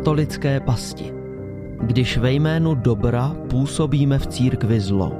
katolické 0.00 0.60
pasti. 0.60 1.12
Když 1.82 2.18
ve 2.18 2.32
jménu 2.32 2.74
dobra 2.74 3.32
působíme 3.50 4.18
v 4.18 4.26
církvi 4.26 4.80
zlo. 4.80 5.12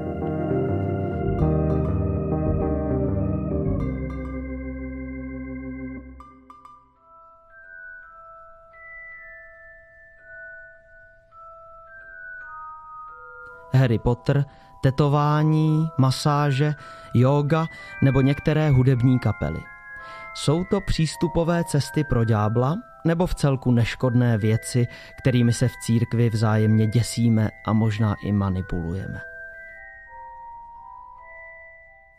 Harry 13.73 13.99
Potter, 13.99 14.45
tetování, 14.83 15.89
masáže, 15.97 16.73
yoga 17.13 17.67
nebo 18.01 18.21
některé 18.21 18.69
hudební 18.69 19.19
kapely. 19.19 19.59
Jsou 20.33 20.63
to 20.63 20.81
přístupové 20.81 21.63
cesty 21.63 22.03
pro 22.03 22.25
ďábla 22.25 22.90
nebo 23.05 23.25
v 23.25 23.35
celku 23.35 23.71
neškodné 23.71 24.37
věci, 24.37 24.87
kterými 25.21 25.53
se 25.53 25.67
v 25.67 25.77
církvi 25.81 26.29
vzájemně 26.29 26.87
děsíme 26.87 27.49
a 27.65 27.73
možná 27.73 28.15
i 28.23 28.31
manipulujeme. 28.31 29.21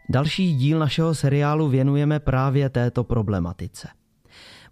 Další 0.08 0.54
díl 0.54 0.78
našeho 0.78 1.14
seriálu 1.14 1.68
věnujeme 1.68 2.20
právě 2.20 2.68
této 2.68 3.04
problematice. 3.04 3.88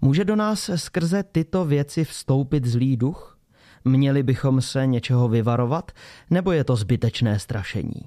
Může 0.01 0.25
do 0.25 0.37
nás 0.37 0.71
skrze 0.77 1.23
tyto 1.23 1.65
věci 1.65 2.05
vstoupit 2.05 2.65
zlý 2.65 2.97
duch? 2.97 3.39
Měli 3.85 4.23
bychom 4.23 4.61
se 4.61 4.87
něčeho 4.87 5.29
vyvarovat, 5.29 5.93
nebo 6.31 6.53
je 6.53 6.65
to 6.65 6.77
zbytečné 6.77 7.39
strašení? 7.39 8.03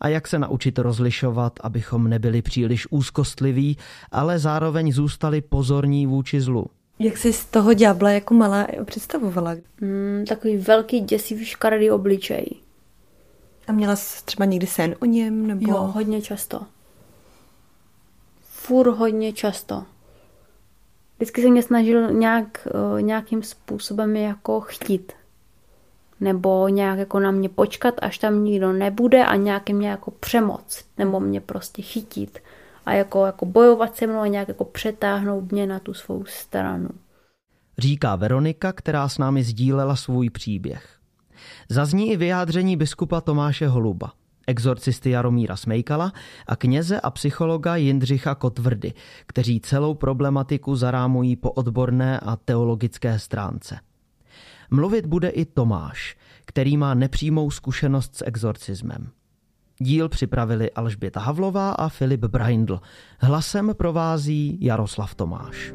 A 0.00 0.08
jak 0.08 0.28
se 0.28 0.38
naučit 0.38 0.78
rozlišovat, 0.78 1.58
abychom 1.62 2.08
nebyli 2.08 2.42
příliš 2.42 2.86
úzkostliví, 2.90 3.76
ale 4.12 4.38
zároveň 4.38 4.92
zůstali 4.92 5.40
pozorní 5.40 6.06
vůči 6.06 6.40
zlu? 6.40 6.66
Jak 6.98 7.16
jsi 7.16 7.32
z 7.32 7.44
toho 7.44 7.72
ďábla 7.72 8.10
jako 8.10 8.34
malá 8.34 8.66
představovala? 8.84 9.54
Mm, 9.80 10.24
takový 10.28 10.56
velký 10.56 11.00
děsivý 11.00 11.44
škaredý 11.44 11.90
obličej. 11.90 12.50
A 13.66 13.72
měla 13.72 13.96
jsi 13.96 14.24
třeba 14.24 14.44
někdy 14.44 14.66
sen 14.66 14.94
o 15.00 15.04
něm? 15.04 15.46
Nebo... 15.46 15.70
Jo, 15.70 15.76
hodně 15.78 16.22
často. 16.22 16.66
Fur 18.40 18.88
hodně 18.88 19.32
často. 19.32 19.84
Vždycky 21.16 21.42
se 21.42 21.48
mě 21.48 21.62
snažil 21.62 22.12
nějak, 22.12 22.68
eh, 22.98 23.02
nějakým 23.02 23.42
způsobem 23.42 24.16
jako 24.16 24.60
chtít. 24.60 25.12
Nebo 26.20 26.68
nějak 26.68 26.98
jako 26.98 27.20
na 27.20 27.30
mě 27.30 27.48
počkat, 27.48 27.94
až 28.02 28.18
tam 28.18 28.44
nikdo 28.44 28.72
nebude 28.72 29.24
a 29.24 29.36
nějaký 29.36 29.74
mě 29.74 29.88
jako 29.88 30.10
přemoc. 30.10 30.84
Nebo 30.98 31.20
mě 31.20 31.40
prostě 31.40 31.82
chytit. 31.82 32.38
A 32.86 32.92
jako, 32.92 33.26
jako 33.26 33.46
bojovat 33.46 33.96
se 33.96 34.06
mnou 34.06 34.20
a 34.20 34.26
nějak 34.26 34.48
jako 34.48 34.64
přetáhnout 34.64 35.52
mě 35.52 35.66
na 35.66 35.78
tu 35.78 35.94
svou 35.94 36.24
stranu. 36.24 36.88
Říká 37.78 38.16
Veronika, 38.16 38.72
která 38.72 39.08
s 39.08 39.18
námi 39.18 39.44
sdílela 39.44 39.96
svůj 39.96 40.30
příběh. 40.30 40.98
Zazní 41.68 42.10
i 42.10 42.16
vyjádření 42.16 42.76
biskupa 42.76 43.20
Tomáše 43.20 43.68
Holuba 43.68 44.12
exorcisty 44.46 45.10
Jaromíra 45.10 45.56
Smejkala 45.56 46.12
a 46.46 46.56
kněze 46.56 47.00
a 47.00 47.10
psychologa 47.10 47.76
Jindřicha 47.76 48.34
Kotvrdy, 48.34 48.92
kteří 49.26 49.60
celou 49.60 49.94
problematiku 49.94 50.76
zarámují 50.76 51.36
po 51.36 51.50
odborné 51.50 52.20
a 52.20 52.36
teologické 52.36 53.18
stránce. 53.18 53.78
Mluvit 54.70 55.06
bude 55.06 55.28
i 55.28 55.44
Tomáš, 55.44 56.16
který 56.44 56.76
má 56.76 56.94
nepřímou 56.94 57.50
zkušenost 57.50 58.16
s 58.16 58.24
exorcismem. 58.26 59.10
Díl 59.78 60.08
připravili 60.08 60.70
Alžběta 60.70 61.20
Havlová 61.20 61.70
a 61.70 61.88
Filip 61.88 62.20
Braindl. 62.20 62.80
Hlasem 63.18 63.74
provází 63.76 64.58
Jaroslav 64.60 65.14
Tomáš. 65.14 65.74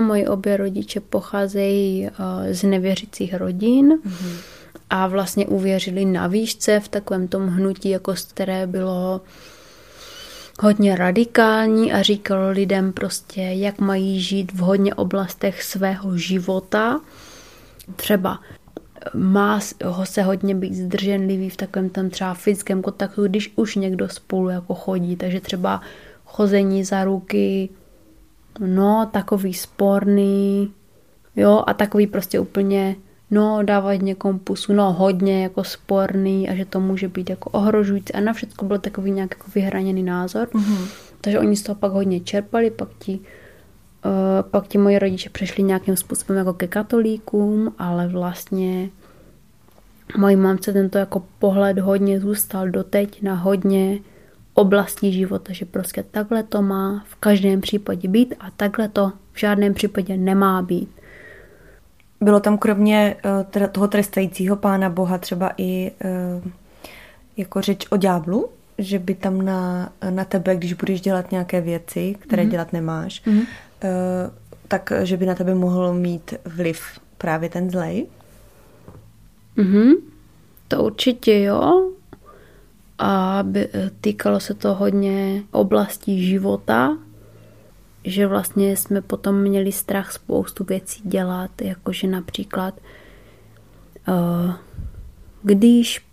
Moji 0.00 0.26
obě 0.26 0.56
rodiče 0.56 1.00
pocházejí 1.00 2.06
eh, 2.06 2.54
z 2.54 2.62
nevěřících 2.62 3.34
rodin 3.34 3.92
mm-hmm. 3.92 4.36
a 4.90 5.06
vlastně 5.06 5.46
uvěřili 5.46 6.04
na 6.04 6.26
výšce 6.26 6.80
v 6.80 6.88
takovém 6.88 7.28
tom 7.28 7.46
hnutí, 7.46 7.88
jako 7.88 8.14
které 8.30 8.66
bylo 8.66 9.20
hodně 10.62 10.96
radikální 10.96 11.92
a 11.92 12.02
říkalo 12.02 12.50
lidem 12.50 12.92
prostě, 12.92 13.40
jak 13.40 13.80
mají 13.80 14.20
žít 14.20 14.52
v 14.52 14.58
hodně 14.58 14.94
oblastech 14.94 15.62
svého 15.62 16.16
života. 16.16 17.00
Třeba 17.96 18.40
má 19.14 19.60
ho 19.84 20.06
se 20.06 20.22
hodně 20.22 20.54
být 20.54 20.74
zdrženlivý 20.74 21.50
v 21.50 21.56
takovém 21.56 21.90
tam 21.90 22.10
třeba 22.10 22.34
fyzickém 22.34 22.82
kontaktu, 22.82 23.24
když 23.24 23.52
už 23.56 23.76
někdo 23.76 24.08
spolu 24.08 24.48
jako 24.48 24.74
chodí, 24.74 25.16
takže 25.16 25.40
třeba 25.40 25.80
chození 26.24 26.84
za 26.84 27.04
ruky, 27.04 27.68
no 28.58 29.08
takový 29.12 29.54
sporný, 29.54 30.72
jo, 31.36 31.64
a 31.66 31.74
takový 31.74 32.06
prostě 32.06 32.40
úplně, 32.40 32.96
no 33.30 33.62
dávat 33.62 33.94
někomu 33.94 34.38
pusu, 34.38 34.72
no 34.72 34.92
hodně 34.92 35.42
jako 35.42 35.64
sporný 35.64 36.48
a 36.48 36.54
že 36.54 36.64
to 36.64 36.80
může 36.80 37.08
být 37.08 37.30
jako 37.30 37.50
ohrožující 37.50 38.12
a 38.12 38.20
na 38.20 38.32
všechno 38.32 38.68
byl 38.68 38.78
takový 38.78 39.10
nějak 39.10 39.30
jako 39.30 39.50
vyhraněný 39.54 40.02
názor. 40.02 40.48
Mm-hmm. 40.48 40.88
Takže 41.20 41.38
oni 41.38 41.56
z 41.56 41.62
toho 41.62 41.76
pak 41.76 41.92
hodně 41.92 42.20
čerpali, 42.20 42.70
pak 42.70 42.88
ti 42.98 43.20
uh, 44.04 44.50
pak 44.50 44.68
ti 44.68 44.78
moji 44.78 44.98
rodiče 44.98 45.30
přešli 45.30 45.62
nějakým 45.62 45.96
způsobem 45.96 46.36
jako 46.36 46.52
ke 46.52 46.66
katolíkům, 46.66 47.74
ale 47.78 48.08
vlastně 48.08 48.90
mojí 50.16 50.36
mamce 50.36 50.72
tento 50.72 50.98
jako 50.98 51.22
pohled 51.38 51.78
hodně 51.78 52.20
zůstal 52.20 52.68
doteď 52.68 53.22
na 53.22 53.34
hodně 53.34 53.98
oblastí 54.54 55.12
života, 55.12 55.52
že 55.52 55.64
prostě 55.64 56.04
takhle 56.10 56.42
to 56.42 56.62
má 56.62 57.04
v 57.06 57.14
každém 57.14 57.60
případě 57.60 58.08
být 58.08 58.34
a 58.40 58.50
takhle 58.50 58.88
to 58.88 59.12
v 59.32 59.40
žádném 59.40 59.74
případě 59.74 60.16
nemá 60.16 60.62
být. 60.62 60.88
Bylo 62.20 62.40
tam 62.40 62.58
kromě 62.58 63.16
uh, 63.60 63.66
toho 63.72 63.88
trestajícího 63.88 64.56
pána 64.56 64.90
Boha 64.90 65.18
třeba 65.18 65.50
i 65.56 65.90
uh, 66.04 66.50
jako 67.36 67.60
řeč 67.60 67.86
o 67.90 67.96
ďáblu? 67.96 68.48
Že 68.78 68.98
by 68.98 69.14
tam 69.14 69.44
na, 69.44 69.92
na 70.10 70.24
tebe, 70.24 70.56
když 70.56 70.72
budeš 70.72 71.00
dělat 71.00 71.30
nějaké 71.30 71.60
věci, 71.60 72.16
které 72.18 72.44
mm-hmm. 72.44 72.50
dělat 72.50 72.72
nemáš, 72.72 73.22
mm-hmm. 73.26 73.46
tak 74.68 74.92
že 75.02 75.16
by 75.16 75.26
na 75.26 75.34
tebe 75.34 75.54
mohl 75.54 75.94
mít 75.94 76.34
vliv 76.44 76.80
právě 77.18 77.48
ten 77.48 77.70
zlej? 77.70 78.06
Mm-hmm. 79.56 79.94
To 80.68 80.82
určitě 80.82 81.42
jo 81.42 81.90
a 82.98 83.38
by, 83.42 83.68
týkalo 84.00 84.40
se 84.40 84.54
to 84.54 84.74
hodně 84.74 85.42
oblastí 85.50 86.26
života, 86.26 86.98
že 88.04 88.26
vlastně 88.26 88.76
jsme 88.76 89.00
potom 89.00 89.40
měli 89.40 89.72
strach 89.72 90.12
spoustu 90.12 90.64
věcí 90.64 91.00
dělat, 91.04 91.50
jakože 91.62 92.06
například 92.06 92.74
uh, 94.08 94.54
když 95.42 96.06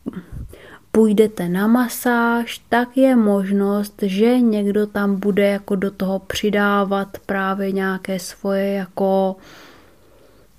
půjdete 0.91 1.50
na 1.50 1.68
masáž, 1.68 2.62
tak 2.69 2.97
je 2.97 3.16
možnost, 3.16 3.94
že 4.01 4.40
někdo 4.40 4.88
tam 4.88 5.19
bude 5.19 5.47
jako 5.47 5.75
do 5.75 5.91
toho 5.91 6.19
přidávat 6.19 7.18
právě 7.25 7.72
nějaké 7.72 8.19
svoje 8.19 8.73
jako 8.73 9.35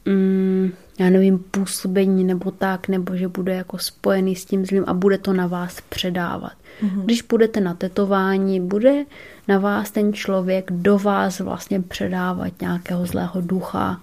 mm, 0.06 0.72
já 0.98 1.10
nevím, 1.10 1.38
působení 1.38 2.24
nebo 2.24 2.50
tak, 2.50 2.88
nebo 2.88 3.16
že 3.16 3.28
bude 3.28 3.54
jako 3.54 3.78
spojený 3.78 4.36
s 4.36 4.44
tím 4.44 4.66
zlým 4.66 4.84
a 4.86 4.94
bude 4.94 5.18
to 5.18 5.32
na 5.32 5.46
vás 5.46 5.80
předávat. 5.88 6.52
Mm-hmm. 6.82 7.04
Když 7.04 7.22
budete 7.22 7.60
na 7.60 7.74
tetování, 7.74 8.60
bude 8.60 9.04
na 9.48 9.58
vás 9.58 9.90
ten 9.90 10.12
člověk 10.12 10.72
do 10.72 10.98
vás 10.98 11.40
vlastně 11.40 11.80
předávat 11.80 12.60
nějakého 12.60 13.06
zlého 13.06 13.40
ducha. 13.40 14.00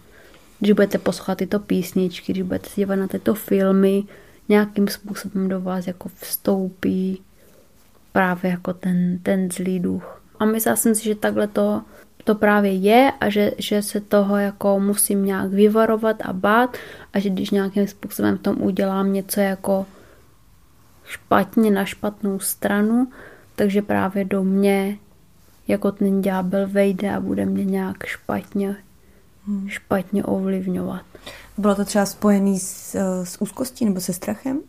Když 0.60 0.72
budete 0.72 0.98
poslouchat 0.98 1.38
tyto 1.38 1.60
písničky, 1.60 2.34
když 2.34 2.44
budete 2.44 2.70
se 2.70 2.76
dívat 2.76 2.96
na 2.96 3.08
tyto 3.08 3.34
filmy, 3.34 4.04
nějakým 4.50 4.88
způsobem 4.88 5.50
do 5.50 5.62
vás 5.62 5.88
jako 5.88 6.10
vstoupí 6.20 7.22
právě 8.12 8.52
jako 8.52 8.74
ten, 8.74 9.20
ten 9.24 9.52
zlý 9.52 9.80
duch. 9.80 10.22
A 10.40 10.46
myslím 10.46 10.96
si, 10.96 11.04
že 11.04 11.16
takhle 11.16 11.48
to 11.48 11.82
to 12.24 12.36
právě 12.36 12.74
je 12.76 13.12
a 13.20 13.30
že, 13.30 13.52
že 13.58 13.82
se 13.82 14.02
toho 14.02 14.38
jako 14.38 14.80
musím 14.80 15.26
nějak 15.26 15.50
vyvarovat 15.50 16.18
a 16.22 16.34
bát 16.34 16.78
a 17.14 17.20
že 17.20 17.30
když 17.30 17.50
nějakým 17.52 17.88
způsobem 17.88 18.38
v 18.38 18.42
tom 18.42 18.62
udělám 18.62 19.14
něco 19.14 19.40
jako 19.40 19.86
špatně 21.06 21.72
na 21.72 21.86
špatnou 21.86 22.40
stranu, 22.40 23.08
takže 23.56 23.82
právě 23.82 24.26
do 24.26 24.44
mě 24.44 24.98
jako 25.68 25.92
ten 25.92 26.22
ďábel 26.22 26.68
vejde 26.68 27.16
a 27.16 27.20
bude 27.20 27.46
mě 27.46 27.66
nějak 27.66 28.06
špatně, 28.06 28.76
hmm. 29.48 29.70
špatně 29.70 30.24
ovlivňovat. 30.24 31.02
Bylo 31.58 31.76
to 31.76 31.86
třeba 31.86 32.06
spojené 32.06 32.60
s, 32.60 32.96
s 33.24 33.42
úzkostí 33.42 33.86
nebo 33.86 34.00
se 34.00 34.14
strachem? 34.14 34.60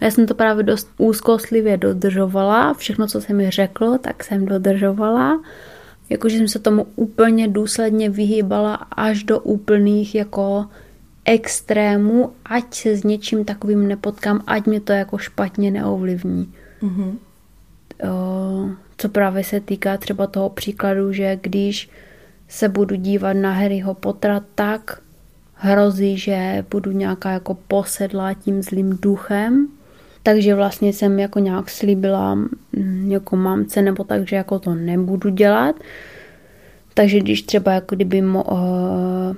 Já 0.00 0.10
jsem 0.10 0.26
to 0.26 0.34
právě 0.34 0.62
dost 0.62 0.90
úzkostlivě 0.98 1.76
dodržovala. 1.76 2.74
Všechno, 2.74 3.06
co 3.06 3.20
se 3.20 3.32
mi 3.32 3.50
řeklo, 3.50 3.98
tak 3.98 4.24
jsem 4.24 4.46
dodržovala 4.46 5.40
jakože 6.08 6.36
jsem 6.36 6.48
se 6.48 6.58
tomu 6.58 6.86
úplně 6.96 7.48
důsledně 7.48 8.10
vyhýbala 8.10 8.74
až 8.74 9.24
do 9.24 9.40
úplných 9.40 10.14
jako 10.14 10.66
extrému, 11.24 12.32
ať 12.44 12.74
se 12.74 12.96
s 12.96 13.04
něčím 13.04 13.44
takovým 13.44 13.88
nepotkám, 13.88 14.42
ať 14.46 14.66
mě 14.66 14.80
to 14.80 14.92
jako 14.92 15.18
špatně 15.18 15.70
neovlivní. 15.70 16.52
Mm-hmm. 16.82 17.16
Co 18.98 19.08
právě 19.08 19.44
se 19.44 19.60
týká 19.60 19.96
třeba 19.96 20.26
toho 20.26 20.50
příkladu, 20.50 21.12
že 21.12 21.38
když 21.42 21.90
se 22.48 22.68
budu 22.68 22.94
dívat 22.94 23.32
na 23.32 23.52
Harryho 23.52 23.94
Pottera, 23.94 24.40
tak 24.54 25.00
hrozí, 25.54 26.18
že 26.18 26.64
budu 26.70 26.90
nějaká 26.90 27.30
jako 27.30 27.54
posedlá 27.54 28.34
tím 28.34 28.62
zlým 28.62 28.98
duchem. 29.02 29.68
Takže 30.26 30.54
vlastně 30.54 30.92
jsem 30.92 31.18
jako 31.18 31.38
nějak 31.38 31.70
slíbila 31.70 32.34
mm, 32.34 33.08
jako 33.10 33.36
mamce 33.36 33.82
nebo 33.82 34.04
tak, 34.04 34.28
že 34.28 34.36
jako 34.36 34.58
to 34.58 34.74
nebudu 34.74 35.30
dělat. 35.30 35.76
Takže 36.94 37.20
když 37.20 37.42
třeba 37.42 37.72
jako 37.72 37.96
kdyby 37.96 38.22
mo, 38.22 38.44
uh, 38.44 39.36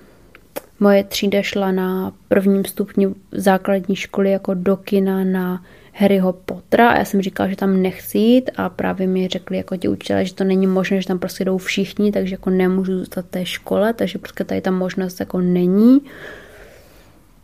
moje 0.80 1.04
třída 1.04 1.42
šla 1.42 1.72
na 1.72 2.12
prvním 2.28 2.64
stupni 2.64 3.08
základní 3.32 3.96
školy 3.96 4.30
jako 4.30 4.54
do 4.54 4.76
kina 4.76 5.24
na 5.24 5.64
Harryho 5.92 6.32
Pottera 6.32 6.88
a 6.88 6.98
já 6.98 7.04
jsem 7.04 7.22
říkala, 7.22 7.48
že 7.48 7.56
tam 7.56 7.82
nechci 7.82 8.18
jít 8.18 8.50
a 8.56 8.68
právě 8.68 9.06
mi 9.06 9.28
řekli 9.28 9.56
jako 9.56 9.76
ti 9.76 9.88
učitelé, 9.88 10.24
že 10.24 10.34
to 10.34 10.44
není 10.44 10.66
možné, 10.66 11.00
že 11.00 11.08
tam 11.08 11.18
prostě 11.18 11.44
jdou 11.44 11.58
všichni, 11.58 12.12
takže 12.12 12.34
jako 12.34 12.50
nemůžu 12.50 12.98
zůstat 12.98 13.26
té 13.30 13.46
škole, 13.46 13.92
takže 13.92 14.18
prostě 14.18 14.44
tady 14.44 14.60
ta 14.60 14.70
možnost 14.70 15.20
jako 15.20 15.40
není. 15.40 16.00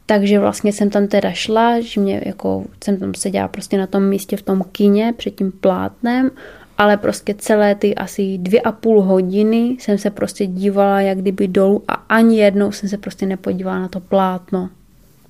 Takže 0.06 0.38
vlastně 0.38 0.72
jsem 0.72 0.90
tam 0.90 1.06
teda 1.06 1.32
šla, 1.32 1.80
že 1.80 2.00
mě 2.00 2.22
jako, 2.26 2.64
jsem 2.84 2.96
tam 2.96 3.14
seděla 3.14 3.48
prostě 3.48 3.78
na 3.78 3.86
tom 3.86 4.08
místě 4.08 4.36
v 4.36 4.42
tom 4.42 4.64
kině 4.72 5.14
před 5.16 5.30
tím 5.30 5.52
plátnem, 5.52 6.30
ale 6.78 6.96
prostě 6.96 7.34
celé 7.34 7.74
ty 7.74 7.94
asi 7.94 8.38
dvě 8.38 8.60
a 8.60 8.72
půl 8.72 9.02
hodiny 9.02 9.76
jsem 9.80 9.98
se 9.98 10.10
prostě 10.10 10.46
dívala 10.46 11.00
jak 11.00 11.18
kdyby 11.18 11.48
dolů 11.48 11.82
a 11.88 11.92
ani 11.92 12.38
jednou 12.38 12.72
jsem 12.72 12.88
se 12.88 12.98
prostě 12.98 13.26
nepodívala 13.26 13.78
na 13.78 13.88
to 13.88 14.00
plátno 14.00 14.70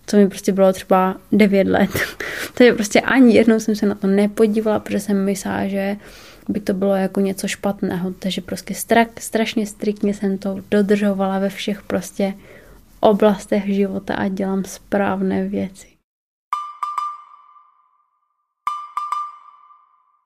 co 0.06 0.16
mi 0.16 0.28
prostě 0.28 0.52
bylo 0.52 0.72
třeba 0.72 1.16
9 1.32 1.66
let. 1.66 1.90
Takže 2.54 2.72
prostě 2.72 3.00
ani 3.00 3.34
jednou 3.34 3.60
jsem 3.60 3.76
se 3.76 3.86
na 3.86 3.94
to 3.94 4.06
nepodívala, 4.06 4.80
protože 4.80 5.00
jsem 5.00 5.24
myslela, 5.24 5.66
že 5.66 5.96
by 6.48 6.60
to 6.60 6.74
bylo 6.74 6.94
jako 6.94 7.20
něco 7.20 7.48
špatného. 7.48 8.12
Takže 8.18 8.40
prostě 8.40 8.74
strak, 8.74 9.20
strašně 9.20 9.66
striktně 9.66 10.14
jsem 10.14 10.38
to 10.38 10.56
dodržovala 10.70 11.38
ve 11.38 11.48
všech 11.48 11.82
prostě 11.82 12.34
oblastech 13.04 13.74
života 13.74 14.14
a 14.14 14.28
dělám 14.28 14.64
správné 14.64 15.48
věci. 15.48 15.86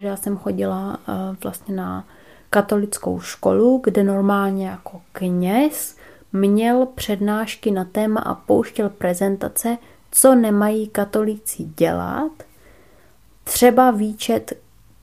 Já 0.00 0.16
jsem 0.16 0.36
chodila 0.36 0.98
uh, 1.08 1.36
vlastně 1.42 1.74
na 1.74 2.04
katolickou 2.50 3.20
školu, 3.20 3.80
kde 3.84 4.04
normálně 4.04 4.68
jako 4.68 5.02
kněz 5.12 5.96
měl 6.32 6.86
přednášky 6.86 7.70
na 7.70 7.84
téma 7.84 8.20
a 8.20 8.34
pouštěl 8.34 8.88
prezentace, 8.88 9.78
co 10.10 10.34
nemají 10.34 10.88
katolíci 10.88 11.62
dělat, 11.62 12.32
třeba 13.44 13.90
výčet 13.90 14.52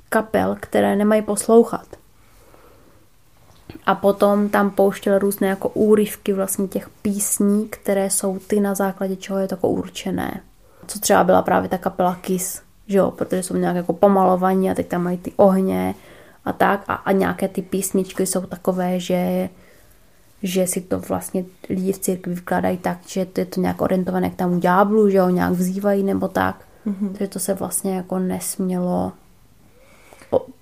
kapel, 0.10 0.58
které 0.60 0.96
nemají 0.96 1.22
poslouchat. 1.22 2.05
A 3.86 3.96
potom 3.96 4.50
tam 4.50 4.70
pouštěl 4.70 5.20
různé 5.20 5.48
jako 5.48 5.70
úryvky 5.70 6.34
vlastně 6.34 6.68
těch 6.68 6.90
písní, 7.02 7.68
které 7.70 8.10
jsou 8.10 8.40
ty 8.40 8.60
na 8.60 8.76
základě 8.76 9.16
čeho 9.16 9.40
je 9.40 9.48
to 9.48 9.56
jako 9.56 9.70
určené. 9.70 10.42
Co 10.88 11.00
třeba 11.00 11.24
byla 11.24 11.42
právě 11.42 11.70
ta 11.70 11.78
kapela 11.78 12.16
Kiss, 12.22 12.62
že 12.88 12.98
jo, 12.98 13.12
protože 13.12 13.44
jsou 13.44 13.56
nějak 13.56 13.76
jako 13.76 13.94
pomalovaní 13.94 14.72
a 14.72 14.74
teď 14.74 14.88
tam 14.88 15.04
mají 15.04 15.18
ty 15.18 15.34
ohně 15.36 15.96
a 16.46 16.54
tak 16.54 16.84
a, 16.88 16.94
a 16.94 17.12
nějaké 17.12 17.48
ty 17.48 17.62
písničky 17.62 18.26
jsou 18.26 18.42
takové, 18.42 19.00
že 19.00 19.50
že 20.44 20.68
si 20.68 20.82
to 20.82 21.00
vlastně 21.00 21.46
lidi 21.70 21.92
v 21.92 22.00
církvi 22.00 22.34
vykládají 22.34 22.78
tak, 22.78 22.98
že 23.08 23.26
to 23.26 23.42
je 23.42 23.46
to 23.46 23.62
nějak 23.62 23.82
orientované 23.82 24.30
k 24.30 24.36
tomu 24.36 24.60
ďáblu, 24.60 25.10
že 25.10 25.22
ho 25.22 25.30
nějak 25.30 25.54
vzývají 25.54 26.04
nebo 26.04 26.28
tak. 26.28 26.66
Mm-hmm. 26.88 27.08
Takže 27.08 27.28
to 27.28 27.40
se 27.40 27.54
vlastně 27.54 27.96
jako 27.96 28.20
nesmělo 28.20 29.12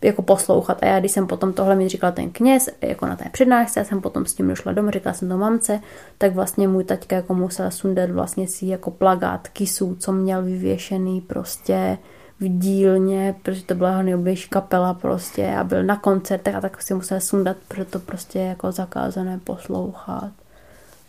jako 0.01 0.21
poslouchat. 0.21 0.83
A 0.83 0.85
já, 0.85 0.99
když 0.99 1.11
jsem 1.11 1.27
potom 1.27 1.53
tohle 1.53 1.75
mi 1.75 1.89
říkal 1.89 2.11
ten 2.11 2.29
kněz, 2.29 2.69
jako 2.81 3.05
na 3.05 3.15
té 3.15 3.25
přednášce, 3.31 3.79
já 3.79 3.83
jsem 3.83 4.01
potom 4.01 4.25
s 4.25 4.33
tím 4.33 4.47
došla 4.47 4.71
domů, 4.71 4.91
říkala 4.91 5.13
jsem 5.13 5.29
to 5.29 5.37
mamce, 5.37 5.79
tak 6.17 6.33
vlastně 6.33 6.67
můj 6.67 6.83
taťka 6.83 7.15
jako 7.15 7.33
musel 7.33 7.71
sundat 7.71 8.09
vlastně 8.09 8.47
si 8.47 8.65
jako 8.65 8.91
plagát 8.91 9.47
kisů, 9.47 9.95
co 9.99 10.11
měl 10.11 10.43
vyvěšený 10.43 11.21
prostě 11.21 11.97
v 12.39 12.47
dílně, 12.59 13.35
protože 13.43 13.63
to 13.63 13.75
byla 13.75 13.89
jeho 13.89 14.03
nejbližší 14.03 14.49
kapela 14.49 14.93
prostě 14.93 15.55
a 15.55 15.63
byl 15.63 15.83
na 15.83 15.97
koncertech 15.97 16.55
a 16.55 16.61
tak 16.61 16.81
si 16.81 16.93
musel 16.93 17.19
sundat, 17.19 17.57
protože 17.67 17.85
to 17.85 17.99
prostě 17.99 18.39
jako 18.39 18.71
zakázané 18.71 19.39
poslouchat 19.43 20.31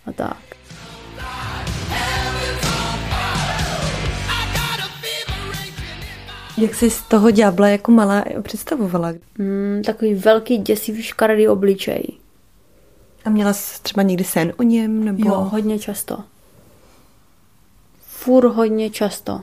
a 0.07 0.13
tak. 0.13 0.37
Jak 6.59 6.75
jsi 6.75 6.91
z 6.91 7.03
toho 7.03 7.31
ďábla 7.31 7.69
jako 7.69 7.93
malá 7.93 8.25
představovala? 8.43 9.13
Mm, 9.39 9.83
takový 9.87 10.15
velký 10.15 10.59
děsivý 10.59 11.03
škaredý 11.03 11.49
obličej. 11.49 12.07
A 13.25 13.31
měla 13.31 13.53
jsi 13.53 13.83
třeba 13.83 14.03
někdy 14.03 14.25
sen 14.25 14.53
o 14.57 14.63
něm? 14.63 15.05
Nebo... 15.05 15.29
Jo, 15.29 15.35
hodně 15.35 15.79
často. 15.79 16.19
Fur 18.01 18.47
hodně 18.47 18.91
často 18.91 19.41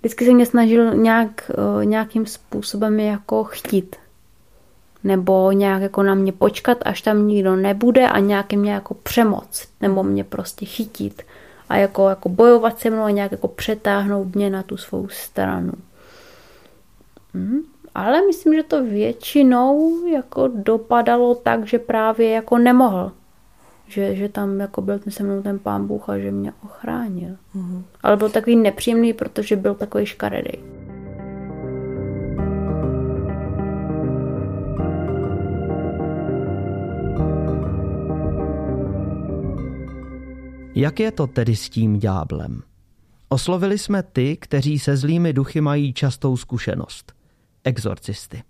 vždycky 0.00 0.24
se 0.24 0.32
mě 0.32 0.46
snažil 0.46 0.94
nějak, 0.94 1.50
eh, 1.50 1.84
nějakým 1.84 2.26
způsobem 2.26 3.00
jako 3.00 3.44
chtít. 3.44 3.96
Nebo 5.04 5.52
nějak 5.52 5.82
jako 5.82 6.02
na 6.02 6.14
mě 6.14 6.32
počkat, 6.32 6.78
až 6.82 7.02
tam 7.02 7.28
nikdo 7.28 7.56
nebude 7.56 8.08
a 8.08 8.18
nějak 8.18 8.52
mě 8.52 8.72
jako 8.72 8.94
přemoc. 8.94 9.68
Nebo 9.80 10.02
mě 10.02 10.24
prostě 10.24 10.66
chytit. 10.66 11.22
A 11.70 11.76
jako, 11.76 12.08
jako 12.08 12.28
bojovat 12.28 12.78
se 12.78 12.90
mnou 12.90 13.02
a 13.02 13.10
nějak 13.10 13.32
jako 13.32 13.48
přetáhnout 13.48 14.34
mě 14.34 14.50
na 14.50 14.62
tu 14.62 14.76
svou 14.76 15.08
stranu. 15.08 15.72
Hmm. 17.34 17.60
Ale 17.94 18.26
myslím, 18.26 18.54
že 18.54 18.62
to 18.62 18.84
většinou 18.84 20.06
jako 20.06 20.48
dopadalo 20.54 21.34
tak, 21.34 21.66
že 21.66 21.78
právě 21.78 22.30
jako 22.30 22.58
nemohl 22.58 23.12
že, 23.90 24.14
že 24.14 24.28
tam 24.28 24.60
jako 24.60 24.82
byl 24.82 24.98
ten 24.98 25.12
se 25.12 25.22
mnou 25.22 25.42
ten 25.42 25.58
pán 25.58 25.86
Bůh 25.86 26.08
a 26.08 26.18
že 26.18 26.30
mě 26.30 26.52
ochránil. 26.64 27.36
Mm-hmm. 27.56 27.82
Ale 28.02 28.16
byl 28.16 28.28
takový 28.28 28.56
nepříjemný, 28.56 29.12
protože 29.12 29.56
byl 29.56 29.74
takový 29.74 30.06
škaredý. 30.06 30.52
Jak 40.80 41.00
je 41.00 41.12
to 41.12 41.26
tedy 41.26 41.56
s 41.56 41.68
tím 41.68 41.98
dňáblem? 41.98 42.62
Oslovili 43.28 43.78
jsme 43.78 44.02
ty, 44.02 44.36
kteří 44.36 44.78
se 44.78 44.96
zlými 44.96 45.32
duchy 45.32 45.60
mají 45.60 45.92
častou 45.92 46.36
zkušenost. 46.36 47.12
Exorcisty. 47.64 48.42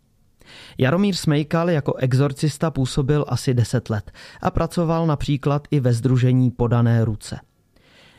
Jaromír 0.79 1.15
Smejkal 1.15 1.71
jako 1.71 1.95
exorcista 1.95 2.71
působil 2.71 3.25
asi 3.29 3.55
10 3.55 3.91
let 3.91 4.11
a 4.43 4.51
pracoval 4.51 5.07
například 5.07 5.69
i 5.71 5.81
ve 5.81 5.93
združení 5.93 6.51
Podané 6.51 7.05
ruce. 7.05 7.41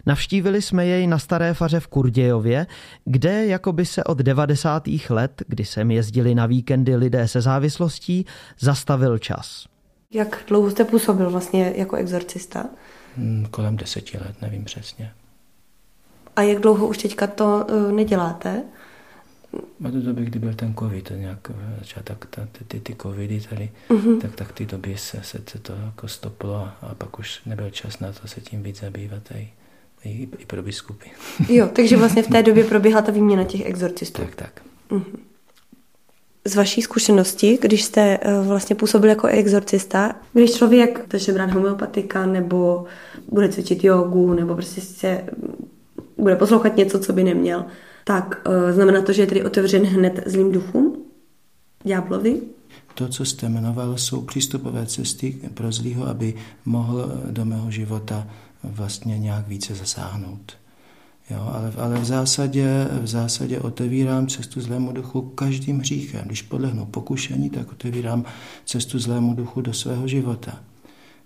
Navštívili 0.05 0.61
jsme 0.61 0.85
jej 0.85 1.07
na 1.07 1.19
Staré 1.19 1.53
faře 1.53 1.79
v 1.79 1.87
Kurdějově, 1.87 2.67
kde 3.05 3.45
jakoby 3.45 3.85
se 3.85 4.03
od 4.03 4.17
90. 4.17 4.83
let, 5.09 5.43
kdy 5.47 5.65
sem 5.65 5.91
jezdili 5.91 6.35
na 6.35 6.45
víkendy 6.45 6.95
lidé 6.95 7.27
se 7.27 7.41
závislostí, 7.41 8.25
zastavil 8.59 9.17
čas. 9.17 9.65
Jak 10.13 10.43
dlouho 10.47 10.69
jste 10.69 10.85
působil 10.85 11.29
vlastně 11.29 11.73
jako 11.75 11.95
exorcista? 11.95 12.65
Hmm, 13.17 13.45
kolem 13.51 13.77
deseti 13.77 14.17
let, 14.17 14.41
nevím 14.41 14.65
přesně. 14.65 15.11
A 16.35 16.41
jak 16.41 16.59
dlouho 16.59 16.87
už 16.87 16.97
teďka 16.97 17.27
to 17.27 17.65
uh, 17.69 17.91
neděláte? 17.91 18.63
A 19.85 19.89
do 19.89 20.01
doby, 20.01 20.25
kdy 20.25 20.39
byl 20.39 20.53
ten 20.53 20.75
covid, 20.75 21.11
nějak 21.15 21.51
začátek, 21.79 22.25
ty, 22.51 22.63
ty, 22.63 22.79
ty 22.79 22.95
covidy 23.01 23.41
tady, 23.49 23.71
uh-huh. 23.89 24.21
tak, 24.21 24.35
tak 24.35 24.51
ty 24.51 24.65
doby 24.65 24.97
se, 24.97 25.23
se, 25.23 25.41
se 25.49 25.59
to 25.59 25.73
jako 25.73 26.07
stoplo 26.07 26.69
a 26.81 26.95
pak 26.95 27.19
už 27.19 27.41
nebyl 27.45 27.69
čas 27.69 27.99
na 27.99 28.11
to 28.11 28.27
se 28.27 28.41
tím 28.41 28.63
víc 28.63 28.79
zabývat 28.79 29.31
i, 29.31 29.49
i, 30.03 30.27
i 30.37 30.45
pro 30.45 30.63
biskupy. 30.63 31.09
Jo, 31.49 31.69
takže 31.73 31.97
vlastně 31.97 32.23
v 32.23 32.27
té 32.27 32.43
době 32.47 32.63
proběhla 32.63 33.01
ta 33.01 33.11
výměna 33.11 33.43
těch 33.43 33.65
exorcistů. 33.65 34.21
Tak, 34.21 34.35
tak. 34.35 34.61
Uh-huh. 34.89 35.30
Z 36.45 36.55
vaší 36.55 36.81
zkušenosti, 36.81 37.59
když 37.61 37.83
jste 37.83 38.17
uh, 38.17 38.47
vlastně 38.47 38.75
působil 38.75 39.09
jako 39.09 39.27
exorcista, 39.27 40.15
když 40.33 40.53
člověk 40.53 41.05
začne 41.11 41.33
brát 41.33 41.51
homeopatika 41.51 42.25
nebo 42.25 42.85
bude 43.31 43.49
cvičit 43.49 43.83
jogu 43.83 44.33
nebo 44.33 44.55
prostě 44.55 44.81
se 44.81 45.23
bude 46.17 46.35
poslouchat 46.35 46.77
něco, 46.77 46.99
co 46.99 47.13
by 47.13 47.23
neměl, 47.23 47.65
tak 48.03 48.41
uh, 48.47 48.71
znamená 48.71 49.01
to, 49.01 49.13
že 49.13 49.21
je 49.21 49.27
tedy 49.27 49.43
otevřen 49.43 49.83
hned 49.85 50.23
zlým 50.25 50.51
duchům, 50.51 50.97
ďáblovi? 51.83 52.41
To, 52.93 53.07
co 53.07 53.25
jste 53.25 53.49
jmenoval, 53.49 53.97
jsou 53.97 54.21
přístupové 54.21 54.85
cesty 54.85 55.39
pro 55.53 55.71
zlýho, 55.71 56.07
aby 56.07 56.33
mohl 56.65 57.21
do 57.31 57.45
mého 57.45 57.71
života 57.71 58.27
vlastně 58.63 59.19
nějak 59.19 59.47
více 59.47 59.75
zasáhnout. 59.75 60.60
Jo, 61.31 61.51
ale, 61.53 61.73
ale 61.77 61.99
v, 61.99 62.05
zásadě, 62.05 62.87
v 63.01 63.07
zásadě 63.07 63.59
otevírám 63.59 64.27
cestu 64.27 64.61
zlému 64.61 64.91
duchu 64.91 65.21
každým 65.21 65.79
hříchem. 65.79 66.21
Když 66.25 66.41
podlehnu 66.41 66.85
pokušení, 66.85 67.49
tak 67.49 67.71
otevírám 67.71 68.25
cestu 68.65 68.99
zlému 68.99 69.33
duchu 69.33 69.61
do 69.61 69.73
svého 69.73 70.07
života. 70.07 70.59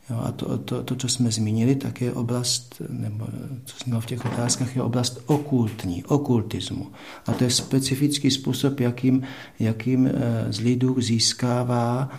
Jo, 0.09 0.21
a 0.23 0.31
to, 0.31 0.57
to, 0.57 0.83
to, 0.83 0.95
co 0.95 1.09
jsme 1.09 1.31
zmínili, 1.31 1.75
tak 1.75 2.01
je 2.01 2.13
oblast, 2.13 2.81
nebo 2.89 3.27
co 3.65 3.77
jsme 3.77 4.01
v 4.01 4.05
těch 4.05 4.25
otázkách, 4.25 4.75
je 4.75 4.81
oblast 4.81 5.21
okultní, 5.25 6.03
okultismu. 6.03 6.91
A 7.25 7.33
to 7.33 7.43
je 7.43 7.49
specifický 7.49 8.31
způsob, 8.31 8.79
jakým, 8.79 9.23
jakým 9.59 10.07
eh, 10.07 10.13
zlý 10.49 10.75
duch 10.75 11.01
získává 11.01 12.09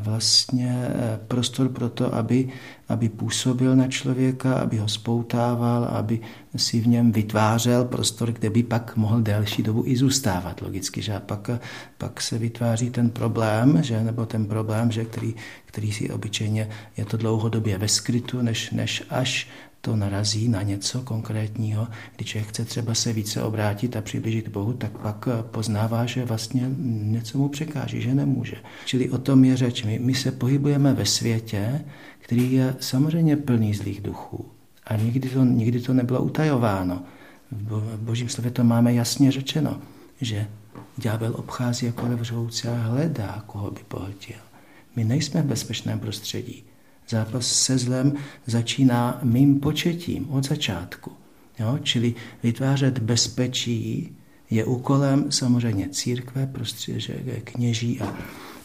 vlastně 0.00 0.86
eh, 0.88 1.20
prostor 1.28 1.68
pro 1.68 1.88
to, 1.88 2.14
aby, 2.14 2.48
aby 2.88 3.08
působil 3.08 3.76
na 3.76 3.88
člověka, 3.88 4.54
aby 4.54 4.78
ho 4.78 4.88
spoutával, 4.88 5.84
aby 5.84 6.20
si 6.56 6.80
v 6.80 6.86
něm 6.86 7.12
vytvářel 7.12 7.84
prostor, 7.84 8.32
kde 8.32 8.50
by 8.50 8.62
pak 8.62 8.96
mohl 8.96 9.20
delší 9.20 9.62
dobu 9.62 9.82
i 9.86 9.96
zůstávat 9.96 10.62
logicky, 10.62 11.02
že? 11.02 11.14
A 11.14 11.20
pak, 11.20 11.50
pak 11.98 12.20
se 12.20 12.38
vytváří 12.38 12.90
ten 12.90 13.10
problém, 13.10 13.82
že, 13.82 14.04
nebo 14.04 14.26
ten 14.26 14.46
problém, 14.46 14.90
že, 14.90 15.04
který, 15.04 15.34
který 15.64 15.92
si 15.92 16.10
obyčejně 16.10 16.68
je 16.96 17.04
to 17.04 17.16
dlouhodobě 17.16 17.78
ve 17.78 17.88
skrytu, 17.88 18.42
než, 18.42 18.70
než 18.70 19.02
až 19.10 19.48
to 19.84 19.96
narazí 19.96 20.48
na 20.48 20.62
něco 20.62 21.02
konkrétního, 21.02 21.88
když 22.16 22.28
člověk 22.28 22.48
chce 22.48 22.64
třeba 22.64 22.94
se 22.94 23.12
více 23.12 23.42
obrátit 23.42 23.96
a 23.96 24.00
přiblížit 24.00 24.48
Bohu, 24.48 24.72
tak 24.72 24.98
pak 24.98 25.28
poznává, 25.42 26.06
že 26.06 26.24
vlastně 26.24 26.70
něco 26.88 27.38
mu 27.38 27.48
překáží, 27.48 28.02
že 28.02 28.14
nemůže. 28.14 28.56
Čili 28.84 29.10
o 29.10 29.18
tom 29.18 29.44
je 29.44 29.56
řeč. 29.56 29.84
My, 29.84 29.98
my 29.98 30.14
se 30.14 30.32
pohybujeme 30.32 30.92
ve 30.92 31.06
světě, 31.06 31.84
který 32.18 32.52
je 32.52 32.76
samozřejmě 32.80 33.36
plný 33.36 33.74
zlých 33.74 34.00
duchů. 34.00 34.46
A 34.86 34.96
nikdy 34.96 35.28
to, 35.28 35.44
nikdy 35.44 35.80
to 35.80 35.94
nebylo 35.94 36.22
utajováno. 36.22 37.02
V 37.52 37.96
božím 37.96 38.28
slově 38.28 38.50
to 38.50 38.64
máme 38.64 38.94
jasně 38.94 39.32
řečeno, 39.32 39.78
že 40.20 40.46
ďábel 40.96 41.34
obchází 41.36 41.86
jako 41.86 42.06
lev 42.06 42.32
a 42.68 42.74
hledá, 42.74 43.44
koho 43.46 43.70
by 43.70 43.80
pohltil. 43.88 44.36
My 44.96 45.04
nejsme 45.04 45.42
v 45.42 45.46
bezpečném 45.46 46.00
prostředí. 46.00 46.64
Zápas 47.08 47.46
se 47.46 47.78
zlem 47.78 48.12
začíná 48.46 49.20
mým 49.22 49.60
početím 49.60 50.30
od 50.30 50.48
začátku. 50.48 51.12
Jo? 51.58 51.78
Čili 51.82 52.14
vytvářet 52.42 52.98
bezpečí 52.98 54.16
je 54.50 54.64
úkolem 54.64 55.32
samozřejmě 55.32 55.88
církve, 55.88 56.46
prostě, 56.46 57.00
že 57.00 57.14
kněží 57.44 58.00
a, 58.00 58.16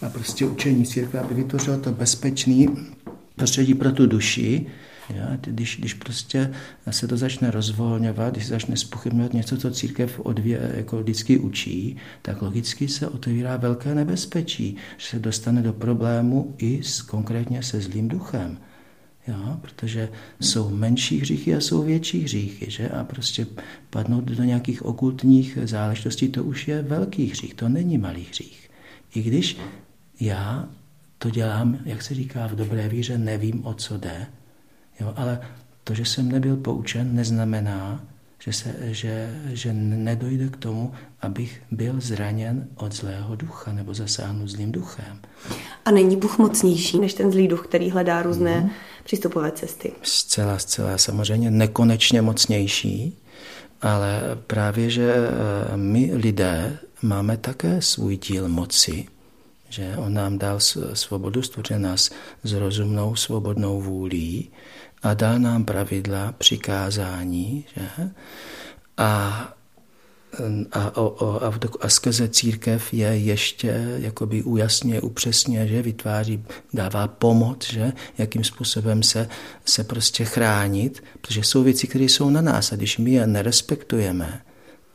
a 0.02 0.10
prostě 0.10 0.46
učení 0.46 0.86
církve, 0.86 1.20
aby 1.20 1.34
vytvořilo 1.34 1.78
to 1.78 1.92
bezpečný 1.92 2.68
prostředí 3.36 3.74
pro 3.74 3.92
tu 3.92 4.08
duši, 4.08 4.66
Ja, 5.14 5.38
když, 5.42 5.78
když 5.80 5.94
prostě 5.94 6.54
se 6.90 7.08
to 7.08 7.18
začne 7.18 7.52
rozvolňovat, 7.52 8.34
když 8.34 8.46
se 8.46 8.50
začne 8.50 8.78
spochybňovat 8.78 9.34
něco, 9.34 9.58
co 9.58 9.72
církev 9.72 10.20
odvě, 10.20 10.74
jako 10.76 11.00
vždycky 11.00 11.40
učí, 11.40 11.98
tak 12.22 12.42
logicky 12.42 12.88
se 12.88 13.08
otevírá 13.08 13.58
velké 13.58 13.96
nebezpečí, 13.96 14.76
že 14.98 15.08
se 15.08 15.20
dostane 15.20 15.62
do 15.62 15.74
problému 15.74 16.56
i 16.58 16.84
s, 16.84 17.02
konkrétně 17.02 17.64
se 17.64 17.82
zlým 17.82 18.08
duchem. 18.08 18.58
Jo, 19.28 19.58
protože 19.62 20.10
jsou 20.42 20.70
menší 20.70 21.20
hříchy 21.20 21.56
a 21.56 21.60
jsou 21.60 21.84
větší 21.84 22.24
hříchy, 22.24 22.72
že? 22.72 22.90
A 22.90 23.04
prostě 23.04 23.48
padnout 23.90 24.24
do 24.24 24.44
nějakých 24.44 24.86
okultních 24.86 25.58
záležitostí, 25.64 26.28
to 26.28 26.44
už 26.44 26.68
je 26.68 26.82
velký 26.82 27.26
hřích, 27.26 27.54
to 27.54 27.70
není 27.70 27.98
malý 27.98 28.26
hřích. 28.30 28.70
I 29.16 29.22
když 29.22 29.58
já 30.20 30.70
to 31.18 31.30
dělám, 31.30 31.78
jak 31.86 32.02
se 32.02 32.14
říká 32.14 32.48
v 32.48 32.56
dobré 32.56 32.90
víře, 32.90 33.18
nevím, 33.18 33.66
o 33.66 33.74
co 33.74 33.98
jde, 33.98 34.28
Jo, 35.00 35.14
ale 35.16 35.42
to, 35.84 35.94
že 35.94 36.06
jsem 36.06 36.32
nebyl 36.32 36.58
poučen, 36.58 37.16
neznamená, 37.16 38.04
že, 38.40 38.54
se, 38.54 38.76
že, 38.82 39.42
že 39.54 39.74
nedojde 39.74 40.50
k 40.50 40.58
tomu, 40.58 40.94
abych 41.22 41.62
byl 41.72 41.96
zraněn 41.98 42.68
od 42.76 42.94
zlého 42.94 43.36
ducha 43.36 43.74
nebo 43.74 43.94
zasáhnu 43.94 44.48
zlým 44.48 44.72
duchem. 44.72 45.20
A 45.86 45.92
není 45.92 46.18
Bůh 46.18 46.38
mocnější 46.38 47.00
než 47.00 47.14
ten 47.14 47.32
zlý 47.32 47.48
duch, 47.48 47.68
který 47.68 47.90
hledá 47.90 48.22
různé 48.22 48.60
mm. 48.60 48.70
přístupové 49.04 49.52
cesty? 49.52 49.92
Zcela, 50.02 50.60
zcela, 50.60 50.98
samozřejmě 50.98 51.52
nekonečně 51.52 52.22
mocnější, 52.22 53.18
ale 53.82 54.22
právě, 54.48 54.90
že 54.90 55.14
eh, 55.14 55.78
my 55.78 56.12
lidé 56.14 56.78
máme 57.02 57.38
také 57.38 57.82
svůj 57.82 58.18
díl 58.18 58.50
moci, 58.50 59.08
že 59.70 59.94
on 59.98 60.14
nám 60.14 60.38
dal 60.38 60.60
svobodu, 60.94 61.42
stvořil 61.42 61.80
nás 61.80 62.10
s 62.44 62.54
rozumnou, 62.54 63.16
svobodnou 63.16 63.82
vůlí 63.82 64.50
a 65.04 65.14
dal 65.14 65.40
nám 65.40 65.66
pravidla, 65.66 66.32
přikázání, 66.38 67.66
že? 67.76 68.10
A, 68.98 69.54
a, 70.74 70.80
a, 70.80 71.02
a, 71.48 71.54
a 71.82 71.90
skrze 71.90 72.30
církev 72.30 72.94
je 72.94 73.08
ještě 73.08 73.98
jakoby 73.98 74.44
ujasně, 74.44 75.02
upřesně, 75.02 75.68
že 75.68 75.82
vytváří, 75.82 76.44
dává 76.74 77.08
pomoc, 77.08 77.70
že 77.72 77.94
jakým 78.18 78.44
způsobem 78.44 79.04
se, 79.04 79.30
se 79.66 79.84
prostě 79.84 80.26
chránit, 80.26 81.04
protože 81.22 81.44
jsou 81.44 81.64
věci, 81.64 81.88
které 81.88 82.04
jsou 82.06 82.30
na 82.30 82.42
nás 82.42 82.72
a 82.72 82.76
když 82.76 82.98
my 82.98 83.12
je 83.12 83.28
nerespektujeme 83.28 84.42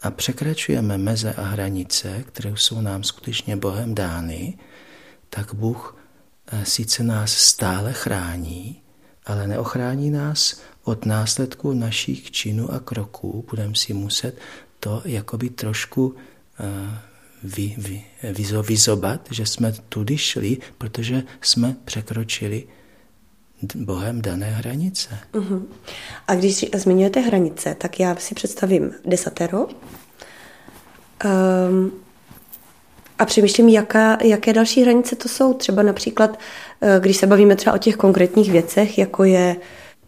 a 0.03 0.11
překračujeme 0.11 0.99
meze 0.99 1.35
a 1.35 1.43
hranice, 1.43 2.25
které 2.27 2.53
jsou 2.57 2.81
nám 2.81 3.03
skutečně 3.03 3.57
Bohem 3.57 3.95
dány, 3.95 4.59
tak 5.31 5.55
Bůh 5.55 5.97
eh, 6.53 6.65
sice 6.65 7.03
nás 7.03 7.33
stále 7.33 7.93
chrání, 7.93 8.84
ale 9.27 9.47
neochrání 9.47 10.11
nás 10.11 10.61
od 10.85 11.07
následku 11.07 11.73
našich 11.73 12.31
činů 12.31 12.73
a 12.73 12.81
kroků. 12.81 13.45
Budeme 13.51 13.75
si 13.75 13.95
muset 13.95 14.39
to 14.81 15.03
jakoby 15.05 15.51
trošku 15.51 16.15
eh, 16.61 16.99
vy, 17.45 17.75
vy, 17.79 18.05
vyzo, 18.33 18.63
vyzobat, 18.63 19.29
že 19.31 19.47
jsme 19.47 19.73
tudy 19.89 20.19
šli, 20.19 20.59
protože 20.79 21.23
jsme 21.41 21.77
překročili 21.85 22.65
Bohem 23.75 24.23
dané 24.23 24.51
hranice. 24.51 25.19
Uh-huh. 25.33 25.63
A 26.29 26.35
když 26.35 26.67
zmiňujete 26.75 27.21
hranice, 27.21 27.75
tak 27.75 28.01
já 28.01 28.17
si 28.17 28.35
představím 28.35 28.95
desatero 29.05 29.67
um, 31.25 31.93
a 33.19 33.25
přemýšlím, 33.25 33.69
jaká, 33.69 34.19
jaké 34.23 34.53
další 34.53 34.83
hranice 34.83 35.17
to 35.17 35.29
jsou. 35.29 35.55
Třeba 35.55 35.83
například 35.83 36.39
Eh, 36.85 37.01
když 37.01 37.17
se 37.17 37.27
bavíme 37.27 37.57
třeba 37.57 37.77
o 37.77 37.79
těch 37.79 37.97
konkrétních 37.97 38.53
věcech, 38.53 38.99
jako 38.99 39.25
je, 39.25 39.57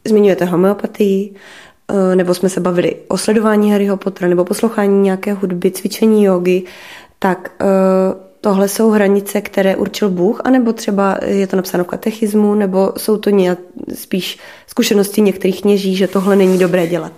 zmiňujete 0.05 0.45
homeopatii, 0.45 1.35
eh, 1.89 2.17
nebo 2.17 2.35
jsme 2.35 2.49
se 2.49 2.61
bavili 2.61 2.97
o 3.09 3.19
sledování 3.19 3.73
Harryho 3.73 3.97
Pottera, 3.97 4.29
nebo 4.29 4.45
poslouchání 4.45 5.03
nějaké 5.03 5.33
hudby, 5.33 5.71
cvičení 5.71 6.25
jogy, 6.25 6.63
tak 7.19 7.51
eh, 7.61 7.65
tohle 8.41 8.69
jsou 8.69 8.91
hranice, 8.91 9.41
které 9.41 9.77
určil 9.77 10.11
Bůh, 10.11 10.41
anebo 10.45 10.73
třeba 10.73 11.19
je 11.27 11.47
to 11.47 11.57
napsáno 11.57 11.85
v 11.85 11.87
katechismu, 11.87 12.55
nebo 12.55 12.93
jsou 12.97 13.17
to 13.17 13.31
nějak 13.31 13.59
spíš 13.95 14.39
zkušenosti 14.67 15.21
některých 15.21 15.61
kněží, 15.61 15.97
že 15.97 16.09
tohle 16.09 16.37
není 16.37 16.59
dobré 16.59 16.87
dělat? 16.87 17.13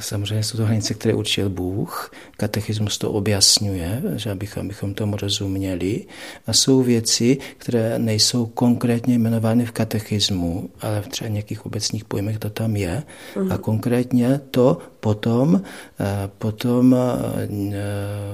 Samozřejmě 0.00 0.42
jsou 0.42 0.56
to 0.56 0.64
hranice, 0.64 0.94
které 0.94 1.14
určil 1.14 1.48
Bůh. 1.48 2.12
Katechismus 2.36 2.98
to 2.98 3.12
objasňuje, 3.12 4.02
že 4.16 4.30
abychom, 4.30 4.66
abychom 4.66 4.94
tomu 4.94 5.16
rozuměli. 5.16 6.04
A 6.46 6.52
jsou 6.52 6.82
věci, 6.82 7.38
které 7.58 7.98
nejsou 7.98 8.46
konkrétně 8.46 9.14
jmenovány 9.14 9.66
v 9.66 9.72
katechismu, 9.72 10.70
ale 10.80 11.02
v 11.02 11.08
třeba 11.08 11.28
nějakých 11.28 11.66
obecných 11.66 12.04
pojmech 12.04 12.38
to 12.38 12.50
tam 12.50 12.76
je. 12.76 13.02
A 13.36 13.40
mhm. 13.40 13.58
konkrétně 13.58 14.40
to 14.50 14.78
potom, 15.00 15.62
eh, 16.00 16.30
potom 16.38 16.96
eh, 16.96 17.78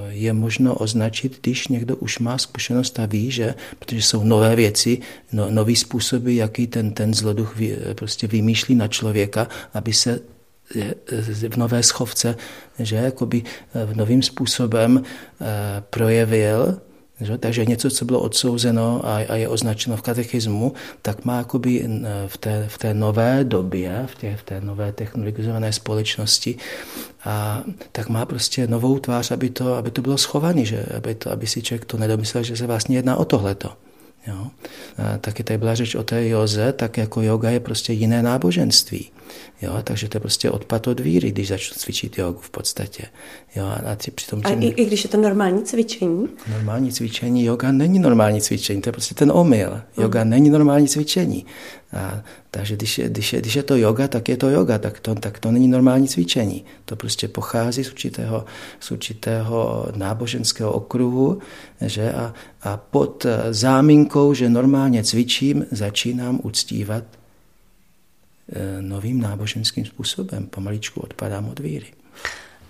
je 0.09 0.33
možno 0.33 0.75
označit, 0.75 1.39
když 1.41 1.67
někdo 1.67 1.95
už 1.95 2.19
má 2.19 2.37
zkušenost 2.37 2.99
a 2.99 3.05
ví, 3.05 3.31
že, 3.31 3.55
protože 3.79 4.01
jsou 4.01 4.23
nové 4.23 4.55
věci, 4.55 4.97
no, 5.31 5.51
nový 5.51 5.75
způsoby, 5.75 6.35
jaký 6.35 6.67
ten, 6.67 6.91
ten 6.91 7.13
zloduch 7.13 7.55
vy, 7.55 7.77
prostě 7.95 8.27
vymýšlí 8.27 8.75
na 8.75 8.87
člověka, 8.87 9.47
aby 9.73 9.93
se 9.93 10.34
v 11.49 11.57
nové 11.57 11.83
schovce, 11.83 12.35
že 12.79 12.95
jakoby 12.95 13.43
eh, 13.43 13.95
novým 13.95 14.21
způsobem 14.21 15.03
eh, 15.03 15.45
projevil, 15.89 16.81
že? 17.21 17.37
takže 17.37 17.65
něco, 17.65 17.89
co 17.89 18.05
bylo 18.05 18.19
odsouzeno 18.19 19.01
a, 19.05 19.15
a 19.15 19.35
je 19.35 19.47
označeno 19.47 19.97
v 19.97 20.01
katechismu, 20.01 20.73
tak 21.01 21.25
má 21.25 21.37
jakoby 21.37 21.87
v 22.27 22.37
té, 22.37 22.65
v 22.67 22.77
té 22.77 22.93
nové 22.93 23.43
době, 23.43 24.03
v, 24.05 24.15
té, 24.15 24.35
v 24.35 24.43
té 24.43 24.61
nové 24.61 24.91
technologizované 24.91 25.73
společnosti, 25.73 26.57
a 27.25 27.63
tak 27.91 28.09
má 28.09 28.25
prostě 28.25 28.67
novou 28.67 28.99
tvář, 28.99 29.31
aby 29.31 29.49
to, 29.49 29.73
aby 29.73 29.91
to 29.91 30.01
bylo 30.01 30.17
schované, 30.17 30.65
že? 30.65 30.85
Aby, 30.97 31.15
to, 31.15 31.31
aby 31.31 31.47
si 31.47 31.61
člověk 31.61 31.85
to 31.85 31.97
nedomyslel, 31.97 32.43
že 32.43 32.57
se 32.57 32.67
vlastně 32.67 32.97
jedná 32.97 33.15
o 33.15 33.25
tohleto. 33.25 33.73
Jo? 34.27 34.47
A 34.97 35.17
taky 35.17 35.43
tady 35.43 35.57
byla 35.57 35.75
řeč 35.75 35.95
o 35.95 36.03
té 36.03 36.27
joze, 36.27 36.73
tak 36.73 36.97
jako 36.97 37.21
yoga 37.21 37.49
je 37.49 37.59
prostě 37.59 37.93
jiné 37.93 38.23
náboženství. 38.23 39.11
Jo? 39.61 39.77
Takže 39.83 40.09
to 40.09 40.15
je 40.15 40.19
prostě 40.19 40.51
odpad 40.51 40.87
od 40.87 40.99
víry, 40.99 41.31
když 41.31 41.47
začnu 41.47 41.75
cvičit 41.77 42.17
jogu 42.17 42.39
v 42.41 42.49
podstatě. 42.49 43.03
Jo? 43.55 43.65
A, 43.91 43.95
ty, 43.95 44.11
přitom 44.11 44.41
tím... 44.41 44.59
a 44.59 44.61
i, 44.61 44.67
i 44.67 44.85
když 44.85 45.03
je 45.03 45.09
to 45.09 45.17
normální 45.17 45.63
cvičení? 45.63 46.27
Normální 46.51 46.91
cvičení, 46.91 47.45
yoga 47.45 47.71
není 47.71 47.99
normální 47.99 48.41
cvičení, 48.41 48.81
to 48.81 48.89
je 48.89 48.93
prostě 48.93 49.15
ten 49.15 49.31
omyl. 49.31 49.81
Yoga 49.97 50.23
mm. 50.23 50.29
není 50.29 50.49
normální 50.49 50.87
cvičení. 50.87 51.45
A, 51.93 52.23
takže 52.51 52.75
když 52.75 52.97
je, 52.97 53.09
když, 53.09 53.33
je, 53.33 53.41
když 53.41 53.55
je 53.55 53.63
to 53.63 53.75
yoga, 53.75 54.07
tak 54.07 54.29
je 54.29 54.37
to 54.37 54.49
yoga, 54.49 54.77
tak 54.77 54.99
to, 54.99 55.15
tak 55.15 55.39
to 55.39 55.51
není 55.51 55.67
normální 55.67 56.07
cvičení. 56.07 56.65
To 56.85 56.95
prostě 56.95 57.27
pochází 57.27 57.83
z 57.83 57.89
určitého, 57.89 58.45
z 58.79 58.91
určitého 58.91 59.87
náboženského 59.95 60.71
okruhu 60.71 61.39
že? 61.81 62.11
A, 62.13 62.33
a 62.61 62.77
pod 62.77 63.25
záminkou, 63.51 64.33
že 64.33 64.49
normálně 64.49 65.03
cvičím, 65.03 65.65
začínám 65.71 66.39
uctívat 66.43 67.03
novým 68.81 69.21
náboženským 69.21 69.85
způsobem. 69.85 70.47
Pomaličku 70.47 70.99
odpadám 71.01 71.49
od 71.49 71.59
víry. 71.59 71.85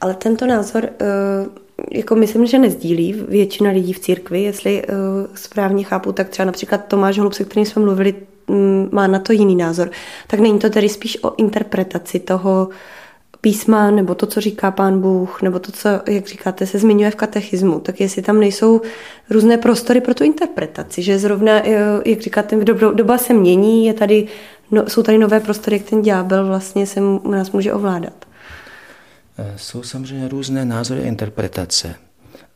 Ale 0.02 0.14
tento 0.14 0.46
názor, 0.46 0.90
eh, 1.00 1.06
jako 1.92 2.16
myslím, 2.16 2.46
že 2.46 2.60
nezdílí 2.60 3.14
většina 3.28 3.72
lidí 3.72 3.94
v 3.94 4.00
církvi, 4.00 4.44
jestli 4.44 4.84
eh, 4.84 4.94
správně 5.36 5.84
chápu, 5.84 6.12
tak 6.12 6.30
třeba 6.30 6.46
například 6.46 6.86
Tomáš 6.88 7.18
Holub, 7.18 7.34
se 7.34 7.46
kterým 7.46 7.66
jsme 7.66 7.82
mluvili, 7.82 8.16
mm, 8.48 8.90
má 8.92 9.08
na 9.08 9.20
to 9.20 9.34
jiný 9.34 9.56
názor. 9.56 9.92
Tak 10.28 10.40
není 10.40 10.60
to 10.60 10.70
tedy 10.70 10.90
spíš 10.90 11.24
o 11.24 11.36
interpretaci 11.36 12.20
toho 12.20 12.70
písma, 13.46 13.92
nebo 13.92 14.16
to, 14.16 14.26
co 14.26 14.42
říká 14.42 14.72
pán 14.72 15.02
Bůh, 15.02 15.42
nebo 15.42 15.60
to, 15.60 15.72
co, 15.72 15.90
jak 16.10 16.28
říkáte, 16.28 16.66
se 16.66 16.80
zmiňuje 16.80 17.12
v 17.12 17.16
katechismu, 17.16 17.80
tak 17.80 18.00
jestli 18.00 18.22
tam 18.22 18.40
nejsou 18.40 18.82
různé 19.30 19.58
prostory 19.58 20.02
pro 20.02 20.14
tu 20.14 20.24
interpretaci, 20.24 21.02
že 21.02 21.20
zrovna, 21.20 21.68
eh, 21.68 21.78
jak 22.06 22.22
říkáte, 22.22 22.58
doba 22.94 23.18
se 23.18 23.34
mění, 23.34 23.86
je 23.86 23.94
tady, 23.94 24.28
no, 24.72 24.90
jsou 24.90 25.04
tady 25.04 25.18
nové 25.18 25.40
prostory, 25.40 25.78
jak 25.78 25.86
ten 25.90 26.02
ďábel 26.02 26.48
vlastně 26.48 26.88
se 26.88 27.00
nás 27.30 27.52
může 27.52 27.74
ovládat. 27.74 28.26
Eh, 29.38 29.54
jsou 29.58 29.84
samozřejmě 29.84 30.28
různé 30.28 30.66
názory 30.66 31.02
a 31.02 31.06
interpretace. 31.06 31.96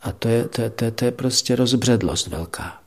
A 0.02 0.12
to 0.12 0.28
je, 0.28 0.48
to, 0.48 0.70
to, 0.70 0.92
to 0.92 1.06
je 1.06 1.12
prostě 1.12 1.56
rozbředlost 1.56 2.28
velká. 2.28 2.82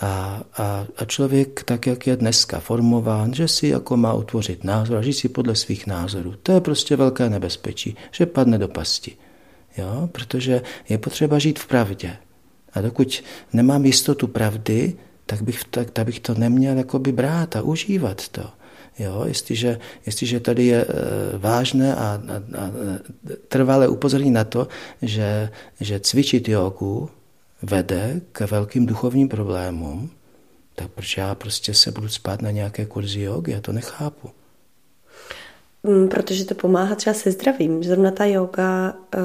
A, 0.00 0.42
a, 0.56 0.86
a 0.96 1.04
člověk, 1.04 1.62
tak 1.62 1.86
jak 1.86 2.06
je 2.06 2.16
dneska 2.16 2.60
formován, 2.60 3.34
že 3.34 3.48
si 3.48 3.66
jako 3.66 3.96
má 3.96 4.14
utvořit 4.14 4.64
názor 4.64 4.96
a 4.96 5.02
žít 5.02 5.12
si 5.12 5.28
podle 5.28 5.56
svých 5.56 5.86
názorů, 5.86 6.34
to 6.42 6.52
je 6.52 6.60
prostě 6.60 6.96
velké 6.96 7.30
nebezpečí, 7.30 7.96
že 8.10 8.26
padne 8.26 8.58
do 8.58 8.68
pasti. 8.68 9.16
Jo? 9.76 10.08
Protože 10.12 10.62
je 10.88 10.98
potřeba 10.98 11.38
žít 11.38 11.58
v 11.58 11.66
pravdě. 11.66 12.16
A 12.72 12.80
dokud 12.80 13.22
nemám 13.52 13.84
jistotu 13.84 14.26
pravdy, 14.26 14.96
tak 15.26 15.42
bych, 15.42 15.64
tak, 15.64 15.90
tak 15.90 16.06
bych 16.06 16.20
to 16.20 16.34
neměl 16.34 16.76
jakoby 16.76 17.12
brát 17.12 17.56
a 17.56 17.62
užívat 17.62 18.28
to. 18.28 18.44
Jo, 18.98 19.24
jestliže, 19.26 19.78
jestliže 20.06 20.40
tady 20.40 20.66
je 20.66 20.84
eh, 20.84 21.38
vážné 21.38 21.94
a, 21.94 21.98
a, 21.98 22.60
a 22.60 22.70
trvalé 23.48 23.88
upozornění 23.88 24.30
na 24.30 24.44
to, 24.44 24.68
že, 25.02 25.50
že 25.80 26.00
cvičit 26.00 26.48
jogu 26.48 27.10
vede 27.62 28.20
k 28.32 28.40
velkým 28.40 28.86
duchovním 28.86 29.28
problémům, 29.28 30.10
tak 30.74 30.88
proč 30.90 31.16
já 31.16 31.34
prostě 31.34 31.74
se 31.74 31.90
budu 31.90 32.08
spát 32.08 32.42
na 32.42 32.50
nějaké 32.50 32.86
kurzy 32.86 33.20
jogy? 33.20 33.52
Já 33.52 33.60
to 33.60 33.72
nechápu. 33.72 34.30
Mm, 35.82 36.08
protože 36.08 36.44
to 36.44 36.54
pomáhá 36.54 36.94
třeba 36.94 37.14
se 37.14 37.30
zdravím. 37.30 37.84
Zrovna 37.84 38.10
ta 38.10 38.24
yoga, 38.24 38.94
eh, 39.14 39.18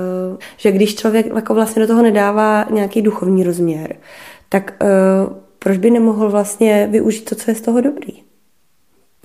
že 0.58 0.72
když 0.72 0.96
člověk 0.96 1.26
jako 1.36 1.54
vlastně 1.54 1.82
do 1.82 1.88
toho 1.88 2.02
nedává 2.02 2.66
nějaký 2.72 3.02
duchovní 3.02 3.44
rozměr, 3.44 3.96
tak 4.50 4.74
eh, 4.82 5.49
proč 5.60 5.78
by 5.78 5.92
nemohl 5.92 6.30
vlastně 6.30 6.88
využít 6.92 7.30
to, 7.30 7.36
co 7.36 7.52
je 7.52 7.56
z 7.56 7.62
toho 7.62 7.82
dobrý? 7.82 8.29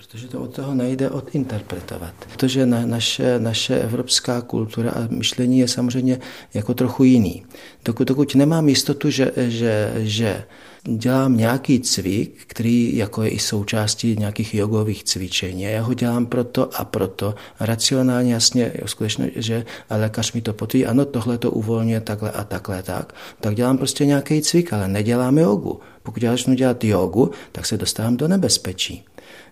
Protože 0.06 0.28
to 0.28 0.40
od 0.40 0.54
toho 0.54 0.74
nejde 0.74 1.10
odinterpretovat. 1.10 2.14
Protože 2.32 2.66
na, 2.66 2.86
naše, 2.86 3.38
naše 3.38 3.78
evropská 3.78 4.40
kultura 4.40 4.90
a 4.90 5.08
myšlení 5.10 5.58
je 5.58 5.68
samozřejmě 5.68 6.18
jako 6.54 6.74
trochu 6.74 7.04
jiný. 7.04 7.44
Dokud, 7.84 8.08
dokud 8.08 8.34
nemám 8.34 8.68
jistotu, 8.68 9.10
že, 9.10 9.32
že, 9.36 9.92
že 9.96 10.44
dělám 10.84 11.36
nějaký 11.36 11.80
cvik, 11.80 12.34
který 12.46 12.96
jako 12.96 13.22
je 13.22 13.30
i 13.30 13.38
součástí 13.38 14.16
nějakých 14.18 14.54
jogových 14.54 15.04
cvičení. 15.04 15.62
Já 15.62 15.82
ho 15.82 15.94
dělám 15.94 16.26
proto 16.26 16.70
a 16.74 16.84
proto. 16.84 17.34
Racionálně 17.60 18.32
jasně, 18.32 18.72
skutečně, 18.86 19.30
že 19.36 19.64
a 19.90 19.96
lékař 19.96 20.32
mi 20.32 20.40
to 20.40 20.52
potvrdí, 20.52 20.86
ano, 20.86 21.04
tohle 21.04 21.38
to 21.38 21.50
uvolňuje 21.50 22.00
takhle 22.00 22.30
a 22.30 22.44
takhle 22.44 22.82
tak. 22.82 23.14
Tak 23.40 23.54
dělám 23.54 23.78
prostě 23.78 24.06
nějaký 24.06 24.42
cvik, 24.42 24.72
ale 24.72 24.88
nedělám 24.88 25.38
jogu. 25.38 25.80
Pokud 26.02 26.22
já 26.22 26.30
začnu 26.30 26.54
dělat 26.54 26.84
jogu, 26.84 27.30
tak 27.52 27.66
se 27.66 27.76
dostávám 27.76 28.16
do 28.16 28.28
nebezpečí. 28.28 29.04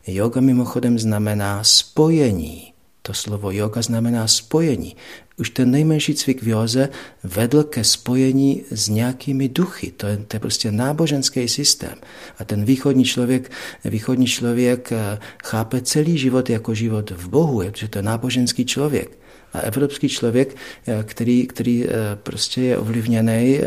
Yoga 0.07 0.41
mimochodem 0.41 0.99
znamená 0.99 1.65
spojení. 1.65 2.73
To 3.03 3.15
slovo 3.15 3.51
yoga 3.51 3.83
znamená 3.83 4.27
spojení. 4.27 4.97
Už 5.39 5.51
ten 5.51 5.71
nejmenší 5.71 6.15
cvik 6.15 6.43
v 6.43 6.49
józe 6.49 6.89
vedl 7.23 7.63
ke 7.63 7.85
spojení 7.85 8.63
s 8.71 8.89
nějakými 8.89 9.49
duchy. 9.49 9.93
To 9.97 10.07
je, 10.07 10.17
to 10.17 10.37
je 10.37 10.41
prostě 10.41 10.73
náboženský 10.73 11.49
systém. 11.49 11.95
A 12.39 12.45
ten 12.45 12.65
východní 12.65 13.05
člověk, 13.05 13.51
východní 13.85 14.27
člověk 14.27 14.93
eh, 14.93 15.19
chápe 15.45 15.81
celý 15.81 16.19
život 16.19 16.51
jako 16.51 16.75
život 16.75 17.11
v 17.11 17.29
Bohu, 17.29 17.63
protože 17.71 17.89
to 17.89 17.99
je 17.99 18.03
náboženský 18.03 18.65
člověk. 18.65 19.19
A 19.53 19.61
evropský 19.61 20.09
člověk, 20.09 20.57
eh, 20.87 21.05
který, 21.05 21.47
který 21.47 21.87
eh, 21.87 21.91
prostě 22.23 22.63
je 22.63 22.79
ovlivněný 22.79 23.61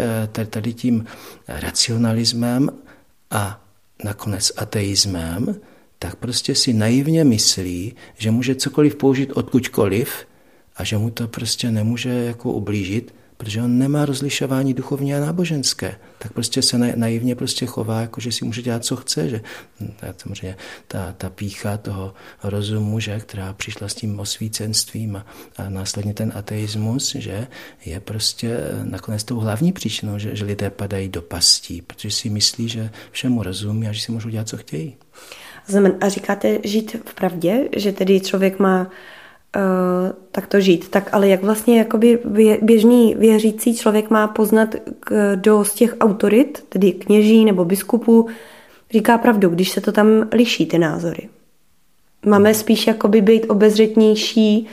tady 0.50 0.74
tím 0.74 1.06
racionalismem 1.48 2.70
a 3.32 3.62
nakonec 4.04 4.52
ateismem, 4.58 5.56
tak 6.00 6.16
prostě 6.16 6.56
si 6.56 6.74
naivně 6.74 7.24
myslí, 7.24 7.96
že 8.18 8.32
může 8.32 8.56
cokoliv 8.56 8.96
použít 8.96 9.32
odkudkoliv 9.32 10.26
a 10.76 10.84
že 10.84 10.98
mu 10.98 11.10
to 11.10 11.28
prostě 11.28 11.72
nemůže 11.72 12.10
jako 12.10 12.52
ublížit, 12.52 13.14
protože 13.38 13.62
on 13.62 13.78
nemá 13.78 14.06
rozlišování 14.06 14.74
duchovní 14.74 15.16
a 15.16 15.20
náboženské. 15.20 15.96
Tak 16.18 16.34
prostě 16.34 16.62
se 16.62 16.78
naivně 16.78 17.36
prostě 17.36 17.66
chová, 17.66 18.02
jako 18.02 18.22
že 18.22 18.32
si 18.32 18.46
může 18.46 18.62
dělat, 18.62 18.86
co 18.86 18.96
chce, 18.96 19.30
že 19.30 19.42
hm, 19.80 19.94
samozřejmě 20.18 20.58
ta, 20.88 21.12
ta 21.18 21.30
pícha 21.30 21.78
toho 21.78 22.14
rozumu, 22.44 23.00
že, 23.00 23.20
která 23.20 23.54
přišla 23.54 23.88
s 23.88 23.96
tím 23.96 24.20
osvícenstvím 24.20 25.16
a, 25.16 25.26
a 25.58 25.70
následně 25.70 26.14
ten 26.14 26.32
ateismus, 26.36 27.16
že 27.16 27.48
je 27.86 28.00
prostě 28.00 28.58
nakonec 28.84 29.24
tou 29.24 29.40
hlavní 29.40 29.72
příčinou, 29.72 30.20
že, 30.20 30.36
že 30.36 30.46
lidé 30.46 30.70
padají 30.70 31.10
do 31.10 31.22
pastí, 31.22 31.82
protože 31.82 32.12
si 32.12 32.30
myslí, 32.30 32.70
že 32.70 32.90
všemu 33.12 33.44
rozumí 33.44 33.88
a 33.88 33.92
že 33.92 34.02
si 34.02 34.12
můžou 34.12 34.30
dělat, 34.30 34.48
co 34.48 34.58
chtějí. 34.58 34.96
A 36.02 36.10
říkáte 36.10 36.60
žít 36.64 36.96
v 37.06 37.14
pravdě, 37.14 37.70
že 37.76 37.92
tedy 37.92 38.20
člověk 38.20 38.60
má 38.60 38.82
uh, 38.82 39.62
takto 40.32 40.60
žít. 40.60 40.90
Tak 40.90 41.10
ale 41.12 41.28
jak 41.28 41.44
vlastně 41.44 41.78
jakoby 41.78 42.20
běžný 42.62 43.16
věřící 43.16 43.78
člověk 43.78 44.10
má 44.10 44.28
poznat, 44.28 44.76
kdo 45.10 45.66
z 45.66 45.74
těch 45.74 45.96
autorit, 46.00 46.66
tedy 46.70 46.92
kněží 46.92 47.46
nebo 47.46 47.66
biskupů, 47.66 48.28
říká 48.92 49.18
pravdu, 49.18 49.50
když 49.50 49.70
se 49.70 49.82
to 49.82 49.92
tam 49.92 50.08
liší 50.32 50.66
ty 50.66 50.78
názory. 50.78 51.30
Máme 52.26 52.54
spíš 52.54 52.88
jakoby 52.88 53.22
být 53.22 53.46
obezřetnější 53.46 54.68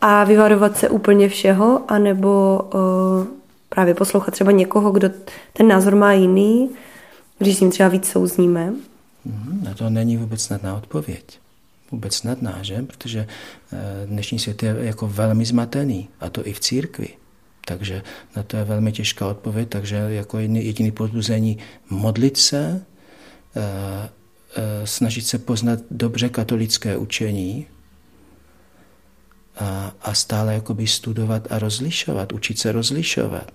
a 0.00 0.24
vyvarovat 0.24 0.76
se 0.76 0.88
úplně 0.88 1.28
všeho, 1.28 1.82
anebo 1.88 2.60
uh, 2.74 2.80
právě 3.68 3.94
poslouchat 3.94 4.30
třeba 4.30 4.50
někoho, 4.50 4.90
kdo 4.90 5.10
ten 5.52 5.68
názor 5.68 5.94
má 5.94 6.12
jiný, 6.12 6.70
když 7.38 7.56
s 7.56 7.60
ním 7.60 7.70
třeba 7.70 7.88
víc 7.88 8.08
souzníme. 8.08 8.72
Mhm, 9.24 9.64
na 9.64 9.74
to 9.74 9.90
není 9.90 10.16
vůbec 10.16 10.42
snadná 10.42 10.76
odpověď. 10.76 11.40
Vůbec 11.90 12.14
snadná, 12.14 12.62
že? 12.62 12.82
Protože 12.82 13.26
eh, 13.72 14.06
dnešní 14.06 14.38
svět 14.38 14.62
je 14.62 14.76
jako 14.80 15.08
velmi 15.08 15.44
zmatený, 15.44 16.08
a 16.20 16.30
to 16.30 16.46
i 16.46 16.52
v 16.52 16.60
církvi. 16.60 17.08
Takže 17.64 18.02
na 18.36 18.42
to 18.42 18.56
je 18.56 18.64
velmi 18.64 18.92
těžká 18.92 19.26
odpověď, 19.26 19.68
takže 19.68 19.96
jako 19.96 20.38
jediný 20.38 20.90
podbuzení 20.90 21.58
modlit 21.90 22.36
se, 22.36 22.84
eh, 23.56 24.08
eh, 24.56 24.86
snažit 24.86 25.26
se 25.26 25.38
poznat 25.38 25.78
dobře 25.90 26.28
katolické 26.28 26.96
učení 26.96 27.66
a, 29.56 29.92
a 30.02 30.14
stále 30.14 30.54
jakoby 30.54 30.86
studovat 30.86 31.52
a 31.52 31.58
rozlišovat, 31.58 32.32
učit 32.32 32.58
se 32.58 32.72
rozlišovat. 32.72 33.52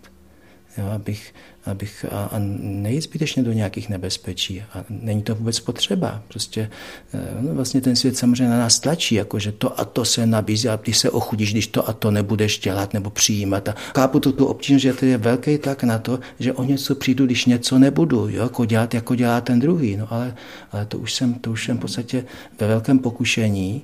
Jo, 0.78 0.86
abych, 0.88 1.34
abych 1.70 2.06
a, 2.12 2.24
a 2.26 2.36
nejít 2.60 3.04
zbytečně 3.04 3.44
do 3.44 3.52
nějakých 3.52 3.90
nebezpečí. 3.90 4.62
A 4.62 4.86
není 4.90 5.24
to 5.24 5.36
vůbec 5.36 5.60
potřeba. 5.60 6.24
Prostě 6.28 6.70
eh, 7.14 7.20
no, 7.42 7.54
vlastně 7.56 7.82
ten 7.82 7.96
svět 7.96 8.18
samozřejmě 8.18 8.50
na 8.50 8.60
nás 8.60 8.80
tlačí, 8.80 9.16
jako 9.16 9.40
že 9.40 9.52
to 9.52 9.80
a 9.80 9.86
to 9.86 10.06
se 10.06 10.26
nabízí 10.26 10.70
a 10.70 10.78
ty 10.78 10.94
se 10.94 11.10
ochudíš, 11.10 11.52
když 11.52 11.68
to 11.68 11.90
a 11.90 11.94
to 11.94 12.12
nebudeš 12.12 12.60
dělat 12.60 12.94
nebo 12.94 13.10
přijímat. 13.10 13.68
A 13.70 13.76
kápu 13.92 14.20
tu, 14.20 14.32
tu 14.32 14.46
obtíž, 14.46 14.82
že 14.82 14.94
to 14.94 15.06
je 15.06 15.18
velký 15.18 15.58
tak 15.58 15.84
na 15.84 16.00
to, 16.00 16.20
že 16.40 16.54
o 16.54 16.64
něco 16.64 16.96
přijdu, 16.96 17.26
když 17.26 17.46
něco 17.46 17.80
nebudu, 17.80 18.28
jo, 18.30 18.44
jako 18.44 18.66
dělat, 18.66 18.94
jako 18.94 19.16
dělá 19.16 19.42
ten 19.42 19.60
druhý. 19.60 19.98
No 19.98 20.08
ale, 20.14 20.36
ale 20.72 20.86
to, 20.86 20.98
už 20.98 21.14
jsem, 21.14 21.34
to 21.34 21.52
už 21.52 21.66
jsem 21.66 21.78
v 21.78 21.82
podstatě 21.82 22.26
ve 22.60 22.68
velkém 22.68 23.00
pokušení 23.00 23.82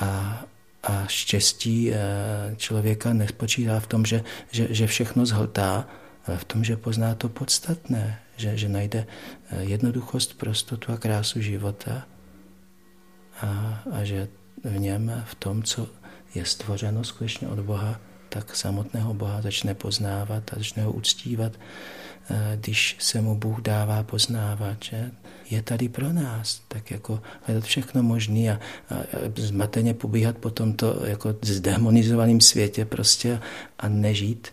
a, 0.00 0.44
a 0.82 1.04
štěstí 1.06 1.92
eh, 1.92 1.96
člověka 2.56 3.12
nespočívá 3.12 3.80
v 3.80 3.86
tom, 3.86 4.04
že, 4.04 4.24
že, 4.50 4.66
že 4.70 4.86
všechno 4.86 5.26
zhltá, 5.26 5.88
v 6.34 6.44
tom, 6.44 6.64
že 6.64 6.76
pozná 6.76 7.14
to 7.14 7.28
podstatné, 7.28 8.18
že, 8.36 8.56
že 8.56 8.68
najde 8.68 9.06
eh, 9.06 9.62
jednoduchost, 9.62 10.38
prostotu 10.38 10.92
a 10.92 10.96
krásu 10.96 11.40
života 11.40 12.06
a, 13.40 13.82
a 13.92 14.04
že 14.04 14.28
v 14.64 14.78
něm, 14.78 15.22
v 15.26 15.34
tom, 15.34 15.62
co 15.62 15.88
je 16.34 16.44
stvořeno 16.44 17.04
skutečně 17.04 17.48
od 17.48 17.60
Boha, 17.60 18.00
tak 18.28 18.56
samotného 18.56 19.14
Boha 19.14 19.42
začne 19.42 19.74
poznávat 19.74 20.50
a 20.52 20.56
začne 20.56 20.82
ho 20.82 20.92
uctívat, 20.92 21.52
eh, 22.30 22.56
když 22.60 22.96
se 22.98 23.20
mu 23.20 23.38
Bůh 23.38 23.60
dává 23.60 24.02
poznávat, 24.02 24.76
že 24.82 25.10
je 25.50 25.62
tady 25.62 25.88
pro 25.88 26.12
nás, 26.12 26.62
tak 26.68 26.90
jako 26.90 27.22
hledat 27.42 27.64
všechno 27.64 28.02
možné 28.02 28.50
a, 28.50 28.54
a, 28.90 28.94
a 28.94 29.30
zmateně 29.36 29.94
pobíhat 29.94 30.38
po 30.38 30.50
tomto 30.50 31.06
jako 31.06 31.34
zdemonizovaném 31.42 32.40
světě 32.40 32.84
prostě 32.84 33.40
a 33.78 33.88
nežít 33.88 34.48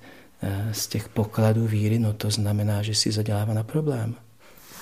z 0.71 0.87
těch 0.87 1.09
pokladů 1.09 1.67
víry, 1.67 1.99
no 1.99 2.13
to 2.13 2.29
znamená, 2.29 2.81
že 2.81 2.95
si 2.95 3.11
zadělává 3.11 3.53
na 3.53 3.63
problém. 3.63 4.15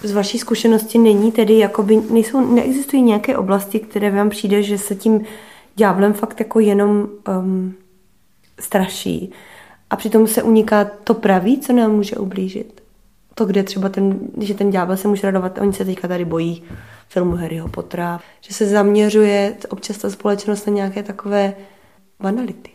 Z 0.04 0.12
vaší 0.12 0.40
zkušenosti 0.40 0.98
není 0.98 1.32
tedy, 1.32 1.58
jakoby, 1.58 2.02
nejsou, 2.12 2.54
neexistují 2.56 3.02
nějaké 3.02 3.38
oblasti, 3.38 3.80
které 3.80 4.12
vám 4.12 4.30
přijde, 4.30 4.64
že 4.64 4.78
se 4.78 4.96
tím 4.96 5.22
ďáblem 5.76 6.14
fakt 6.14 6.40
jako 6.40 6.60
jenom 6.60 7.08
um, 7.28 7.74
straší 8.60 9.32
a 9.90 9.96
přitom 9.96 10.28
se 10.28 10.44
uniká 10.44 10.86
to 11.04 11.14
pravý, 11.14 11.60
co 11.60 11.74
nám 11.74 11.92
může 11.92 12.16
ublížit. 12.16 12.82
To, 13.36 13.46
kde 13.46 13.64
třeba 13.64 13.90
ten, 13.90 14.20
že 14.40 14.54
ten 14.54 14.72
ďábel 14.72 14.98
se 14.98 15.08
může 15.08 15.22
radovat, 15.22 15.58
oni 15.62 15.74
se 15.74 15.86
teďka 15.86 16.08
tady 16.08 16.26
bojí 16.26 16.64
filmu 17.10 17.36
Harryho 17.36 17.68
Pottera, 17.68 18.20
že 18.42 18.54
se 18.54 18.66
zaměřuje 18.66 19.56
občas 19.70 19.98
ta 19.98 20.10
společnost 20.10 20.68
na 20.68 20.74
nějaké 20.74 21.04
takové 21.04 21.54
banality. 22.20 22.70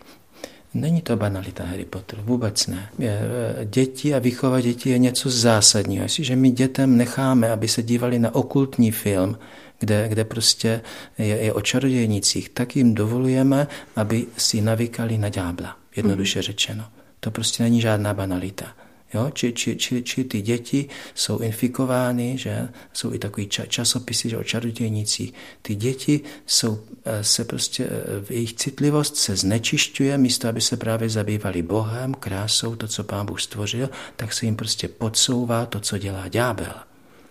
Není 0.80 1.02
to 1.02 1.16
banalita 1.16 1.64
Harry 1.64 1.84
Potter, 1.84 2.18
vůbec 2.22 2.66
ne. 2.66 2.88
E, 3.00 3.18
děti 3.64 4.14
a 4.14 4.18
výchova 4.18 4.60
dětí 4.60 4.90
je 4.90 4.98
něco 4.98 5.30
zásadního. 5.30 6.04
Jestliže 6.04 6.36
my 6.36 6.50
dětem 6.50 6.96
necháme, 6.96 7.50
aby 7.50 7.68
se 7.68 7.82
dívali 7.82 8.18
na 8.18 8.34
okultní 8.34 8.90
film, 8.90 9.38
kde, 9.78 10.08
kde 10.08 10.24
prostě 10.24 10.80
je, 11.18 11.26
je 11.26 11.52
o 11.52 11.60
čarodějnicích, 11.60 12.48
tak 12.48 12.76
jim 12.76 12.94
dovolujeme, 12.94 13.66
aby 13.96 14.26
si 14.36 14.60
navykali 14.60 15.18
na 15.18 15.28
ďábla, 15.28 15.76
jednoduše 15.96 16.38
mm. 16.38 16.42
řečeno. 16.42 16.84
To 17.20 17.30
prostě 17.30 17.62
není 17.62 17.80
žádná 17.80 18.14
banalita. 18.14 18.66
Jo? 19.14 19.30
Či, 19.30 19.52
či, 19.52 19.76
či, 19.76 20.02
či 20.02 20.24
ty 20.24 20.42
děti 20.42 20.88
jsou 21.14 21.38
infikovány, 21.38 22.38
že 22.38 22.68
jsou 22.92 23.12
i 23.12 23.18
takový 23.18 23.48
ča, 23.48 23.66
časopisy 23.66 24.28
že 24.28 24.36
o 24.36 24.44
čarodějnicích. 24.44 25.34
Ty 25.62 25.74
děti 25.74 26.20
jsou, 26.46 26.80
eh, 27.04 27.24
se 27.24 27.44
prostě, 27.44 27.84
eh, 27.84 28.20
v 28.24 28.30
jejich 28.30 28.54
citlivost 28.54 29.16
se 29.16 29.36
znečišťuje, 29.36 30.18
místo 30.18 30.48
aby 30.48 30.60
se 30.60 30.76
právě 30.76 31.08
zabývali 31.08 31.62
Bohem, 31.62 32.14
krásou, 32.14 32.76
to, 32.76 32.88
co 32.88 33.04
Pán 33.04 33.26
Bůh 33.26 33.40
stvořil, 33.40 33.90
tak 34.16 34.32
se 34.32 34.46
jim 34.46 34.56
prostě 34.56 34.88
podsouvá 34.88 35.66
to, 35.66 35.80
co 35.80 35.98
dělá 35.98 36.28
ďábel. 36.28 36.74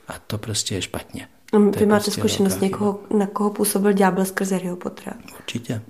A 0.07 0.19
to 0.27 0.37
prostě 0.37 0.75
je 0.75 0.81
špatně. 0.81 1.27
Vy 1.53 1.85
máte 1.85 2.03
prostě 2.03 2.11
zkušenost 2.11 2.61
někoho, 2.61 2.99
na 3.17 3.27
koho 3.27 3.49
působil 3.49 3.93
ďábel 3.93 4.25
skrze 4.25 4.55
Harryho 4.55 4.75
Pottera? 4.75 5.17
Určitě. 5.39 5.81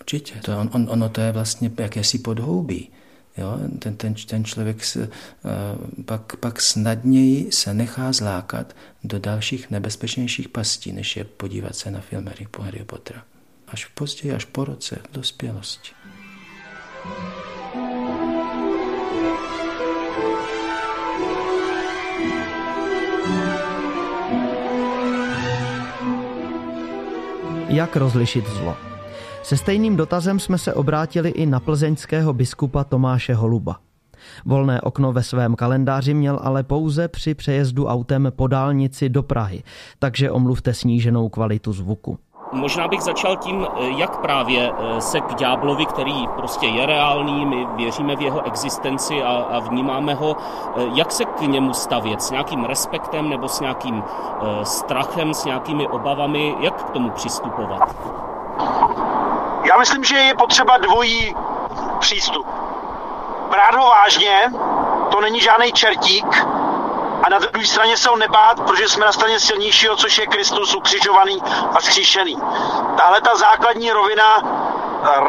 Určitě. 0.00 0.40
To 0.44 0.60
on, 0.60 0.70
on, 0.72 0.86
ono 0.90 1.08
to 1.08 1.20
je 1.20 1.32
vlastně 1.32 1.70
jakési 1.78 2.18
podhoubí. 2.18 2.90
Jo? 3.36 3.58
Ten, 3.78 3.96
ten, 3.96 4.14
ten 4.14 4.44
člověk 4.44 4.84
se, 4.84 5.00
uh, 5.08 6.04
pak, 6.04 6.36
pak 6.36 6.60
snadněji 6.60 7.52
se 7.52 7.74
nechá 7.74 8.12
zlákat 8.12 8.76
do 9.04 9.18
dalších 9.18 9.70
nebezpečnějších 9.70 10.48
pastí, 10.48 10.92
než 10.92 11.16
je 11.16 11.24
podívat 11.24 11.76
se 11.76 11.90
na 11.90 12.00
film 12.00 12.30
Harry 12.60 12.84
Pottera. 12.84 13.24
Až 13.68 13.84
později, 13.84 14.34
až 14.34 14.44
po 14.44 14.64
roce, 14.64 14.98
v 15.10 15.14
dospělosti. 15.14 15.90
Jak 27.68 27.96
rozlišit 27.96 28.46
zlo? 28.46 28.95
Se 29.46 29.56
stejným 29.56 29.96
dotazem 29.96 30.38
jsme 30.38 30.58
se 30.58 30.74
obrátili 30.74 31.30
i 31.30 31.46
na 31.46 31.60
plzeňského 31.60 32.32
biskupa 32.32 32.84
Tomáše 32.84 33.34
Holuba. 33.34 33.76
Volné 34.44 34.80
okno 34.80 35.12
ve 35.12 35.22
svém 35.22 35.54
kalendáři 35.54 36.14
měl 36.14 36.40
ale 36.42 36.62
pouze 36.62 37.08
při 37.08 37.34
přejezdu 37.34 37.86
autem 37.86 38.32
po 38.36 38.46
dálnici 38.46 39.08
do 39.08 39.22
Prahy, 39.22 39.62
takže 39.98 40.30
omluvte 40.30 40.74
sníženou 40.74 41.28
kvalitu 41.28 41.72
zvuku. 41.72 42.18
Možná 42.52 42.88
bych 42.88 43.00
začal 43.00 43.36
tím, 43.36 43.66
jak 43.96 44.20
právě 44.20 44.72
eh, 44.72 45.00
se 45.00 45.20
k 45.20 45.34
ďáblovi, 45.34 45.86
který 45.86 46.26
prostě 46.36 46.66
je 46.66 46.86
reálný, 46.86 47.46
my 47.46 47.66
věříme 47.76 48.16
v 48.16 48.20
jeho 48.20 48.46
existenci 48.46 49.22
a, 49.22 49.28
a 49.28 49.58
vnímáme 49.58 50.14
ho, 50.14 50.36
eh, 50.36 50.82
jak 50.94 51.12
se 51.12 51.24
k 51.24 51.40
němu 51.40 51.72
stavět, 51.72 52.22
s 52.22 52.30
nějakým 52.30 52.64
respektem 52.64 53.28
nebo 53.28 53.48
s 53.48 53.60
nějakým 53.60 54.02
eh, 54.02 54.64
strachem, 54.64 55.34
s 55.34 55.44
nějakými 55.44 55.88
obavami, 55.88 56.54
jak 56.60 56.84
k 56.84 56.90
tomu 56.90 57.10
přistupovat? 57.10 57.96
Já 59.64 59.76
myslím, 59.78 60.04
že 60.04 60.16
je 60.16 60.34
potřeba 60.34 60.76
dvojí 60.76 61.36
přístup. 61.98 62.46
Brát 63.50 63.74
ho 63.74 63.86
vážně, 63.88 64.52
to 65.10 65.20
není 65.20 65.40
žádný 65.40 65.72
čertík, 65.72 66.46
a 67.22 67.28
na 67.28 67.38
druhé 67.38 67.66
straně 67.66 67.96
se 67.96 68.08
ho 68.08 68.16
nebát, 68.16 68.60
protože 68.60 68.88
jsme 68.88 69.06
na 69.06 69.12
straně 69.12 69.40
silnějšího, 69.40 69.96
což 69.96 70.18
je 70.18 70.26
Kristus 70.26 70.74
ukřižovaný 70.74 71.42
a 71.74 71.80
skříšený. 71.80 72.36
Tahle 72.96 73.20
ta 73.20 73.36
základní 73.36 73.92
rovina 73.92 74.42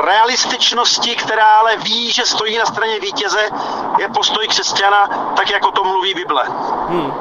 realističnosti, 0.06 1.16
která 1.16 1.46
ale 1.46 1.78
ví, 1.78 2.12
že 2.12 2.26
stojí 2.26 2.58
na 2.58 2.66
straně 2.66 3.00
vítěze, 3.00 3.50
je 3.98 4.10
postoj 4.10 4.48
křesťana, 4.48 5.08
tak 5.36 5.50
jako 5.50 5.72
to 5.72 5.84
mluví 5.84 6.14
Bible. 6.14 6.44
Hmm. 6.88 7.14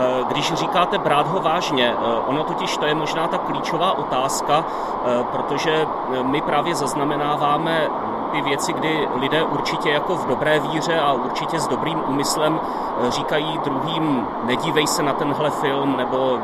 Eh, 0.00 0.24
když 0.28 0.52
říkáte 0.54 0.98
brát 0.98 1.26
ho 1.26 1.40
vážně, 1.40 1.94
eh, 1.94 2.20
ono 2.26 2.44
totiž 2.44 2.76
to 2.76 2.86
je 2.86 2.94
možná 2.94 3.28
ta 3.28 3.38
klíčová 3.38 3.98
otázka, 3.98 4.64
eh, 4.64 5.24
protože 5.32 5.86
my 6.22 6.40
právě 6.40 6.74
zaznamenáváme 6.74 7.88
ty 8.32 8.42
věci, 8.42 8.72
kdy 8.72 9.08
lidé 9.14 9.42
určitě 9.42 9.90
jako 9.90 10.14
v 10.16 10.26
dobré 10.26 10.60
víře 10.60 11.00
a 11.00 11.12
určitě 11.12 11.60
s 11.60 11.68
dobrým 11.68 12.02
úmyslem 12.06 12.60
říkají 13.08 13.58
druhým, 13.64 14.26
nedívej 14.44 14.86
se 14.86 15.02
na 15.02 15.12
tenhle 15.12 15.50
film, 15.50 15.96
nebo 15.96 16.38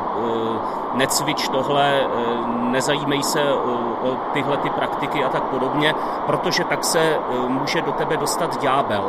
necvič 0.93 1.49
tohle, 1.49 2.07
nezajímej 2.47 3.23
se 3.23 3.53
o 4.03 4.15
tyhle 4.33 4.57
ty 4.57 4.69
praktiky 4.69 5.23
a 5.25 5.29
tak 5.29 5.43
podobně, 5.43 5.95
protože 6.25 6.63
tak 6.63 6.83
se 6.83 7.19
může 7.47 7.81
do 7.81 7.91
tebe 7.91 8.17
dostat 8.17 8.61
ďábel 8.61 9.03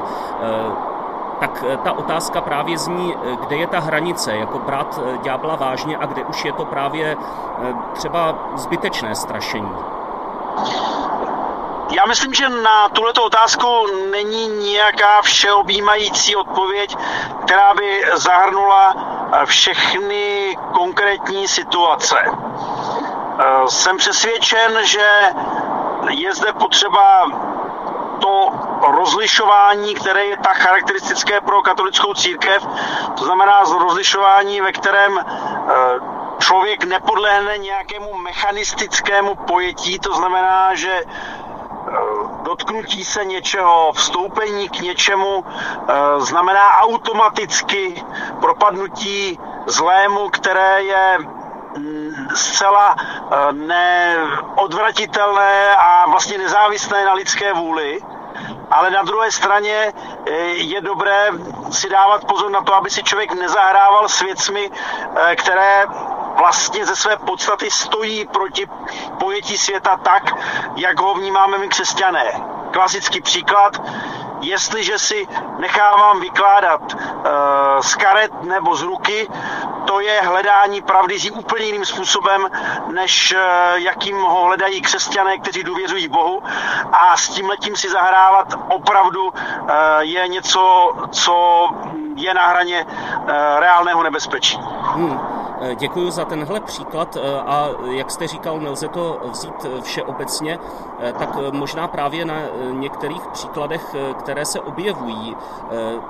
tak 1.40 1.64
eh, 1.68 1.76
ta 1.76 1.92
otázka 1.92 2.40
právě 2.40 2.78
zní, 2.78 3.14
eh, 3.14 3.36
kde 3.36 3.56
je 3.56 3.66
ta 3.66 3.78
hranice, 3.78 4.36
jako 4.36 4.58
brát 4.58 4.98
eh, 4.98 5.18
ďábla 5.18 5.56
vážně 5.56 5.96
a 5.96 6.06
kde 6.06 6.24
už 6.24 6.44
je 6.44 6.52
to 6.52 6.64
právě 6.64 7.16
třeba 7.94 8.38
zbytečné 8.54 9.14
strašení. 9.14 9.74
Já 11.90 12.06
myslím, 12.06 12.34
že 12.34 12.48
na 12.48 12.88
tuto 12.88 13.24
otázku 13.24 13.66
není 14.10 14.48
nějaká 14.48 15.22
všeobjímající 15.22 16.36
odpověď, 16.36 16.96
která 17.44 17.74
by 17.74 18.02
zahrnula 18.14 18.94
všechny 19.44 20.56
konkrétní 20.72 21.48
situace. 21.48 22.16
Jsem 23.68 23.96
přesvědčen, 23.96 24.78
že 24.82 25.08
je 26.08 26.34
zde 26.34 26.52
potřeba 26.52 27.26
to 28.20 28.50
rozlišování, 28.96 29.94
které 29.94 30.24
je 30.24 30.36
tak 30.36 30.56
charakteristické 30.56 31.40
pro 31.40 31.62
katolickou 31.62 32.14
církev, 32.14 32.66
to 33.18 33.24
znamená 33.24 33.64
rozlišování, 33.78 34.60
ve 34.60 34.72
kterém 34.72 35.18
eh, 35.18 35.24
člověk 36.38 36.84
nepodlehne 36.84 37.58
nějakému 37.58 38.14
mechanistickému 38.14 39.34
pojetí, 39.34 39.98
to 39.98 40.14
znamená, 40.14 40.74
že 40.74 41.02
eh, 41.02 41.92
dotknutí 42.42 43.04
se 43.04 43.24
něčeho, 43.24 43.92
vstoupení 43.92 44.68
k 44.68 44.80
něčemu 44.80 45.44
eh, 45.44 45.94
znamená 46.20 46.78
automaticky 46.78 48.04
propadnutí 48.40 49.38
zlému, 49.66 50.28
které 50.28 50.82
je 50.82 51.18
zcela 52.34 52.96
neodvratitelné 53.52 55.76
a 55.76 56.10
vlastně 56.10 56.38
nezávislé 56.38 57.04
na 57.04 57.12
lidské 57.12 57.52
vůli 57.52 58.00
ale 58.70 58.90
na 58.90 59.02
druhé 59.02 59.32
straně 59.32 59.92
eh, 60.26 60.32
je 60.46 60.80
dobré 60.80 61.28
si 61.70 61.88
dávat 61.88 62.24
pozor 62.24 62.50
na 62.50 62.62
to, 62.62 62.74
aby 62.74 62.90
si 62.90 63.02
člověk 63.02 63.32
nezahrával 63.32 64.08
s 64.08 64.20
věcmi, 64.20 64.70
eh, 64.70 65.36
které 65.36 65.86
vlastně 66.38 66.86
ze 66.86 66.96
své 66.96 67.16
podstaty 67.16 67.70
stojí 67.70 68.26
proti 68.26 68.66
pojetí 69.18 69.58
světa 69.58 69.96
tak, 69.96 70.22
jak 70.76 71.00
ho 71.00 71.14
vnímáme 71.14 71.58
my 71.58 71.68
křesťané. 71.68 72.24
Klasický 72.70 73.20
příklad, 73.20 73.82
jestliže 74.40 74.98
si 74.98 75.28
nechávám 75.58 76.20
vykládat 76.20 76.80
uh, 76.94 77.80
z 77.80 77.94
karet 77.94 78.42
nebo 78.42 78.76
z 78.76 78.82
ruky, 78.82 79.28
to 79.86 80.00
je 80.00 80.20
hledání 80.20 80.82
pravdy 80.82 81.18
s 81.18 81.30
úplně 81.30 81.64
jiným 81.64 81.84
způsobem, 81.84 82.48
než 82.92 83.32
uh, 83.32 83.38
jakým 83.74 84.20
ho 84.20 84.44
hledají 84.44 84.80
křesťané, 84.80 85.38
kteří 85.38 85.62
důvěřují 85.62 86.08
Bohu. 86.08 86.42
A 86.92 87.16
s 87.16 87.28
tím 87.28 87.48
letím 87.48 87.76
si 87.76 87.90
zahrávat 87.90 88.54
opravdu 88.68 89.24
uh, 89.26 89.34
je 90.00 90.28
něco, 90.28 90.92
co 91.10 91.68
je 92.16 92.34
na 92.34 92.46
hraně 92.46 92.84
uh, 92.84 93.30
reálného 93.58 94.02
nebezpečí. 94.02 94.58
Hmm. 94.82 95.37
Eh, 95.60 95.74
Děkuji 95.74 96.10
za 96.10 96.24
tenhle 96.24 96.60
příklad 96.60 97.16
eh, 97.16 97.40
a 97.40 97.68
jak 97.90 98.10
jste 98.10 98.26
říkal, 98.26 98.60
nelze 98.60 98.88
to 98.88 99.20
vzít 99.30 99.64
eh, 99.64 99.80
všeobecně, 99.80 100.58
tak 101.18 101.36
možná 101.52 101.88
právě 101.88 102.24
na 102.24 102.34
některých 102.70 103.26
příkladech, 103.26 103.96
které 104.18 104.44
se 104.44 104.60
objevují, 104.60 105.36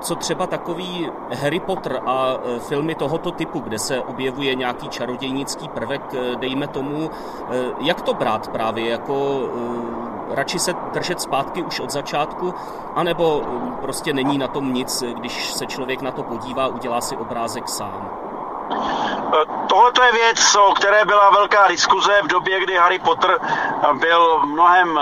co 0.01 0.15
třeba 0.15 0.47
takový 0.47 1.11
Harry 1.43 1.61
Potter 1.61 2.01
a 2.07 2.37
filmy 2.59 2.95
tohoto 2.95 3.31
typu, 3.31 3.61
kde 3.61 3.79
se 3.79 4.01
objevuje 4.01 4.55
nějaký 4.55 4.89
čarodějnický 4.89 5.69
prvek, 5.69 6.15
dejme 6.35 6.67
tomu, 6.69 7.11
jak 7.81 8.03
to 8.03 8.15
brát 8.15 8.49
právě? 8.49 8.91
Jako 8.91 9.41
radši 10.31 10.59
se 10.59 10.75
držet 10.93 11.21
zpátky 11.21 11.63
už 11.63 11.81
od 11.81 11.91
začátku, 11.91 12.55
anebo 12.95 13.43
prostě 13.81 14.13
není 14.13 14.39
na 14.39 14.49
tom 14.49 14.75
nic, 14.75 15.05
když 15.19 15.53
se 15.53 15.67
člověk 15.67 16.03
na 16.03 16.11
to 16.11 16.23
podívá, 16.23 16.67
udělá 16.67 17.01
si 17.01 17.17
obrázek 17.17 17.69
sám. 17.69 18.29
Tohle 19.69 20.07
je 20.07 20.13
věc, 20.13 20.55
o 20.55 20.73
které 20.73 21.05
byla 21.05 21.31
velká 21.31 21.69
diskuze 21.69 22.23
v 22.23 22.27
době, 22.27 22.61
kdy 22.61 22.77
Harry 22.77 22.99
Potter 22.99 23.39
byl 23.93 24.41
mnohem 24.47 25.01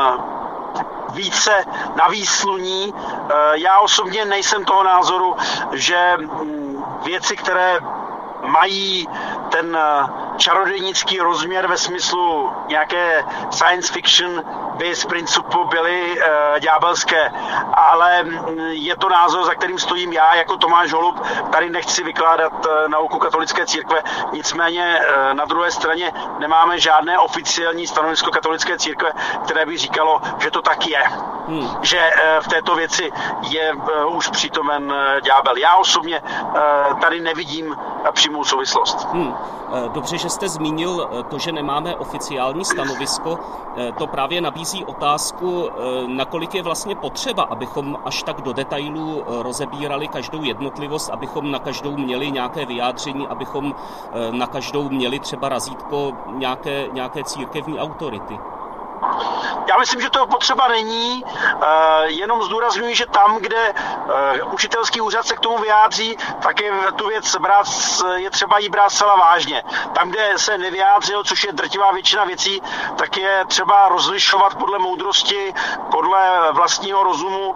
více 1.11 1.65
na 1.95 2.09
výsluní. 2.09 2.95
Já 3.53 3.79
osobně 3.79 4.25
nejsem 4.25 4.65
toho 4.65 4.83
názoru, 4.85 5.37
že 5.73 6.17
mm, 6.17 6.85
věci, 7.05 7.37
které 7.37 7.79
mají 8.47 9.09
ten 9.51 9.79
čarodějnický 10.37 11.21
rozměr 11.21 11.67
ve 11.67 11.77
smyslu 11.77 12.53
nějaké 12.69 13.25
science 13.51 13.93
fiction 13.93 14.43
by 14.77 14.95
z 14.95 15.05
principu 15.05 15.65
byly 15.65 16.21
e, 16.21 16.61
ďábelské, 16.61 17.33
ale 17.75 18.23
mm, 18.23 18.59
je 18.71 18.97
to 18.97 19.09
názor, 19.09 19.45
za 19.45 19.55
kterým 19.55 19.79
stojím 19.79 20.13
já 20.13 20.35
jako 20.35 20.57
Tomáš 20.57 20.93
Holub. 20.93 21.27
Tady 21.53 21.71
nechci 21.71 22.05
vykládat 22.05 22.67
e, 22.67 22.89
nauku 22.89 23.19
katolické 23.19 23.67
církve, 23.67 24.03
nicméně 24.33 25.01
e, 25.01 25.35
na 25.35 25.45
druhé 25.45 25.71
straně 25.71 26.13
nemáme 26.39 26.79
žádné 26.79 27.19
oficiální 27.19 27.87
stanovisko 27.87 28.31
katolické 28.31 28.79
církve, 28.79 29.13
které 29.45 29.67
by 29.67 29.79
říkalo, 29.79 30.21
že 30.39 30.51
to 30.51 30.63
tak 30.63 30.87
je. 30.87 31.03
Hmm. 31.49 31.79
Že 31.83 31.99
e, 31.99 32.41
v 32.41 32.49
této 32.49 32.75
věci 32.75 33.13
je 33.41 33.73
e, 33.73 34.05
už 34.05 34.29
přítomen 34.29 34.93
e, 34.93 35.21
ďábel. 35.21 35.57
Já 35.57 35.77
osobně 35.77 36.17
e, 36.17 36.95
tady 37.01 37.21
nevidím 37.21 37.77
přímou 38.37 38.45
souvislost. 38.45 39.09
Hmm. 39.13 39.35
Dobře, 39.95 40.19
že 40.19 40.31
jste 40.31 40.49
zmínil 40.49 41.09
to, 41.31 41.39
že 41.39 41.53
nemáme 41.53 41.97
oficiální 41.97 42.65
stanovisko. 42.65 43.39
To 43.99 44.07
právě 44.07 44.41
nabízí 44.41 44.85
otázku, 44.85 45.69
eh, 45.69 45.73
nakolik 46.07 46.55
je 46.55 46.63
vlastně 46.63 46.95
potřeba, 46.95 47.43
abychom 47.43 47.99
až 48.05 48.23
tak 48.23 48.41
do 48.41 48.53
detailů 48.53 49.23
eh, 49.23 49.43
rozebírali 49.43 50.09
každou 50.09 50.43
jednotlivost, 50.43 51.11
abychom 51.11 51.51
na 51.51 51.59
každou 51.59 51.97
měli 51.97 52.31
nějaké 52.31 52.67
vyjádření, 52.67 53.27
abychom 53.27 53.75
eh, 53.75 54.33
na 54.33 54.47
každou 54.47 54.89
měli 54.89 55.19
třeba 55.19 55.49
razítko 55.49 56.13
nějaké, 56.29 56.89
nějaké 56.93 57.25
církevní 57.25 57.79
autority. 57.79 58.39
Já 59.69 59.79
myslím, 59.79 60.01
že 60.01 60.11
to 60.11 60.27
potřeba 60.27 60.69
není, 60.69 61.25
jenom 62.05 62.43
zdůrazňuji, 62.43 62.95
že 62.95 63.07
tam, 63.07 63.37
kde 63.37 63.75
učitelský 64.53 65.01
úřad 65.01 65.27
se 65.27 65.37
k 65.37 65.41
tomu 65.41 65.59
vyjádří, 65.59 66.17
tak 66.43 66.61
je 66.61 66.73
tu 66.97 67.09
věc 67.09 67.37
brát, 67.37 67.67
je 68.15 68.31
třeba 68.31 68.59
jí 68.59 68.69
brát 68.69 68.91
zcela 68.91 69.17
vážně. 69.17 69.63
Tam, 69.95 70.09
kde 70.11 70.33
se 70.37 70.59
nevyjádřil, 70.59 71.25
což 71.25 71.45
je 71.45 71.53
drtivá 71.53 71.93
většina 71.93 72.25
věcí, 72.25 72.63
tak 72.97 73.17
je 73.17 73.45
třeba 73.49 73.89
rozlišovat 73.89 74.55
podle 74.55 74.79
moudrosti, 74.79 75.55
podle 75.91 76.53
vlastního 76.53 77.03
rozumu, 77.03 77.55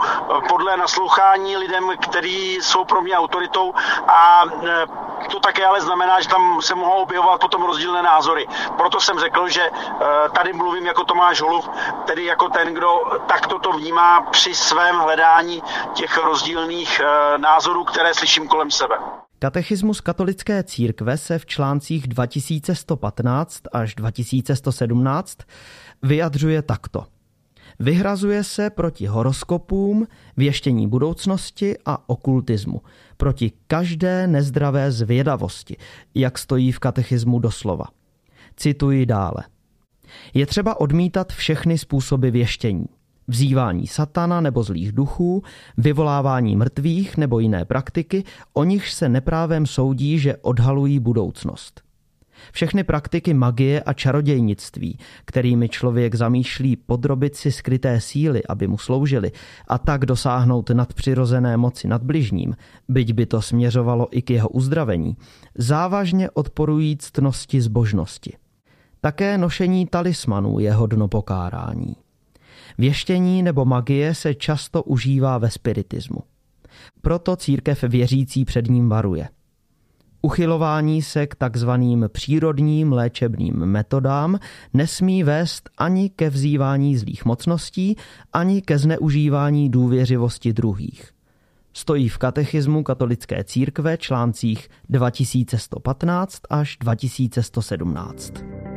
podle 0.49 0.77
naslouchání 0.77 1.57
lidem, 1.57 1.91
kteří 2.01 2.55
jsou 2.55 2.85
pro 2.85 3.03
mě 3.03 3.19
autoritou 3.19 3.75
a 4.09 4.45
to 5.31 5.41
také 5.41 5.67
ale 5.67 5.81
znamená, 5.81 6.21
že 6.21 6.29
tam 6.29 6.63
se 6.63 6.75
mohou 6.75 7.03
objevovat 7.03 7.41
potom 7.41 7.63
rozdílné 7.63 8.03
názory. 8.03 8.47
Proto 8.77 9.01
jsem 9.01 9.19
řekl, 9.19 9.49
že 9.49 9.71
tady 10.35 10.53
mluvím 10.53 10.87
jako 10.87 11.05
Tomáš 11.05 11.41
Holub, 11.41 11.71
tedy 12.07 12.25
jako 12.25 12.49
ten, 12.49 12.75
kdo 12.75 13.01
takto 13.29 13.59
to 13.59 13.73
vnímá 13.73 14.21
při 14.21 14.55
svém 14.55 14.97
hledání 14.97 15.63
těch 15.95 16.17
rozdílných 16.25 17.01
eh, 17.01 17.39
názorů, 17.39 17.85
které 17.85 18.15
slyším 18.15 18.49
kolem 18.49 18.71
sebe. 18.71 18.95
Katechismus 19.39 20.01
katolické 20.01 20.65
církve 20.65 21.17
se 21.17 21.39
v 21.39 21.47
článcích 21.47 22.07
2115 22.09 23.63
až 23.73 23.95
2117 23.95 25.39
vyjadřuje 26.03 26.63
takto. 26.63 27.05
Vyhrazuje 27.81 28.45
se 28.45 28.71
proti 28.71 29.07
horoskopům, 29.07 30.07
věštění 30.37 30.89
budoucnosti 30.89 31.77
a 31.87 32.09
okultismu, 32.09 32.81
proti 33.17 33.53
každé 33.67 34.27
nezdravé 34.27 34.93
zvědavosti, 34.93 35.77
jak 36.15 36.39
stojí 36.39 36.73
v 36.73 36.79
katechismu 36.79 37.39
doslova. 37.39 37.85
Cituji 38.57 39.07
dále. 39.07 39.45
Je 40.35 40.47
třeba 40.47 40.81
odmítat 40.81 41.33
všechny 41.33 41.79
způsoby 41.79 42.29
věštění. 42.29 42.87
Vzývání 43.29 43.87
satana 43.87 44.41
nebo 44.41 44.63
zlých 44.63 44.93
duchů, 44.93 45.43
vyvolávání 45.77 46.57
mrtvých 46.57 47.17
nebo 47.17 47.39
jiné 47.39 47.65
praktiky, 47.65 48.25
o 48.53 48.65
nichž 48.65 48.93
se 48.93 49.09
neprávem 49.09 49.67
soudí, 49.67 50.19
že 50.19 50.37
odhalují 50.37 50.99
budoucnost. 50.99 51.90
Všechny 52.53 52.85
praktiky 52.85 53.35
magie 53.35 53.83
a 53.83 53.93
čarodějnictví, 53.93 54.99
kterými 55.25 55.69
člověk 55.69 56.15
zamýšlí 56.15 56.77
podrobit 56.77 57.37
si 57.37 57.53
skryté 57.53 58.01
síly, 58.01 58.43
aby 58.49 58.67
mu 58.67 58.79
sloužily, 58.79 59.33
a 59.69 59.79
tak 59.79 60.07
dosáhnout 60.07 60.71
nadpřirozené 60.71 61.57
moci 61.57 61.89
nad 61.89 62.03
bližním, 62.03 62.57
byť 62.89 63.13
by 63.13 63.27
to 63.27 63.43
směřovalo 63.43 64.09
i 64.11 64.23
k 64.23 64.31
jeho 64.31 64.49
uzdravení, 64.49 65.17
závažně 65.59 66.31
odporují 66.31 66.97
ctnosti 66.97 67.61
zbožnosti. 67.61 68.37
Také 69.01 69.39
nošení 69.39 69.87
talismanů 69.87 70.59
je 70.59 70.73
hodno 70.73 71.09
pokárání. 71.09 71.97
Věštění 72.79 73.43
nebo 73.43 73.65
magie 73.65 74.15
se 74.15 74.35
často 74.35 74.83
užívá 74.83 75.39
ve 75.39 75.51
spiritismu. 75.51 76.19
Proto 77.03 77.37
církev 77.37 77.83
věřící 77.83 78.45
před 78.45 78.69
ním 78.69 78.89
varuje. 78.89 79.29
Uchylování 80.23 81.03
se 81.03 81.27
k 81.27 81.35
takzvaným 81.35 82.09
přírodním 82.13 82.93
léčebným 82.93 83.55
metodám 83.55 84.39
nesmí 84.75 85.23
vést 85.23 85.71
ani 85.79 86.11
ke 86.11 86.31
vzývání 86.31 86.97
zlých 86.97 87.25
mocností, 87.25 87.97
ani 88.33 88.63
ke 88.63 88.79
zneužívání 88.79 89.71
důvěřivosti 89.71 90.53
druhých. 90.53 91.11
Stojí 91.73 92.09
v 92.09 92.19
katechismu 92.19 92.83
katolické 92.83 93.45
církve 93.45 93.97
článcích 93.97 94.69
2115 94.89 96.41
až 96.51 96.77
2117. 96.81 98.70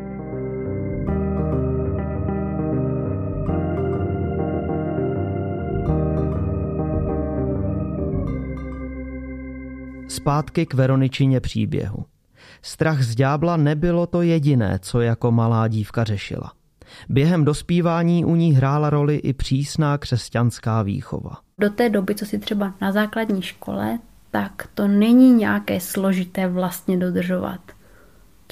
Zpátky 10.07 10.65
k 10.65 10.73
Veroničině 10.73 11.39
příběhu. 11.39 12.05
Strach 12.61 13.01
z 13.01 13.15
ďábla 13.15 13.57
nebylo 13.57 14.07
to 14.07 14.21
jediné, 14.21 14.79
co 14.81 15.01
jako 15.01 15.31
malá 15.31 15.67
dívka 15.67 16.03
řešila. 16.03 16.51
Během 17.09 17.45
dospívání 17.45 18.25
u 18.25 18.35
ní 18.35 18.53
hrála 18.53 18.89
roli 18.89 19.15
i 19.15 19.33
přísná 19.33 19.97
křesťanská 19.97 20.81
výchova. 20.81 21.31
Do 21.57 21.69
té 21.69 21.89
doby, 21.89 22.15
co 22.15 22.25
si 22.25 22.39
třeba 22.39 22.73
na 22.81 22.91
základní 22.91 23.41
škole, 23.41 23.99
tak 24.31 24.67
to 24.73 24.87
není 24.87 25.31
nějaké 25.31 25.79
složité 25.79 26.47
vlastně 26.47 26.97
dodržovat. 26.97 27.59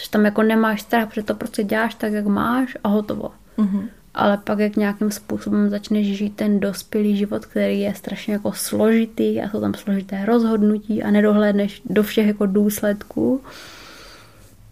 Že 0.02 0.10
tam 0.10 0.26
jako 0.26 0.44
nemáš 0.44 0.82
strach, 0.82 1.10
protože 1.10 1.24
to 1.24 1.36
prostě 1.36 1.64
děláš 1.64 1.96
tak, 1.96 2.12
jak 2.12 2.26
máš 2.26 2.78
a 2.84 2.88
hotovo. 2.88 3.32
Mm-hmm 3.58 3.88
ale 4.14 4.38
pak 4.38 4.60
jak 4.60 4.76
nějakým 4.76 5.12
způsobem 5.12 5.70
začneš 5.70 6.18
žít 6.18 6.36
ten 6.36 6.60
dospělý 6.60 7.18
život, 7.18 7.46
který 7.46 7.80
je 7.80 7.94
strašně 7.96 8.34
jako 8.34 8.54
složitý 8.54 9.42
a 9.42 9.50
jsou 9.50 9.62
tam 9.62 9.74
složité 9.74 10.26
rozhodnutí 10.26 11.04
a 11.04 11.12
nedohlédneš 11.12 11.82
do 11.86 12.04
všech 12.04 12.28
jako 12.28 12.46
důsledků 12.46 13.42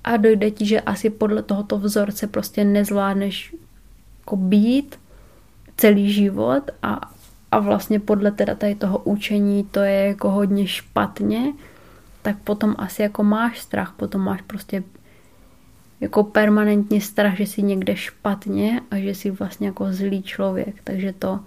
a 0.03 0.17
dojde 0.17 0.51
ti, 0.51 0.65
že 0.65 0.81
asi 0.81 1.09
podle 1.09 1.43
tohoto 1.43 1.77
vzorce 1.77 2.27
prostě 2.27 2.63
nezvládneš 2.63 3.55
jako 4.19 4.35
být 4.35 4.95
celý 5.77 6.13
život 6.13 6.71
a, 6.81 7.11
a 7.51 7.59
vlastně 7.59 7.99
podle 7.99 8.31
teda 8.31 8.55
tady 8.55 8.75
toho 8.75 8.97
učení 8.97 9.63
to 9.63 9.79
je 9.79 10.05
jako 10.05 10.31
hodně 10.31 10.67
špatně, 10.67 11.53
tak 12.21 12.37
potom 12.43 12.75
asi 12.77 13.01
jako 13.01 13.23
máš 13.23 13.59
strach, 13.59 13.93
potom 13.97 14.21
máš 14.21 14.41
prostě 14.41 14.83
jako 16.01 16.23
permanentně 16.23 17.01
strach, 17.01 17.37
že 17.37 17.45
si 17.45 17.61
někde 17.61 17.95
špatně 17.95 18.81
a 18.91 18.97
že 18.97 19.15
si 19.15 19.31
vlastně 19.31 19.67
jako 19.67 19.93
zlý 19.93 20.23
člověk. 20.23 20.75
Takže 20.83 21.13
to, 21.13 21.39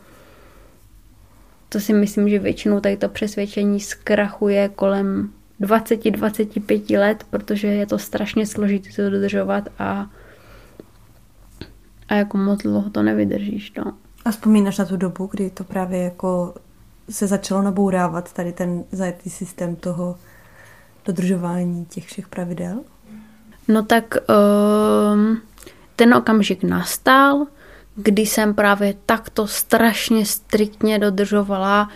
to 1.69 1.81
si 1.81 1.93
myslím, 1.93 2.29
že 2.29 2.39
většinou 2.39 2.81
tady 2.81 2.97
to 2.97 3.09
přesvědčení 3.09 3.81
zkrachuje 3.81 4.69
kolem 4.69 5.31
20-25 5.61 6.99
let, 6.99 7.27
protože 7.31 7.67
je 7.67 7.87
to 7.87 7.99
strašně 7.99 8.47
složité 8.47 8.89
to 8.97 9.11
dodržovat 9.11 9.69
a, 9.79 10.11
a 12.09 12.15
jako 12.15 12.39
moc 12.39 12.63
dlouho 12.63 12.91
to 12.91 13.03
nevydržíš. 13.03 13.73
No. 13.79 13.93
A 14.25 14.31
vzpomínáš 14.31 14.79
na 14.79 14.85
tu 14.85 14.97
dobu, 14.97 15.29
kdy 15.33 15.51
to 15.51 15.65
právě 15.65 16.03
jako 16.03 16.55
se 17.11 17.27
začalo 17.27 17.63
nabourávat 17.63 18.33
tady 18.33 18.53
ten 18.53 18.85
zajetý 18.93 19.31
systém 19.31 19.77
toho 19.77 20.17
dodržování 21.05 21.85
těch 21.85 22.07
všech 22.07 22.29
pravidel? 22.29 22.81
No 23.69 23.83
tak 23.83 24.17
um, 24.17 25.43
ten 25.97 26.15
okamžik 26.15 26.63
nastal, 26.63 27.47
kdy 27.97 28.23
jsem 28.23 28.55
právě 28.55 28.95
takto 29.07 29.47
strašně 29.47 30.27
striktně 30.27 30.99
dodržovala 30.99 31.89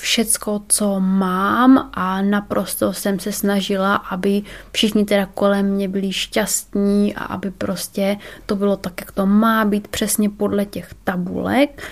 všecko, 0.00 0.62
co 0.68 1.00
mám 1.00 1.90
a 1.92 2.22
naprosto 2.22 2.92
jsem 2.92 3.18
se 3.18 3.32
snažila, 3.32 3.94
aby 3.94 4.42
všichni 4.72 5.04
teda 5.04 5.26
kolem 5.26 5.66
mě 5.66 5.88
byli 5.88 6.12
šťastní 6.12 7.14
a 7.14 7.24
aby 7.24 7.50
prostě 7.50 8.16
to 8.46 8.56
bylo 8.56 8.76
tak, 8.76 9.00
jak 9.00 9.12
to 9.12 9.26
má 9.26 9.64
být 9.64 9.88
přesně 9.88 10.30
podle 10.30 10.64
těch 10.64 10.94
tabulek. 11.04 11.82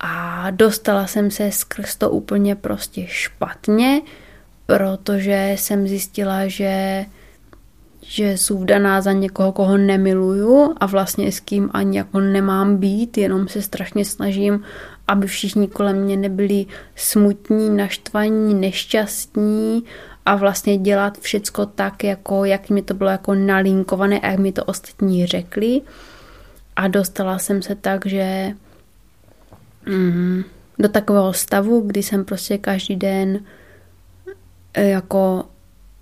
A 0.00 0.46
dostala 0.50 1.06
jsem 1.06 1.30
se 1.30 1.52
skrz 1.52 1.96
to 1.96 2.10
úplně 2.10 2.54
prostě 2.56 3.06
špatně, 3.06 4.02
protože 4.66 5.52
jsem 5.56 5.88
zjistila, 5.88 6.48
že 6.48 7.04
že 8.08 8.32
jsou 8.38 8.58
vdaná 8.58 9.00
za 9.00 9.12
někoho, 9.12 9.52
koho 9.52 9.76
nemiluju 9.76 10.74
a 10.76 10.86
vlastně 10.86 11.32
s 11.32 11.40
kým 11.40 11.70
ani 11.72 11.98
jako 11.98 12.20
nemám 12.20 12.76
být, 12.76 13.18
jenom 13.18 13.48
se 13.48 13.62
strašně 13.62 14.04
snažím, 14.04 14.64
aby 15.08 15.26
všichni 15.26 15.68
kolem 15.68 15.96
mě 15.96 16.16
nebyli 16.16 16.66
smutní, 16.96 17.76
naštvaní, 17.76 18.54
nešťastní 18.54 19.84
a 20.26 20.36
vlastně 20.36 20.78
dělat 20.78 21.18
všecko 21.18 21.66
tak, 21.66 22.04
jako 22.04 22.44
jak 22.44 22.70
mi 22.70 22.82
to 22.82 22.94
bylo 22.94 23.10
jako 23.10 23.34
nalinkované 23.34 24.20
a 24.20 24.26
jak 24.26 24.38
mi 24.38 24.52
to 24.52 24.64
ostatní 24.64 25.26
řekli. 25.26 25.80
A 26.76 26.88
dostala 26.88 27.38
jsem 27.38 27.62
se 27.62 27.74
tak, 27.74 28.06
že 28.06 28.52
mm, 29.86 30.44
do 30.78 30.88
takového 30.88 31.32
stavu, 31.32 31.80
kdy 31.80 32.02
jsem 32.02 32.24
prostě 32.24 32.58
každý 32.58 32.96
den 32.96 33.40
e, 34.74 34.88
jako 34.88 35.44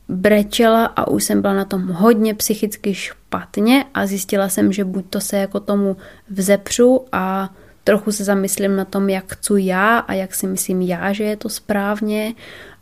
brečela 0.08 0.86
a 0.86 1.08
už 1.08 1.24
jsem 1.24 1.42
byla 1.42 1.54
na 1.54 1.64
tom 1.64 1.88
hodně 1.88 2.34
psychicky 2.34 2.94
špatně 2.94 3.84
a 3.94 4.06
zjistila 4.06 4.48
jsem, 4.48 4.72
že 4.72 4.84
buď 4.84 5.04
to 5.10 5.20
se 5.20 5.36
jako 5.36 5.60
tomu 5.60 5.96
vzepřu 6.30 7.04
a 7.12 7.50
trochu 7.84 8.12
se 8.12 8.24
zamyslím 8.24 8.76
na 8.76 8.84
tom, 8.84 9.08
jak 9.08 9.32
chci 9.32 9.52
já 9.56 9.98
a 9.98 10.12
jak 10.12 10.34
si 10.34 10.46
myslím 10.46 10.82
já, 10.82 11.12
že 11.12 11.24
je 11.24 11.36
to 11.36 11.48
správně 11.48 12.34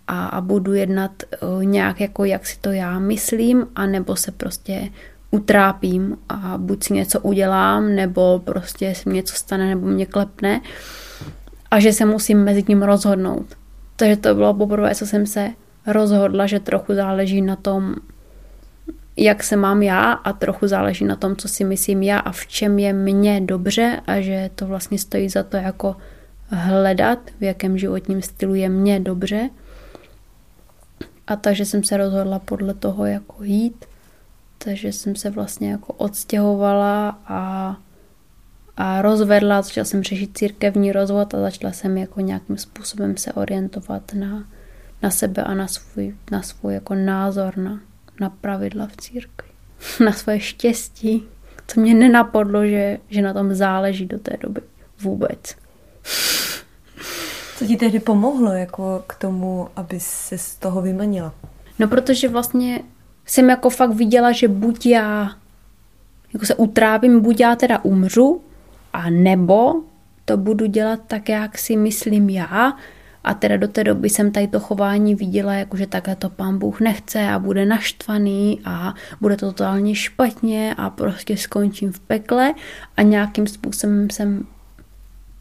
a, 0.09 0.27
a 0.27 0.41
budu 0.41 0.73
jednat 0.73 1.11
uh, 1.43 1.65
nějak 1.65 2.01
jako 2.01 2.25
jak 2.25 2.47
si 2.47 2.59
to 2.61 2.71
já 2.71 2.99
myslím 2.99 3.67
a 3.75 3.87
nebo 3.87 4.17
se 4.17 4.33
prostě 4.33 4.91
utrápím 5.31 6.19
a 6.29 6.59
buď 6.59 6.85
si 6.85 6.93
něco 6.95 7.21
udělám, 7.21 7.95
nebo 7.95 8.43
prostě 8.45 8.95
se 8.95 9.09
mi 9.09 9.15
něco 9.15 9.35
stane, 9.35 9.69
nebo 9.69 9.87
mě 9.87 10.07
klepne 10.07 10.61
a 11.71 11.81
že 11.81 11.93
se 11.93 12.05
musím 12.05 12.45
mezi 12.45 12.63
tím 12.63 12.83
rozhodnout. 12.83 13.47
Takže 13.97 14.17
to 14.17 14.35
bylo 14.35 14.55
poprvé, 14.55 14.95
co 14.95 15.07
jsem 15.07 15.27
se 15.27 15.51
rozhodla, 15.87 16.47
že 16.47 16.61
trochu 16.61 16.95
záleží 16.95 17.43
na 17.43 17.57
tom, 17.57 17.95
jak 19.17 19.43
se 19.43 19.57
mám 19.57 19.83
já 19.83 20.13
a 20.13 20.33
trochu 20.33 20.67
záleží 20.67 21.05
na 21.05 21.17
tom, 21.17 21.37
co 21.37 21.49
si 21.49 21.65
myslím 21.65 22.03
já 22.03 22.19
a 22.19 22.33
v 22.33 22.47
čem 22.47 22.79
je 22.79 22.93
mně 22.93 23.41
dobře 23.41 24.01
a 24.07 24.21
že 24.21 24.51
to 24.55 24.67
vlastně 24.67 24.99
stojí 24.99 25.29
za 25.29 25.43
to 25.43 25.57
jako 25.57 25.97
hledat, 26.49 27.19
v 27.41 27.43
jakém 27.43 27.79
životním 27.79 28.23
stylu 28.23 28.55
je 28.55 28.69
mně 28.69 29.01
dobře. 29.01 29.51
A 31.27 31.37
takže 31.37 31.65
jsem 31.65 31.85
se 31.85 31.97
rozhodla 31.97 32.39
podle 32.39 32.75
toho 32.75 33.07
jako 33.07 33.45
jít. 33.45 33.85
Takže 34.59 34.93
jsem 34.93 35.17
se 35.17 35.31
vlastně 35.31 35.71
jako 35.71 35.93
odstěhovala 35.93 37.19
a, 37.27 37.77
a 38.77 39.03
rozvedla, 39.03 39.63
začala 39.63 39.85
jsem 39.85 40.03
řešit 40.03 40.39
církevní 40.39 40.93
rozvod 40.93 41.35
a 41.35 41.41
začala 41.41 41.73
jsem 41.73 41.99
jako 41.99 42.21
nějakým 42.21 42.59
způsobem 42.59 43.17
se 43.17 43.33
orientovat 43.33 44.15
na, 44.15 44.45
na 45.03 45.11
sebe 45.11 45.43
a 45.43 45.55
na 45.55 45.67
svůj, 45.67 46.15
na 46.31 46.43
svůj 46.43 46.75
jako 46.75 46.95
názor 46.95 47.59
na, 47.59 47.81
na 48.21 48.31
pravidla 48.31 48.87
v 48.87 48.97
církvi. 48.97 49.49
Na 50.05 50.13
své 50.13 50.41
štěstí. 50.41 51.25
To 51.75 51.81
mě 51.81 51.95
nenapadlo, 51.95 52.67
že, 52.67 52.99
že 53.09 53.23
na 53.23 53.33
tom 53.33 53.55
záleží 53.55 54.07
do 54.07 54.19
té 54.19 54.37
doby. 54.41 54.61
Vůbec. 55.01 55.57
Co 57.57 57.67
ti 57.67 57.77
tehdy 57.77 58.01
pomohlo 58.01 58.53
jako 58.53 59.05
k 59.07 59.15
tomu, 59.15 59.69
aby 59.77 60.01
se 60.01 60.39
z 60.39 60.55
toho 60.55 60.83
vymanila? 60.83 61.35
No 61.79 61.89
protože 61.89 62.29
vlastně 62.29 62.81
jsem 63.27 63.51
jako 63.51 63.71
fakt 63.71 63.91
viděla, 63.91 64.33
že 64.33 64.49
buď 64.49 64.87
já 64.87 65.37
jako 66.33 66.47
se 66.47 66.55
utrápím, 66.55 67.21
buď 67.21 67.41
já 67.41 67.57
teda 67.57 67.85
umřu, 67.85 68.43
a 68.93 69.11
nebo 69.11 69.75
to 70.25 70.37
budu 70.37 70.67
dělat 70.67 71.01
tak, 71.07 71.29
jak 71.29 71.59
si 71.59 71.77
myslím 71.77 72.31
já, 72.31 72.77
a 73.25 73.35
teda 73.35 73.57
do 73.57 73.69
té 73.69 73.85
doby 73.85 74.11
jsem 74.11 74.33
tady 74.33 74.49
to 74.49 74.61
chování 74.61 75.15
viděla, 75.15 75.55
jakože 75.55 75.87
takhle 75.87 76.17
to 76.17 76.31
pán 76.31 76.59
Bůh 76.59 76.81
nechce 76.81 77.29
a 77.29 77.39
bude 77.39 77.67
naštvaný 77.67 78.61
a 78.65 78.95
bude 79.21 79.37
to 79.37 79.47
totálně 79.47 79.95
špatně 79.95 80.75
a 80.77 80.91
prostě 80.91 81.37
skončím 81.37 81.93
v 81.93 82.01
pekle. 82.01 82.55
A 82.97 83.03
nějakým 83.03 83.47
způsobem 83.47 84.11
jsem 84.11 84.47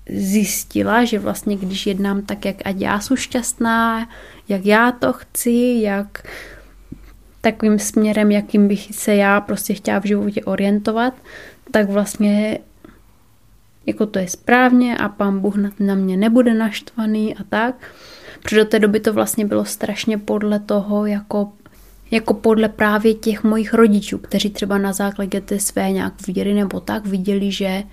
zjistila, 0.09 1.05
že 1.05 1.19
vlastně 1.19 1.57
když 1.57 1.87
jednám 1.87 2.21
tak, 2.21 2.45
jak 2.45 2.55
ať 2.65 2.75
já 2.79 2.99
jsem 2.99 3.17
šťastná, 3.17 4.09
jak 4.49 4.65
já 4.65 4.91
to 4.91 5.13
chci, 5.13 5.79
jak 5.81 6.27
takovým 7.41 7.79
směrem, 7.79 8.31
jakým 8.31 8.67
bych 8.67 8.95
se 8.95 9.15
já 9.15 9.41
prostě 9.41 9.73
chtěla 9.73 9.99
v 9.99 10.05
životě 10.05 10.43
orientovat, 10.43 11.13
tak 11.71 11.89
vlastně 11.89 12.59
jako 13.85 14.05
to 14.05 14.19
je 14.19 14.27
správně 14.27 14.97
a 14.97 15.09
pán 15.09 15.39
Bůh 15.39 15.55
na 15.79 15.95
mě 15.95 16.17
nebude 16.17 16.53
naštvaný 16.53 17.35
a 17.35 17.43
tak. 17.43 17.75
Protože 18.43 18.55
do 18.55 18.65
té 18.65 18.79
doby 18.79 18.99
to 18.99 19.13
vlastně 19.13 19.45
bylo 19.45 19.65
strašně 19.65 20.17
podle 20.17 20.59
toho, 20.59 21.05
jako, 21.05 21.51
jako 22.11 22.33
podle 22.33 22.69
právě 22.69 23.13
těch 23.13 23.43
mojich 23.43 23.73
rodičů, 23.73 24.17
kteří 24.17 24.49
třeba 24.49 24.77
na 24.77 24.93
základě 24.93 25.41
té 25.41 25.59
své 25.59 25.91
nějak 25.91 26.27
víry 26.27 26.53
nebo 26.53 26.79
tak 26.79 27.05
viděli, 27.05 27.51
že 27.51 27.83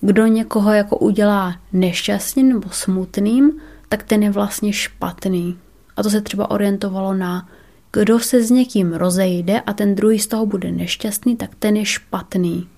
kdo 0.00 0.26
někoho 0.26 0.72
jako 0.72 0.98
udělá 0.98 1.56
nešťastným 1.72 2.48
nebo 2.48 2.70
smutným, 2.70 3.60
tak 3.88 4.02
ten 4.02 4.22
je 4.22 4.30
vlastně 4.30 4.72
špatný. 4.72 5.58
A 5.96 6.02
to 6.02 6.10
se 6.10 6.20
třeba 6.20 6.50
orientovalo 6.50 7.14
na 7.14 7.48
kdo 7.92 8.20
se 8.20 8.42
s 8.42 8.50
někým 8.50 8.92
rozejde 8.92 9.60
a 9.60 9.72
ten 9.72 9.94
druhý 9.94 10.18
z 10.18 10.26
toho 10.26 10.46
bude 10.46 10.70
nešťastný, 10.70 11.36
tak 11.36 11.50
ten 11.58 11.76
je 11.76 11.84
špatný. 11.84 12.68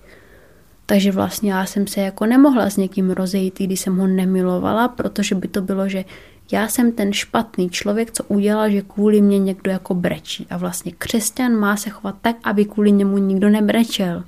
Takže 0.87 1.13
vlastně 1.13 1.53
já 1.53 1.67
jsem 1.67 1.87
se 1.87 2.01
jako 2.01 2.27
nemohla 2.27 2.71
s 2.71 2.77
někým 2.77 3.11
rozejít, 3.11 3.59
když 3.59 3.81
jsem 3.81 3.97
ho 3.97 4.07
nemilovala, 4.07 4.89
protože 4.89 5.35
by 5.35 5.49
to 5.49 5.63
bylo, 5.63 5.89
že 5.89 6.05
já 6.53 6.69
jsem 6.69 6.93
ten 6.93 7.13
špatný 7.13 7.71
člověk, 7.71 8.11
co 8.11 8.25
udělal, 8.25 8.71
že 8.71 8.83
kvůli 8.83 9.23
mě 9.23 9.39
někdo 9.39 9.71
jako 9.71 9.95
brečí. 9.95 10.47
A 10.51 10.57
vlastně 10.57 10.93
křesťan 10.99 11.53
má 11.53 11.77
se 11.77 11.91
chovat 11.91 12.17
tak, 12.23 12.37
aby 12.45 12.65
kvůli 12.65 12.93
němu 12.93 13.19
nikdo 13.19 13.49
nebrečel. 13.49 14.25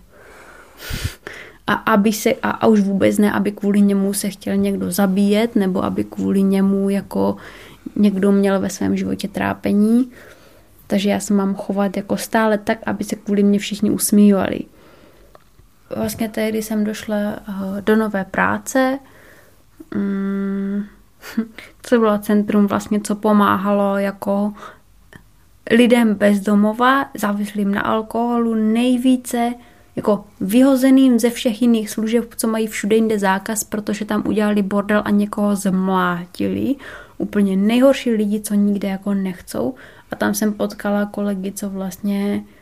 A, 1.66 1.72
aby 1.72 2.12
se, 2.12 2.32
a, 2.42 2.50
a 2.50 2.66
už 2.66 2.80
vůbec 2.80 3.18
ne, 3.18 3.32
aby 3.32 3.52
kvůli 3.52 3.80
němu 3.80 4.12
se 4.12 4.30
chtěl 4.30 4.56
někdo 4.56 4.90
zabíjet, 4.90 5.56
nebo 5.56 5.84
aby 5.84 6.04
kvůli 6.04 6.42
němu 6.42 6.90
jako 6.90 7.36
někdo 7.96 8.32
měl 8.32 8.60
ve 8.60 8.70
svém 8.70 8.96
životě 8.96 9.28
trápení. 9.28 10.10
Takže 10.86 11.10
já 11.10 11.20
se 11.20 11.34
mám 11.34 11.54
chovat 11.54 11.96
jako 11.96 12.16
stále 12.16 12.58
tak, 12.58 12.78
aby 12.86 13.04
se 13.04 13.16
kvůli 13.16 13.42
mě 13.42 13.58
všichni 13.58 13.90
usmívali 13.90 14.60
vlastně 15.96 16.28
tehdy 16.28 16.62
jsem 16.62 16.84
došla 16.84 17.16
eh, 17.16 17.82
do 17.82 17.96
nové 17.96 18.24
práce, 18.24 18.98
mm, 19.94 20.84
co 21.82 21.98
bylo 21.98 22.18
centrum 22.18 22.66
vlastně, 22.66 23.00
co 23.00 23.14
pomáhalo 23.14 23.98
jako 23.98 24.52
lidem 25.70 26.14
bez 26.14 26.40
domova, 26.40 27.06
závislým 27.14 27.74
na 27.74 27.80
alkoholu, 27.80 28.54
nejvíce 28.54 29.54
jako 29.96 30.24
vyhozeným 30.40 31.18
ze 31.18 31.30
všech 31.30 31.62
jiných 31.62 31.90
služeb, 31.90 32.34
co 32.36 32.48
mají 32.48 32.66
všude 32.66 32.96
jinde 32.96 33.18
zákaz, 33.18 33.64
protože 33.64 34.04
tam 34.04 34.22
udělali 34.26 34.62
bordel 34.62 35.02
a 35.04 35.10
někoho 35.10 35.56
zmlátili. 35.56 36.74
Úplně 37.18 37.56
nejhorší 37.56 38.10
lidi, 38.10 38.40
co 38.40 38.54
nikde 38.54 38.88
jako 38.88 39.14
nechcou. 39.14 39.74
A 40.10 40.16
tam 40.16 40.34
jsem 40.34 40.52
potkala 40.52 41.06
kolegy, 41.06 41.52
co 41.52 41.70
vlastně 41.70 42.44
Mm, 42.44 42.55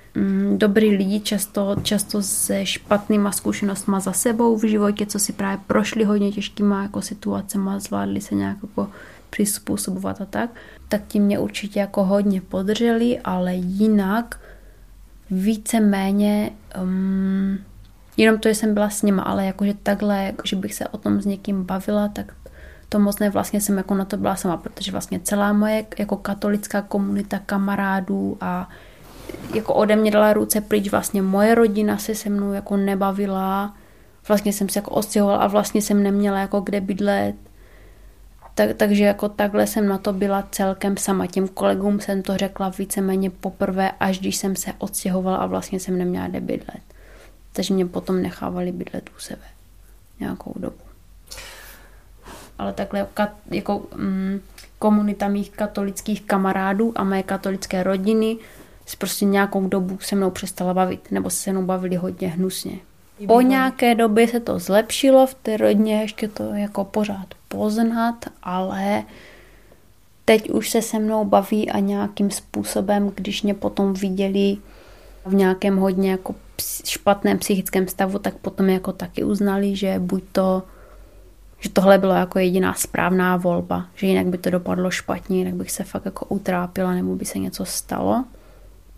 dobrý 0.57 0.96
lidi, 0.96 1.20
často, 1.20 1.77
často 1.83 2.22
se 2.22 2.66
špatnýma 2.66 3.33
zkušenostma 3.33 4.00
za 4.00 4.12
sebou 4.12 4.57
v 4.57 4.64
životě, 4.64 5.07
co 5.07 5.18
si 5.18 5.33
právě 5.33 5.59
prošli 5.66 6.05
hodně 6.05 6.33
těžkýma 6.33 6.83
jako 6.83 7.03
situacema, 7.03 7.79
zvládli 7.79 8.20
se 8.20 8.35
nějak 8.35 8.57
jako 8.62 8.90
přizpůsobovat 9.31 10.20
a 10.20 10.24
tak, 10.24 10.50
tak 10.88 11.03
ti 11.09 11.20
mě 11.20 11.38
určitě 11.38 11.81
jako 11.81 12.05
hodně 12.05 12.40
podrželi, 12.40 13.18
ale 13.24 13.55
jinak 13.55 14.40
více-méně 15.31 16.50
um, 16.83 17.59
jenom 18.16 18.38
to, 18.38 18.48
že 18.48 18.55
jsem 18.55 18.74
byla 18.74 18.90
s 18.90 19.03
nima, 19.03 19.22
ale 19.22 19.46
jakože 19.46 19.74
takhle, 19.83 20.33
že 20.44 20.56
bych 20.56 20.75
se 20.75 20.88
o 20.88 20.98
tom 20.98 21.21
s 21.21 21.27
někým 21.27 21.65
bavila, 21.65 22.08
tak 22.08 22.33
to 22.88 22.98
moc 22.98 23.19
ne, 23.19 23.31
vlastně 23.31 23.60
jsem 23.60 23.77
jako 23.77 23.94
na 23.94 24.04
to 24.04 24.17
byla 24.17 24.37
sama, 24.37 24.56
protože 24.56 24.92
vlastně 24.92 25.21
celá 25.21 25.52
moje 25.52 25.87
jako 25.98 26.17
katolická 26.17 26.83
komunita 26.83 27.38
kamarádů 27.38 28.37
a 28.40 28.69
jako 29.54 29.75
ode 29.75 29.96
mě 29.96 30.10
dala 30.10 30.33
ruce 30.33 30.60
pryč, 30.60 30.88
vlastně 30.88 31.22
moje 31.22 31.54
rodina 31.54 31.98
se 31.98 32.14
se 32.14 32.31
mnou 32.31 32.52
jako 32.52 32.77
nebavila, 32.77 33.75
vlastně 34.29 34.52
jsem 34.52 34.68
se 34.68 34.79
jako 34.79 34.90
odstěhovala 34.90 35.38
a 35.38 35.46
vlastně 35.46 35.83
jsem 35.83 36.02
neměla 36.02 36.38
jako 36.38 36.60
kde 36.60 36.81
bydlet. 36.81 37.35
Tak, 38.54 38.77
takže 38.77 39.04
jako 39.04 39.29
takhle 39.29 39.66
jsem 39.66 39.88
na 39.88 39.98
to 39.98 40.12
byla 40.12 40.48
celkem 40.50 40.96
sama. 40.96 41.27
Těm 41.27 41.48
kolegům 41.48 42.00
jsem 42.00 42.22
to 42.22 42.37
řekla 42.37 42.68
víceméně 42.68 43.31
poprvé, 43.31 43.90
až 44.00 44.18
když 44.18 44.37
jsem 44.37 44.56
se 44.56 44.72
odstěhovala 44.79 45.37
a 45.37 45.46
vlastně 45.46 45.81
jsem 45.81 45.98
neměla 45.98 46.29
kde 46.29 46.40
bydlet. 46.40 46.83
Takže 47.52 47.75
mě 47.75 47.87
potom 47.87 48.22
nechávali 48.22 48.72
bydlet 48.72 49.10
u 49.16 49.20
sebe 49.20 49.44
nějakou 50.20 50.52
dobu. 50.56 50.77
ale 52.58 52.72
takhle 52.72 53.06
jako 53.50 53.83
mm, 53.96 54.40
komunita 54.79 55.29
mých 55.29 55.50
katolických 55.50 56.22
kamarádů 56.22 56.92
a 56.96 57.04
mé 57.04 57.22
katolické 57.22 57.83
rodiny 57.83 58.37
prostě 58.99 59.25
nějakou 59.25 59.69
dobu 59.69 59.99
se 60.01 60.17
mnou 60.17 60.31
přestala 60.31 60.75
bavit, 60.75 61.11
nebo 61.11 61.31
se 61.31 61.53
mnou 61.53 61.63
bavili 61.63 61.97
hodně 61.97 62.29
hnusně. 62.29 62.79
Po 63.27 63.41
nějaké 63.41 63.95
době 63.95 64.29
se 64.29 64.41
to 64.41 64.59
zlepšilo, 64.59 65.27
v 65.27 65.35
té 65.35 65.57
rodině 65.57 66.01
ještě 66.01 66.29
to 66.29 66.43
jako 66.43 66.85
pořád 66.85 67.27
poznat, 67.49 68.25
ale 68.43 69.03
teď 70.25 70.51
už 70.51 70.71
se 70.71 70.83
se 70.83 70.99
mnou 70.99 71.25
baví 71.25 71.71
a 71.71 71.79
nějakým 71.79 72.31
způsobem, 72.31 73.13
když 73.15 73.43
mě 73.43 73.55
potom 73.55 73.93
viděli 73.93 74.57
v 75.27 75.35
nějakém 75.35 75.77
hodně 75.77 76.11
jako 76.11 76.35
špatném 76.85 77.39
psychickém 77.39 77.89
stavu, 77.89 78.19
tak 78.19 78.35
potom 78.35 78.69
jako 78.69 78.93
taky 78.93 79.25
uznali, 79.25 79.77
že 79.77 79.99
buď 79.99 80.25
to, 80.33 80.63
že 81.61 81.71
tohle 81.71 81.99
bylo 81.99 82.15
jako 82.15 82.39
jediná 82.39 82.75
správná 82.75 83.37
volba, 83.37 83.87
že 83.95 84.07
jinak 84.07 84.27
by 84.27 84.39
to 84.39 84.51
dopadlo 84.51 84.91
špatně, 84.91 85.39
jinak 85.39 85.55
bych 85.55 85.71
se 85.71 85.85
fakt 85.85 86.05
jako 86.05 86.27
utrápila 86.29 86.95
nebo 86.95 87.17
by 87.17 87.25
se 87.25 87.39
něco 87.39 87.65
stalo. 87.65 88.25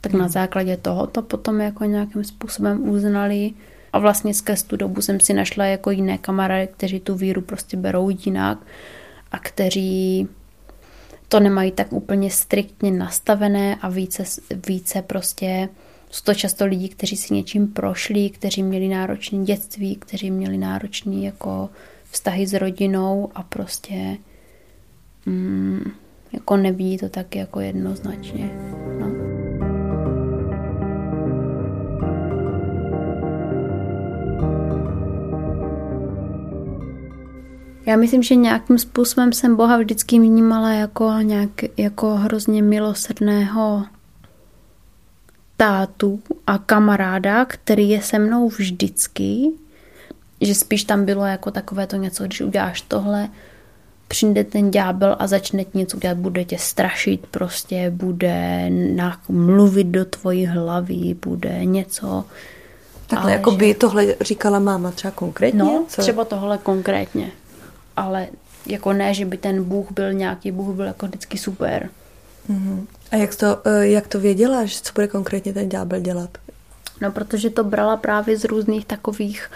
Tak 0.01 0.13
na 0.13 0.29
základě 0.29 0.77
toho 0.77 1.07
to 1.07 1.23
potom 1.23 1.61
jako 1.61 1.85
nějakým 1.85 2.25
způsobem 2.25 2.89
uznali 2.89 3.53
a 3.93 3.99
vlastně 3.99 4.35
skrz 4.35 4.63
tu 4.63 4.77
dobu 4.77 5.01
jsem 5.01 5.21
si 5.21 5.35
našla 5.35 5.65
jako 5.65 5.91
jiné 5.91 6.19
kamarády, 6.19 6.69
kteří 6.77 7.01
tu 7.01 7.15
víru 7.15 7.41
prostě 7.41 7.77
berou 7.77 8.11
jinak 8.11 8.59
a 9.33 9.39
kteří 9.39 10.29
to 11.29 11.41
nemají 11.41 11.73
tak 11.73 11.93
úplně 11.93 12.31
striktně 12.31 12.91
nastavené 12.91 13.77
a 13.77 13.89
více, 13.89 14.23
více 14.67 15.03
prostě 15.03 15.69
jsou 16.11 16.23
to 16.25 16.35
často 16.35 16.67
lidi, 16.67 16.89
kteří 16.89 17.17
si 17.17 17.35
něčím 17.35 17.69
prošli, 17.69 18.31
kteří 18.31 18.63
měli 18.63 18.89
náročné 18.89 19.45
dětství, 19.45 19.97
kteří 19.97 20.31
měli 20.31 20.59
náročný 20.59 21.25
jako 21.25 21.71
vztahy 22.11 22.47
s 22.47 22.53
rodinou 22.53 23.31
a 23.35 23.43
prostě 23.43 24.17
mm, 25.27 25.91
jako 26.33 26.57
nevidí 26.57 26.99
to 26.99 27.09
tak 27.09 27.37
jako 27.37 27.61
jednoznačně. 27.61 28.51
No. 29.01 29.56
Já 37.87 37.97
myslím, 37.97 38.23
že 38.23 38.35
nějakým 38.35 38.79
způsobem 38.79 39.33
jsem 39.33 39.57
Boha 39.57 39.79
vždycky 39.79 40.19
vnímala 40.19 40.73
jako, 40.73 41.13
nějak, 41.23 41.51
jako 41.77 42.15
hrozně 42.15 42.63
milosrdného 42.63 43.85
tátu 45.57 46.21
a 46.47 46.59
kamaráda, 46.59 47.45
který 47.45 47.91
je 47.91 48.03
se 48.03 48.19
mnou 48.19 48.49
vždycky, 48.49 49.51
že 50.41 50.55
spíš 50.55 50.85
tam 50.85 51.05
bylo 51.05 51.27
jako 51.27 51.51
takové 51.51 51.87
to 51.87 51.97
něco, 51.97 52.25
když 52.25 52.41
uděláš 52.41 52.81
tohle, 52.81 53.29
přijde 54.09 54.45
ten 54.45 54.71
ďábel 54.71 55.17
a 55.19 55.27
začne 55.27 55.65
ti 55.65 55.79
něco 55.79 55.99
dělat, 55.99 56.17
bude 56.17 56.45
tě 56.45 56.59
strašit, 56.59 57.27
prostě 57.27 57.91
bude 57.91 58.71
mluvit 59.29 59.87
do 59.87 60.05
tvojí 60.05 60.47
hlavy, 60.47 61.17
bude 61.25 61.65
něco. 61.65 62.25
Takhle, 63.07 63.33
jako 63.33 63.51
že... 63.51 63.57
by 63.57 63.75
tohle 63.75 64.15
říkala 64.21 64.59
máma 64.59 64.91
třeba 64.91 65.11
konkrétně? 65.11 65.59
No, 65.59 65.85
co? 65.89 66.03
třeba 66.03 66.25
tohle 66.25 66.59
konkrétně. 66.59 67.31
Ale 67.97 68.29
jako 68.67 68.93
ne, 68.93 69.15
že 69.15 69.25
by 69.25 69.37
ten 69.37 69.65
Bůh 69.65 69.93
byl 69.93 70.13
nějaký, 70.13 70.53
Bůh 70.53 70.77
byl 70.77 70.85
jako 70.85 71.07
vždycky 71.07 71.39
super. 71.39 71.91
Mm-hmm. 72.51 72.87
A 73.11 73.17
jak 73.17 73.35
to, 73.35 73.59
eh, 73.65 73.87
jak 73.89 74.09
to 74.09 74.21
věděla, 74.21 74.65
že 74.65 74.79
co 74.83 74.93
bude 74.95 75.09
konkrétně 75.09 75.53
ten 75.53 75.69
ďábel 75.69 76.01
dělat? 76.01 76.39
No, 77.01 77.13
protože 77.13 77.51
to 77.51 77.65
brala 77.65 77.97
právě 77.97 78.39
z 78.39 78.45
různých 78.45 78.87
takových, 78.87 79.51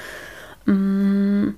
mm, 0.66 1.52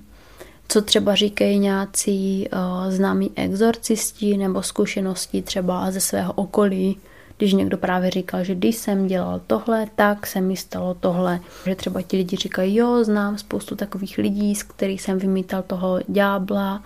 co 0.67 0.81
třeba 0.81 1.15
říkají 1.15 1.59
nějací 1.59 2.49
uh, 2.53 2.91
známí 2.91 3.31
exorcisti 3.35 4.37
nebo 4.37 4.63
zkušenosti 4.63 5.41
třeba 5.41 5.91
ze 5.91 5.99
svého 5.99 6.33
okolí, 6.33 6.97
když 7.43 7.53
někdo 7.53 7.77
právě 7.77 8.11
říkal, 8.11 8.43
že 8.43 8.55
když 8.55 8.75
jsem 8.75 9.07
dělal 9.07 9.41
tohle, 9.47 9.87
tak 9.95 10.27
se 10.27 10.41
mi 10.41 10.57
stalo 10.57 10.93
tohle. 10.93 11.39
Že 11.65 11.75
třeba 11.75 12.01
ti 12.01 12.17
lidi 12.17 12.35
říkají, 12.35 12.75
jo, 12.75 13.03
znám 13.03 13.37
spoustu 13.37 13.75
takových 13.75 14.17
lidí, 14.17 14.55
z 14.55 14.63
kterých 14.63 15.01
jsem 15.01 15.19
vymítal 15.19 15.63
toho 15.63 15.99
ďábla, 16.07 16.83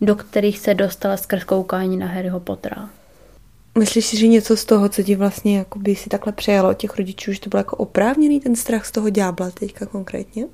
do 0.00 0.16
kterých 0.16 0.58
se 0.58 0.74
dostala 0.74 1.16
skrz 1.16 1.44
koukání 1.44 1.96
na 1.96 2.06
Harryho 2.06 2.40
Pottera. 2.40 2.90
Myslíš 3.78 4.06
si, 4.06 4.16
že 4.16 4.26
něco 4.26 4.56
z 4.56 4.64
toho, 4.64 4.88
co 4.88 5.02
ti 5.02 5.16
vlastně 5.16 5.58
jakoby 5.58 5.96
si 5.96 6.08
takhle 6.08 6.32
přejalo 6.32 6.70
od 6.70 6.74
těch 6.74 6.96
rodičů, 6.96 7.32
že 7.32 7.40
to 7.40 7.50
byl 7.50 7.58
jako 7.58 7.76
oprávněný 7.76 8.40
ten 8.40 8.56
strach 8.56 8.86
z 8.86 8.90
toho 8.90 9.08
ďábla 9.08 9.50
teďka 9.50 9.86
konkrétně? 9.86 10.46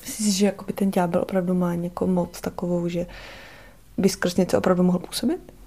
Myslíš 0.00 0.28
si, 0.28 0.38
že 0.38 0.46
jakoby 0.46 0.72
ten 0.72 0.90
ďábel 0.90 1.22
opravdu 1.22 1.54
má 1.54 1.74
nějakou 1.74 2.06
moc 2.06 2.40
takovou, 2.40 2.88
že 2.88 3.06
by 3.98 4.08
skrz 4.08 4.36
něco 4.36 4.58
opravdu 4.58 4.82
mohl 4.82 4.98
působit? 4.98 5.57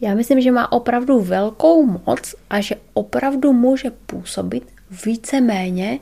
Já 0.00 0.14
myslím, 0.14 0.40
že 0.40 0.50
má 0.50 0.72
opravdu 0.72 1.20
velkou 1.20 1.86
moc 1.86 2.34
a 2.50 2.60
že 2.60 2.74
opravdu 2.94 3.52
může 3.52 3.90
působit 3.90 4.68
víceméně 5.06 5.98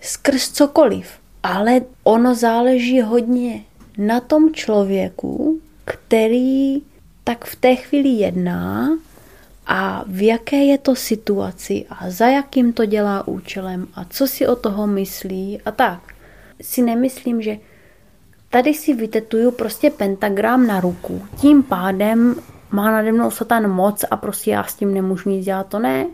skrz 0.00 0.50
cokoliv. 0.50 1.06
Ale 1.42 1.80
ono 2.04 2.34
záleží 2.34 3.00
hodně 3.00 3.64
na 3.98 4.20
tom 4.20 4.54
člověku, 4.54 5.60
který 5.84 6.82
tak 7.24 7.44
v 7.44 7.56
té 7.56 7.76
chvíli 7.76 8.08
jedná 8.08 8.98
a 9.66 10.04
v 10.06 10.22
jaké 10.22 10.56
je 10.56 10.78
to 10.78 10.96
situaci 10.96 11.86
a 11.90 12.10
za 12.10 12.26
jakým 12.26 12.72
to 12.72 12.86
dělá 12.86 13.28
účelem 13.28 13.86
a 13.94 14.04
co 14.04 14.26
si 14.26 14.46
o 14.46 14.56
toho 14.56 14.86
myslí 14.86 15.60
a 15.64 15.70
tak. 15.70 16.14
Si 16.60 16.82
nemyslím, 16.82 17.42
že 17.42 17.58
tady 18.50 18.74
si 18.74 18.94
vytetuju 18.94 19.50
prostě 19.50 19.90
pentagram 19.90 20.66
na 20.66 20.80
ruku. 20.80 21.22
Tím 21.40 21.62
pádem 21.62 22.36
má 22.70 22.90
nade 22.90 23.12
mnou 23.12 23.30
satan 23.30 23.70
moc 23.70 24.04
a 24.10 24.16
prostě 24.16 24.50
já 24.50 24.64
s 24.64 24.74
tím 24.74 24.94
nemůžu 24.94 25.30
nic 25.30 25.44
dělat, 25.44 25.66
to 25.66 25.78
ne. 25.78 26.06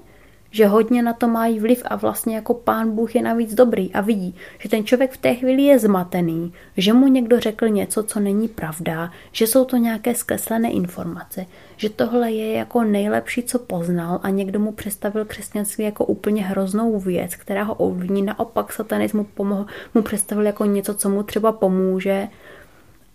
Že 0.50 0.66
hodně 0.66 1.02
na 1.02 1.12
to 1.12 1.28
mají 1.28 1.60
vliv 1.60 1.82
a 1.86 1.96
vlastně 1.96 2.36
jako 2.36 2.54
pán 2.54 2.90
Bůh 2.90 3.14
je 3.14 3.22
navíc 3.22 3.54
dobrý 3.54 3.92
a 3.92 4.00
vidí, 4.00 4.34
že 4.58 4.68
ten 4.68 4.84
člověk 4.84 5.12
v 5.12 5.16
té 5.16 5.34
chvíli 5.34 5.62
je 5.62 5.78
zmatený, 5.78 6.52
že 6.76 6.92
mu 6.92 7.08
někdo 7.08 7.40
řekl 7.40 7.68
něco, 7.68 8.02
co 8.02 8.20
není 8.20 8.48
pravda, 8.48 9.10
že 9.32 9.46
jsou 9.46 9.64
to 9.64 9.76
nějaké 9.76 10.14
zkreslené 10.14 10.70
informace, 10.70 11.46
že 11.76 11.90
tohle 11.90 12.32
je 12.32 12.52
jako 12.52 12.84
nejlepší, 12.84 13.42
co 13.42 13.58
poznal 13.58 14.20
a 14.22 14.30
někdo 14.30 14.60
mu 14.60 14.72
představil 14.72 15.24
křesťanství 15.24 15.84
jako 15.84 16.04
úplně 16.04 16.42
hroznou 16.42 17.00
věc, 17.00 17.36
která 17.36 17.62
ho 17.62 17.74
ovlivní, 17.74 18.22
naopak 18.22 18.72
satanismu 18.72 19.24
pomohl, 19.24 19.66
mu 19.94 20.02
představil 20.02 20.46
jako 20.46 20.64
něco, 20.64 20.94
co 20.94 21.08
mu 21.08 21.22
třeba 21.22 21.52
pomůže, 21.52 22.28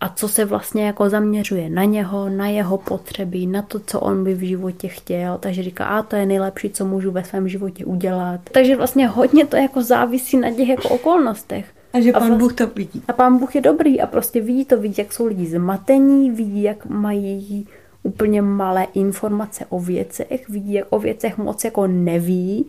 a 0.02 0.10
co 0.10 0.28
se 0.28 0.46
vlastně 0.46 0.86
jako 0.86 1.10
zaměřuje 1.10 1.70
na 1.70 1.84
něho, 1.84 2.30
na 2.30 2.48
jeho 2.48 2.78
potřeby, 2.78 3.46
na 3.46 3.62
to, 3.62 3.80
co 3.80 4.00
on 4.00 4.24
by 4.24 4.34
v 4.34 4.48
životě 4.48 4.88
chtěl. 4.88 5.38
Takže 5.38 5.64
říká, 5.64 5.86
a 5.86 6.04
to 6.04 6.16
je 6.16 6.26
nejlepší, 6.26 6.70
co 6.70 6.86
můžu 6.86 7.12
ve 7.12 7.24
svém 7.24 7.48
životě 7.48 7.86
udělat. 7.86 8.42
Takže 8.52 8.76
vlastně 8.76 9.08
hodně 9.08 9.46
to 9.46 9.56
jako 9.56 9.82
závisí 9.82 10.38
na 10.38 10.52
těch 10.52 10.68
jako 10.68 10.90
okolnostech. 10.90 11.66
A 11.94 12.00
že 12.00 12.12
pán 12.12 12.34
a 12.34 12.36
Bůh 12.36 12.54
to 12.54 12.68
vidí. 12.68 13.04
A 13.08 13.14
pán 13.14 13.38
Bůh 13.38 13.56
je 13.56 13.62
dobrý 13.62 14.02
a 14.02 14.08
prostě 14.08 14.42
vidí 14.42 14.66
to, 14.66 14.78
vidí, 14.78 14.96
jak 14.98 15.14
jsou 15.14 15.26
lidi 15.26 15.46
zmatení, 15.46 16.32
vidí, 16.32 16.64
jak 16.64 16.86
mají 16.86 17.68
úplně 18.04 18.42
malé 18.42 18.88
informace 18.94 19.66
o 19.70 19.80
věcech, 19.80 20.50
vidí, 20.50 20.74
jak 20.74 20.88
o 20.90 21.00
věcech 21.00 21.38
moc 21.38 21.64
jako 21.64 21.88
neví, 21.88 22.66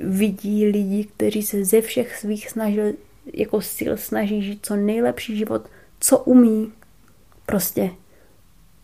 vidí 0.00 0.66
lidi, 0.66 1.04
kteří 1.04 1.42
se 1.42 1.64
ze 1.64 1.80
všech 1.80 2.16
svých 2.16 2.50
snažil, 2.50 2.84
jako 3.34 3.60
sil 3.76 3.92
snaží 3.96 4.42
žít 4.42 4.58
co 4.62 4.76
nejlepší 4.76 5.36
život, 5.36 5.62
co 6.00 6.18
umí. 6.18 6.72
Prostě 7.46 7.90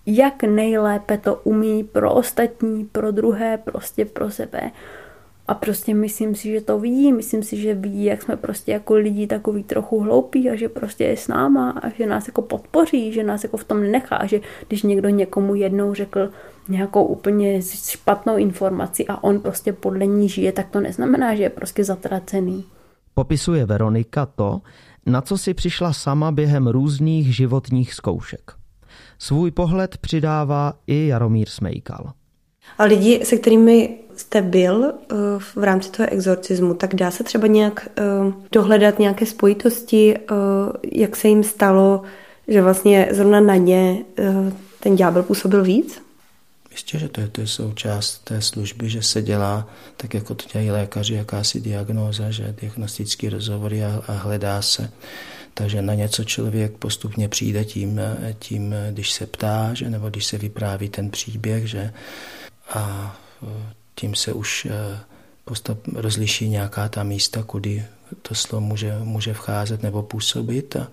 jak 0.06 0.42
nejlépe 0.42 1.18
to 1.18 1.34
umí 1.44 1.84
pro 1.84 2.14
ostatní, 2.14 2.84
pro 2.84 3.10
druhé, 3.10 3.58
prostě 3.58 4.04
pro 4.04 4.30
sebe. 4.30 4.70
A 5.48 5.54
prostě 5.54 5.94
myslím 5.94 6.34
si, 6.34 6.52
že 6.52 6.60
to 6.60 6.78
vidí, 6.78 7.12
myslím 7.12 7.42
si, 7.42 7.56
že 7.56 7.74
vidí, 7.74 8.04
jak 8.04 8.22
jsme 8.22 8.36
prostě 8.36 8.72
jako 8.72 8.94
lidi 8.94 9.26
takový 9.26 9.62
trochu 9.62 10.00
hloupí 10.00 10.50
a 10.50 10.54
že 10.54 10.68
prostě 10.68 11.04
je 11.04 11.16
s 11.16 11.28
náma 11.28 11.70
a 11.70 11.88
že 11.88 12.06
nás 12.06 12.26
jako 12.26 12.42
podpoří, 12.42 13.12
že 13.12 13.24
nás 13.24 13.42
jako 13.42 13.56
v 13.56 13.64
tom 13.64 13.90
nechá, 13.90 14.26
že 14.26 14.40
když 14.68 14.82
někdo 14.82 15.08
někomu 15.08 15.54
jednou 15.54 15.94
řekl 15.94 16.30
nějakou 16.68 17.04
úplně 17.04 17.62
špatnou 17.62 18.36
informaci 18.36 19.06
a 19.06 19.24
on 19.24 19.40
prostě 19.40 19.72
podle 19.72 20.06
ní 20.06 20.28
žije, 20.28 20.52
tak 20.52 20.70
to 20.70 20.80
neznamená, 20.80 21.34
že 21.34 21.42
je 21.42 21.50
prostě 21.50 21.84
zatracený. 21.84 22.64
Popisuje 23.14 23.66
Veronika 23.66 24.26
to, 24.26 24.60
na 25.06 25.20
co 25.20 25.38
si 25.38 25.54
přišla 25.54 25.92
sama 25.92 26.32
během 26.32 26.66
různých 26.66 27.36
životních 27.36 27.94
zkoušek. 27.94 28.52
Svůj 29.18 29.50
pohled 29.50 29.98
přidává 29.98 30.74
i 30.86 31.06
Jaromír 31.06 31.48
Smejkal. 31.48 32.12
A 32.78 32.84
lidi, 32.84 33.24
se 33.24 33.36
kterými 33.36 33.98
jste 34.16 34.42
byl 34.42 34.84
eh, 34.84 35.14
v 35.38 35.56
rámci 35.56 35.90
toho 35.90 36.08
exorcismu, 36.12 36.74
tak 36.74 36.94
dá 36.94 37.10
se 37.10 37.24
třeba 37.24 37.46
nějak 37.46 37.88
eh, 37.96 38.02
dohledat 38.52 38.98
nějaké 38.98 39.26
spojitosti, 39.26 40.14
eh, 40.16 40.34
jak 40.92 41.16
se 41.16 41.28
jim 41.28 41.44
stalo, 41.44 42.02
že 42.48 42.62
vlastně 42.62 43.08
zrovna 43.10 43.40
na 43.40 43.56
ně 43.56 44.04
ten 44.80 44.96
ďábel 44.96 45.22
působil 45.22 45.64
víc? 45.64 46.02
Jistě, 46.74 46.98
že 46.98 47.08
to 47.08 47.20
je, 47.20 47.28
to 47.28 47.40
je 47.40 47.46
součást 47.46 48.18
té 48.24 48.42
služby, 48.42 48.90
že 48.90 49.02
se 49.02 49.22
dělá, 49.22 49.68
tak 49.96 50.14
jako 50.14 50.34
to 50.34 50.44
dělají 50.52 50.70
lékaři, 50.70 51.14
jakási 51.14 51.60
diagnóza, 51.60 52.30
že 52.30 52.54
diagnostický 52.60 53.28
rozhovory 53.28 53.84
a, 53.84 54.02
a 54.06 54.12
hledá 54.12 54.62
se. 54.62 54.90
Takže 55.54 55.82
na 55.82 55.94
něco 55.94 56.24
člověk 56.24 56.72
postupně 56.72 57.28
přijde 57.28 57.64
tím, 57.64 58.00
tím 58.38 58.74
když 58.90 59.12
se 59.12 59.26
ptá, 59.26 59.74
že, 59.74 59.90
nebo 59.90 60.10
když 60.10 60.26
se 60.26 60.38
vypráví 60.38 60.88
ten 60.88 61.10
příběh, 61.10 61.66
že, 61.66 61.92
a 62.68 63.16
tím 63.94 64.14
se 64.14 64.32
už 64.32 64.66
postup 65.44 65.88
rozliší 65.94 66.48
nějaká 66.48 66.88
ta 66.88 67.02
místa, 67.02 67.42
kudy 67.42 67.84
to 68.22 68.34
slovo 68.34 68.66
může, 68.66 68.98
může 68.98 69.34
vcházet 69.34 69.82
nebo 69.82 70.02
působit 70.02 70.76
a, 70.76 70.88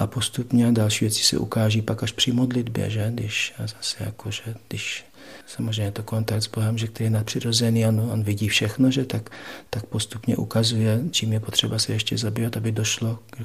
a 0.00 0.06
postupně 0.06 0.72
další 0.72 1.04
věci 1.04 1.22
se 1.22 1.38
ukáží 1.38 1.82
pak 1.82 2.02
až 2.02 2.12
při 2.12 2.32
modlitbě, 2.32 2.90
že? 2.90 3.10
Když, 3.14 3.54
a 3.58 3.66
zase 3.66 4.04
jako, 4.04 4.30
že 4.30 4.42
když 4.68 5.04
samozřejmě 5.46 5.92
to 5.92 6.02
kontakt 6.02 6.42
s 6.42 6.46
Bohem, 6.46 6.78
že 6.78 6.86
který 6.86 7.04
je 7.04 7.10
nadpřirozený, 7.10 7.86
on, 7.86 8.00
on 8.12 8.22
vidí 8.22 8.48
všechno, 8.48 8.90
že 8.90 9.04
tak, 9.04 9.30
tak 9.70 9.86
postupně 9.86 10.36
ukazuje, 10.36 11.00
čím 11.10 11.32
je 11.32 11.40
potřeba 11.40 11.78
se 11.78 11.92
ještě 11.92 12.18
zabývat, 12.18 12.56
aby 12.56 12.72
došlo 12.72 13.18
ke, 13.36 13.44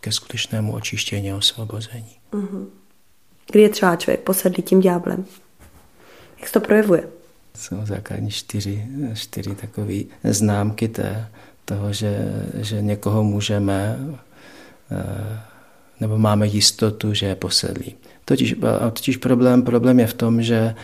ke 0.00 0.12
skutečnému 0.12 0.74
očištění 0.74 1.32
a 1.32 1.36
osvobození. 1.36 2.16
Mm-hmm. 2.32 2.66
Kdy 3.52 3.60
je 3.60 3.68
třeba 3.68 3.96
člověk 3.96 4.20
posedlý 4.20 4.62
tím 4.62 4.80
ďáblem? 4.80 5.24
Jak 6.38 6.46
se 6.46 6.52
to 6.52 6.60
projevuje? 6.60 7.08
Jsou 7.54 7.76
základní 7.84 8.30
čtyři, 8.30 8.86
čtyři 9.14 9.54
takové 9.54 9.94
známky 10.24 10.88
té, 10.88 11.28
toho, 11.64 11.92
že, 11.92 12.42
že 12.54 12.82
někoho 12.82 13.24
můžeme 13.24 13.98
eh, 14.90 15.40
nebo 16.00 16.18
máme 16.18 16.46
jistotu, 16.46 17.14
že 17.14 17.26
je 17.26 17.34
posedlý. 17.34 17.94
Totiž, 18.24 18.54
totiž 18.92 19.16
problém, 19.16 19.62
problém 19.62 20.00
je 20.00 20.06
v 20.06 20.14
tom, 20.14 20.42
že, 20.42 20.74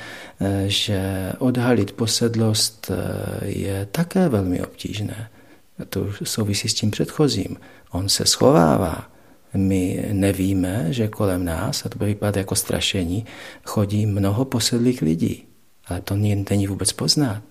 eh, 0.41 0.65
že 0.67 1.33
odhalit 1.39 1.93
posedlost 1.93 2.91
eh, 2.91 3.47
je 3.47 3.89
také 3.93 4.29
velmi 4.29 4.63
obtížné. 4.63 5.29
To 5.89 6.07
souvisí 6.25 6.69
s 6.69 6.75
tím 6.75 6.91
předchozím. 6.91 7.57
On 7.91 8.09
se 8.09 8.27
schovává. 8.27 9.09
My 9.55 10.09
nevíme, 10.13 10.87
že 10.91 11.09
kolem 11.09 11.45
nás, 11.45 11.87
a 11.87 11.89
to 11.89 11.99
by 11.99 12.05
vypadat 12.05 12.37
jako 12.37 12.55
strašení, 12.55 13.27
chodí 13.65 14.07
mnoho 14.07 14.45
posedlých 14.45 15.03
lidí. 15.03 15.45
Ale 15.87 16.01
to 16.01 16.17
není 16.17 16.67
vůbec 16.67 16.93
poznat. 16.93 17.43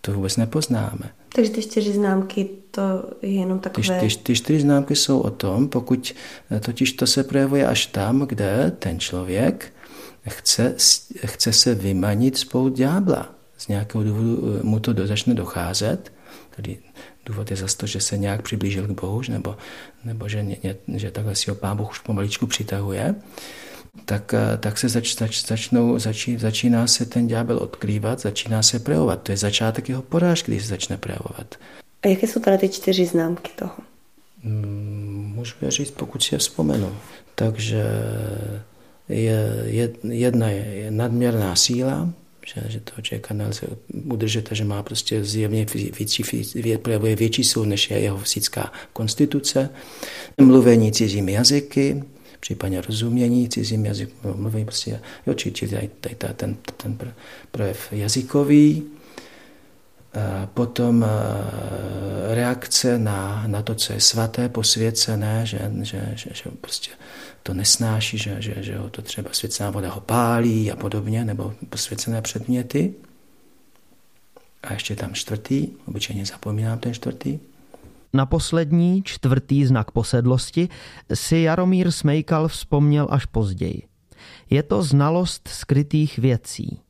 To 0.00 0.12
vůbec 0.12 0.36
nepoznáme. 0.36 1.10
Takže 1.34 1.50
ty 1.50 1.62
čtyři 1.62 1.92
známky, 1.92 2.48
to 2.70 2.82
je 3.22 3.30
jenom 3.30 3.58
takové... 3.58 4.00
Ty, 4.00 4.08
ty, 4.08 4.16
ty 4.16 4.34
čtyři 4.34 4.60
známky 4.60 4.96
jsou 4.96 5.20
o 5.20 5.30
tom, 5.30 5.68
pokud 5.68 6.14
totiž 6.60 6.92
to 6.92 7.06
se 7.06 7.24
projevuje 7.24 7.66
až 7.66 7.86
tam, 7.86 8.20
kde 8.20 8.72
ten 8.78 9.00
člověk 9.00 9.72
chce, 10.28 10.74
chce 11.26 11.52
se 11.52 11.74
vymanit 11.74 12.38
spolu 12.38 12.68
ďábla. 12.68 13.34
Z 13.58 13.68
nějakého 13.68 14.04
důvodu 14.04 14.60
mu 14.62 14.80
to 14.80 14.92
do, 14.92 15.06
začne 15.06 15.34
docházet, 15.34 16.12
tedy 16.56 16.78
důvod 17.26 17.50
je 17.50 17.56
zase 17.56 17.76
to, 17.76 17.86
že 17.86 18.00
se 18.00 18.18
nějak 18.18 18.42
přiblížil 18.42 18.86
k 18.86 19.00
Bohu, 19.00 19.22
nebo, 19.28 19.56
nebo 20.04 20.28
že, 20.28 20.42
ně, 20.42 20.76
že 20.94 21.10
takhle 21.10 21.36
si 21.36 21.50
ho 21.50 21.56
Pán 21.56 21.76
Boh 21.76 21.90
už 21.90 21.98
pomaličku 21.98 22.46
přitahuje 22.46 23.14
tak, 24.04 24.34
eh, 24.34 24.56
tak 24.58 24.78
se 24.78 24.88
zač, 24.88 25.16
zač, 25.16 25.46
začnou, 25.46 25.98
začí, 25.98 26.38
začíná 26.38 26.86
se 26.86 27.06
ten 27.06 27.26
ďábel 27.26 27.58
odkrývat, 27.58 28.20
začíná 28.20 28.62
se 28.62 28.78
projevovat. 28.78 29.22
To 29.22 29.32
je 29.32 29.36
začátek 29.36 29.88
jeho 29.88 30.02
porážky, 30.02 30.52
když 30.52 30.62
se 30.62 30.68
začne 30.68 30.96
projevovat. 30.96 31.54
A 32.02 32.08
jaké 32.08 32.26
jsou 32.26 32.40
teda 32.40 32.56
ty 32.56 32.68
čtyři 32.68 33.06
známky 33.06 33.50
toho? 33.56 33.74
Mm, 34.44 35.32
můžu 35.34 35.54
je 35.62 35.70
říct, 35.70 35.90
pokud 35.90 36.22
si 36.22 36.34
je 36.34 36.38
vzpomenu. 36.38 36.96
Takže 37.34 37.84
je, 39.08 39.64
je, 39.64 39.90
jedna 40.08 40.50
je, 40.50 40.64
je 40.64 40.90
nadměrná 40.90 41.56
síla, 41.56 42.08
že, 42.46 42.62
že 42.68 42.80
toho 42.80 43.02
člověka 43.02 43.34
nelze 43.34 43.66
udržet 44.04 44.52
a 44.52 44.54
že 44.54 44.64
má 44.64 44.82
prostě 44.82 45.24
zjevně 45.24 45.66
větší, 45.98 46.24
projevuje 46.82 47.16
větší 47.16 47.44
sílu, 47.44 47.64
než 47.64 47.90
je 47.90 47.98
jeho 47.98 48.18
fyzická 48.18 48.72
konstituce. 48.92 49.68
Mluvení 50.40 50.92
cizími 50.92 51.32
jazyky, 51.32 52.02
případně 52.42 52.80
rozumění 52.80 53.48
cizím 53.48 53.86
jazyku, 53.86 54.34
mluvím 54.34 54.66
prostě, 54.66 55.00
jo, 55.26 55.34
či, 55.34 55.52
či 55.52 55.68
tady, 55.68 55.90
tady, 56.00 56.14
tady 56.14 56.34
ten, 56.34 56.56
ten 56.76 56.98
projev 57.50 57.92
jazykový, 57.92 58.82
potom 60.54 61.06
reakce 62.34 62.98
na, 62.98 63.44
na 63.46 63.62
to, 63.62 63.74
co 63.74 63.92
je 63.92 64.00
svaté, 64.00 64.48
posvěcené, 64.48 65.46
že, 65.46 65.70
že, 65.82 66.12
že, 66.14 66.30
že 66.32 66.50
prostě 66.60 66.90
to 67.42 67.54
nesnáší, 67.54 68.18
že, 68.18 68.36
že, 68.38 68.54
že 68.58 68.78
ho 68.78 68.90
to 68.90 69.02
třeba 69.02 69.30
svěcená 69.32 69.70
voda 69.70 69.90
ho 69.90 70.00
pálí 70.00 70.72
a 70.72 70.76
podobně, 70.76 71.24
nebo 71.24 71.54
posvěcené 71.68 72.22
předměty. 72.22 72.94
A 74.62 74.72
ještě 74.72 74.96
tam 74.96 75.14
čtvrtý, 75.14 75.68
obyčejně 75.86 76.26
zapomínám 76.26 76.78
ten 76.78 76.94
čtvrtý, 76.94 77.38
na 78.12 78.26
poslední, 78.26 79.02
čtvrtý 79.02 79.66
znak 79.66 79.90
posedlosti 79.90 80.68
si 81.14 81.36
Jaromír 81.36 81.90
Smejkal 81.90 82.48
vzpomněl 82.48 83.06
až 83.10 83.26
později. 83.26 83.82
Je 84.50 84.62
to 84.62 84.82
znalost 84.82 85.48
skrytých 85.48 86.18
věcí. 86.18 86.80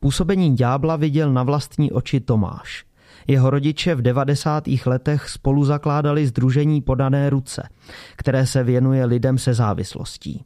Působení 0.00 0.56
ďábla 0.56 0.96
viděl 0.96 1.32
na 1.32 1.42
vlastní 1.42 1.92
oči 1.92 2.20
Tomáš. 2.20 2.84
Jeho 3.26 3.50
rodiče 3.50 3.94
v 3.94 4.02
90. 4.02 4.64
letech 4.86 5.28
spolu 5.28 5.64
zakládali 5.64 6.26
združení 6.26 6.80
Podané 6.80 7.30
ruce, 7.30 7.68
které 8.16 8.46
se 8.46 8.64
věnuje 8.64 9.04
lidem 9.04 9.38
se 9.38 9.54
závislostí. 9.54 10.44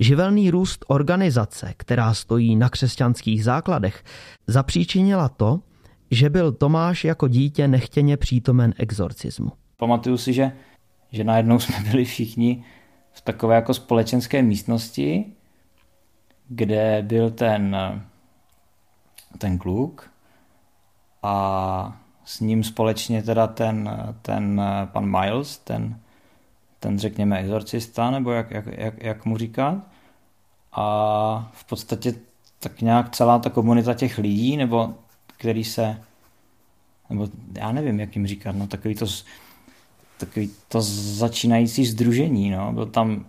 Živelný 0.00 0.50
růst 0.50 0.84
organizace, 0.88 1.74
která 1.76 2.14
stojí 2.14 2.56
na 2.56 2.68
křesťanských 2.68 3.44
základech, 3.44 4.04
zapříčinila 4.46 5.28
to, 5.28 5.60
že 6.12 6.30
byl 6.30 6.52
Tomáš 6.52 7.04
jako 7.04 7.28
dítě 7.28 7.68
nechtěně 7.68 8.16
přítomen 8.16 8.74
exorcismu. 8.78 9.52
Pamatuju 9.76 10.16
si, 10.16 10.32
že, 10.32 10.52
že 11.12 11.24
najednou 11.24 11.58
jsme 11.58 11.90
byli 11.90 12.04
všichni 12.04 12.64
v 13.12 13.20
takové 13.20 13.54
jako 13.54 13.74
společenské 13.74 14.42
místnosti, 14.42 15.24
kde 16.48 17.02
byl 17.06 17.30
ten, 17.30 17.76
ten 19.38 19.58
kluk 19.58 20.10
a 21.22 22.02
s 22.24 22.40
ním 22.40 22.64
společně 22.64 23.22
teda 23.22 23.46
ten, 23.46 23.90
ten 24.22 24.62
pan 24.84 25.20
Miles, 25.20 25.58
ten, 25.58 26.00
ten 26.80 26.98
řekněme 26.98 27.38
exorcista, 27.38 28.10
nebo 28.10 28.30
jak, 28.32 28.50
jak, 28.50 28.66
jak, 28.66 29.02
jak 29.02 29.24
mu 29.24 29.36
říkat. 29.36 29.78
A 30.72 31.50
v 31.52 31.64
podstatě 31.64 32.14
tak 32.58 32.80
nějak 32.80 33.10
celá 33.10 33.38
ta 33.38 33.50
komunita 33.50 33.94
těch 33.94 34.18
lidí, 34.18 34.56
nebo 34.56 34.94
který 35.42 35.64
se, 35.64 36.00
nebo 37.10 37.28
já 37.58 37.72
nevím, 37.72 38.00
jak 38.00 38.16
jim 38.16 38.26
říkat, 38.26 38.56
no 38.56 38.66
takový 38.66 38.94
to, 38.94 39.06
takový 40.18 40.50
to 40.68 40.80
začínající 40.80 41.86
združení, 41.86 42.50
no. 42.50 42.72
Byl 42.72 42.86
tam 42.86 43.26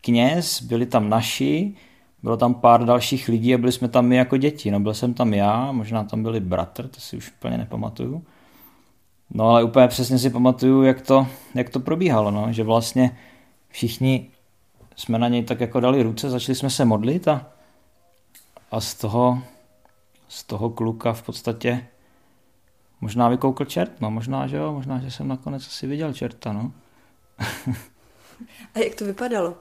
kněz, 0.00 0.62
byli 0.62 0.86
tam 0.86 1.08
naši, 1.08 1.74
bylo 2.22 2.36
tam 2.36 2.54
pár 2.54 2.84
dalších 2.84 3.28
lidí 3.28 3.54
a 3.54 3.58
byli 3.58 3.72
jsme 3.72 3.88
tam 3.88 4.06
my 4.06 4.16
jako 4.16 4.36
děti. 4.36 4.70
No 4.70 4.80
byl 4.80 4.94
jsem 4.94 5.14
tam 5.14 5.34
já, 5.34 5.72
možná 5.72 6.04
tam 6.04 6.22
byli 6.22 6.40
bratr, 6.40 6.88
to 6.88 7.00
si 7.00 7.16
už 7.16 7.32
úplně 7.38 7.58
nepamatuju. 7.58 8.22
No 9.30 9.50
ale 9.50 9.64
úplně 9.64 9.88
přesně 9.88 10.18
si 10.18 10.30
pamatuju, 10.30 10.82
jak 10.82 11.00
to, 11.00 11.26
jak 11.54 11.70
to 11.70 11.80
probíhalo, 11.80 12.30
no. 12.30 12.52
že 12.52 12.64
vlastně 12.64 13.16
všichni 13.68 14.30
jsme 14.96 15.18
na 15.18 15.28
něj 15.28 15.42
tak 15.42 15.60
jako 15.60 15.80
dali 15.80 16.02
ruce, 16.02 16.30
začali 16.30 16.56
jsme 16.56 16.70
se 16.70 16.84
modlit 16.84 17.28
a, 17.28 17.46
a 18.70 18.80
z 18.80 18.94
toho, 18.94 19.42
z 20.28 20.44
toho 20.44 20.70
kluka 20.70 21.12
v 21.12 21.22
podstatě 21.22 21.86
možná 23.00 23.28
vykoukl 23.28 23.64
čert, 23.64 24.00
no 24.00 24.10
možná, 24.10 24.46
že 24.46 24.56
jo, 24.56 24.72
možná, 24.72 24.98
že 24.98 25.10
jsem 25.10 25.28
nakonec 25.28 25.66
asi 25.66 25.86
viděl 25.86 26.12
čerta, 26.12 26.52
no. 26.52 26.72
A 28.74 28.78
jak 28.78 28.94
to 28.94 29.04
vypadalo? 29.04 29.54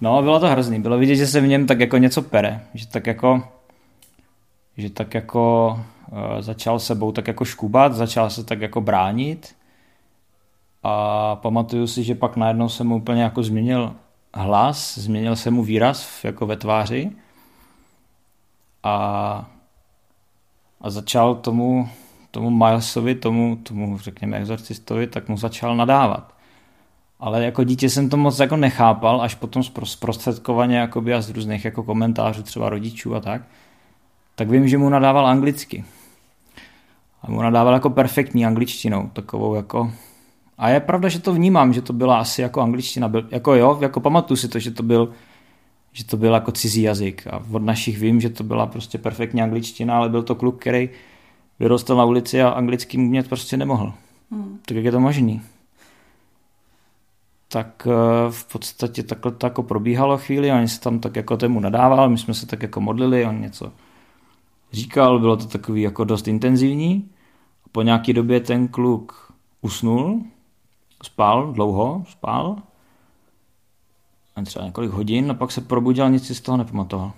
No, 0.00 0.22
bylo 0.22 0.40
to 0.40 0.48
hrozný. 0.48 0.80
Bylo 0.80 0.98
vidět, 0.98 1.16
že 1.16 1.26
se 1.26 1.40
v 1.40 1.46
něm 1.46 1.66
tak 1.66 1.80
jako 1.80 1.96
něco 1.96 2.22
pere. 2.22 2.60
Že 2.74 2.86
tak 2.86 3.06
jako, 3.06 3.42
že 4.76 4.90
tak 4.90 5.14
jako 5.14 5.72
uh, 6.12 6.40
začal 6.40 6.78
sebou 6.78 7.12
tak 7.12 7.28
jako 7.28 7.44
škubat, 7.44 7.94
začal 7.94 8.30
se 8.30 8.44
tak 8.44 8.60
jako 8.60 8.80
bránit. 8.80 9.56
A 10.82 11.36
pamatuju 11.36 11.86
si, 11.86 12.04
že 12.04 12.14
pak 12.14 12.36
najednou 12.36 12.68
se 12.68 12.84
mu 12.84 12.96
úplně 12.96 13.22
jako 13.22 13.42
změnil 13.42 13.94
hlas, 14.34 14.98
změnil 14.98 15.36
se 15.36 15.50
mu 15.50 15.64
výraz 15.64 16.24
jako 16.24 16.46
ve 16.46 16.56
tváři. 16.56 17.10
A, 18.82 19.50
a 20.80 20.90
začal 20.90 21.34
tomu, 21.34 21.88
tomu 22.30 22.50
Milesovi, 22.50 23.14
tomu, 23.14 23.56
tomu 23.56 23.98
řekněme 23.98 24.36
exorcistovi, 24.36 25.06
tak 25.06 25.28
mu 25.28 25.36
začal 25.36 25.76
nadávat. 25.76 26.34
Ale 27.20 27.44
jako 27.44 27.64
dítě 27.64 27.90
jsem 27.90 28.08
to 28.08 28.16
moc 28.16 28.38
jako 28.38 28.56
nechápal, 28.56 29.22
až 29.22 29.34
potom 29.34 29.62
zprostředkovaně 29.84 30.76
jakoby 30.76 31.14
a 31.14 31.20
z 31.20 31.30
různých 31.30 31.64
jako 31.64 31.82
komentářů 31.82 32.42
třeba 32.42 32.68
rodičů 32.68 33.14
a 33.14 33.20
tak, 33.20 33.42
tak 34.34 34.50
vím, 34.50 34.68
že 34.68 34.78
mu 34.78 34.88
nadával 34.88 35.26
anglicky. 35.26 35.84
A 37.22 37.30
mu 37.30 37.42
nadával 37.42 37.74
jako 37.74 37.90
perfektní 37.90 38.46
angličtinou, 38.46 39.10
takovou 39.12 39.54
jako... 39.54 39.92
A 40.58 40.68
je 40.68 40.80
pravda, 40.80 41.08
že 41.08 41.18
to 41.18 41.32
vnímám, 41.32 41.72
že 41.72 41.82
to 41.82 41.92
byla 41.92 42.18
asi 42.18 42.42
jako 42.42 42.60
angličtina. 42.60 43.08
Byl, 43.08 43.28
jako 43.30 43.54
jo, 43.54 43.78
jako 43.80 44.00
pamatuju 44.00 44.36
si 44.36 44.48
to, 44.48 44.58
že 44.58 44.70
to 44.70 44.82
byl 44.82 45.12
že 45.92 46.04
to 46.04 46.16
byl 46.16 46.34
jako 46.34 46.52
cizí 46.52 46.82
jazyk. 46.82 47.26
A 47.26 47.42
od 47.52 47.62
našich 47.62 47.98
vím, 47.98 48.20
že 48.20 48.30
to 48.30 48.44
byla 48.44 48.66
prostě 48.66 48.98
perfektní 48.98 49.42
angličtina, 49.42 49.96
ale 49.96 50.08
byl 50.08 50.22
to 50.22 50.34
kluk, 50.34 50.60
který 50.60 50.88
vyrostl 51.60 51.96
na 51.96 52.04
ulici 52.04 52.42
a 52.42 52.48
anglicky 52.48 52.98
umět 52.98 53.28
prostě 53.28 53.56
nemohl. 53.56 53.92
Hmm. 54.30 54.58
Tak 54.66 54.76
jak 54.76 54.84
je 54.84 54.92
to 54.92 55.00
možný? 55.00 55.42
tak 57.52 57.86
eh, 57.90 58.30
v 58.30 58.52
podstatě 58.52 59.02
takhle 59.02 59.32
to 59.32 59.46
jako 59.46 59.62
probíhalo 59.62 60.18
chvíli, 60.18 60.52
oni 60.52 60.68
se 60.68 60.80
tam 60.80 60.98
tak 60.98 61.16
jako 61.16 61.36
tému 61.36 61.60
nadával, 61.60 62.10
my 62.10 62.18
jsme 62.18 62.34
se 62.34 62.46
tak 62.46 62.62
jako 62.62 62.80
modlili, 62.80 63.26
on 63.26 63.40
něco 63.40 63.72
říkal, 64.72 65.18
bylo 65.18 65.36
to 65.36 65.46
takový 65.46 65.82
jako 65.82 66.04
dost 66.04 66.28
intenzivní. 66.28 67.10
Po 67.72 67.82
nějaké 67.82 68.12
době 68.12 68.40
ten 68.40 68.68
kluk 68.68 69.32
usnul, 69.60 70.22
spal 71.02 71.52
dlouho, 71.52 72.04
spal, 72.08 72.56
třeba 74.44 74.64
několik 74.64 74.90
hodin 74.90 75.30
a 75.30 75.34
pak 75.34 75.52
se 75.52 75.60
probudil, 75.60 76.10
nic 76.10 76.26
si 76.26 76.34
z 76.34 76.40
toho 76.40 76.58
nepamatoval. 76.58 77.12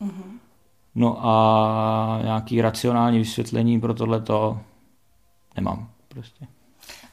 Mm-hmm. 0.00 0.38
No 0.94 1.26
a 1.26 2.20
nějaký 2.22 2.60
racionální 2.60 3.18
vysvětlení 3.18 3.80
pro 3.80 3.94
tohle 3.94 4.20
to 4.20 4.60
nemám 5.56 5.88
prostě. 6.08 6.46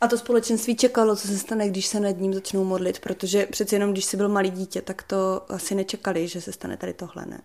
A 0.01 0.07
to 0.07 0.17
společenství 0.17 0.75
čekalo, 0.75 1.15
co 1.15 1.27
se 1.27 1.37
stane, 1.37 1.69
když 1.69 1.85
se 1.85 1.99
nad 1.99 2.17
ním 2.17 2.33
začnou 2.33 2.63
modlit, 2.63 2.99
protože 2.99 3.45
přeci 3.45 3.75
jenom, 3.75 3.91
když 3.91 4.05
jsi 4.05 4.17
byl 4.17 4.29
malý 4.29 4.49
dítě, 4.49 4.81
tak 4.81 5.03
to 5.03 5.41
asi 5.49 5.75
nečekali, 5.75 6.27
že 6.27 6.41
se 6.41 6.51
stane 6.51 6.77
tady 6.77 6.93
tohle, 6.93 7.25
ne? 7.25 7.41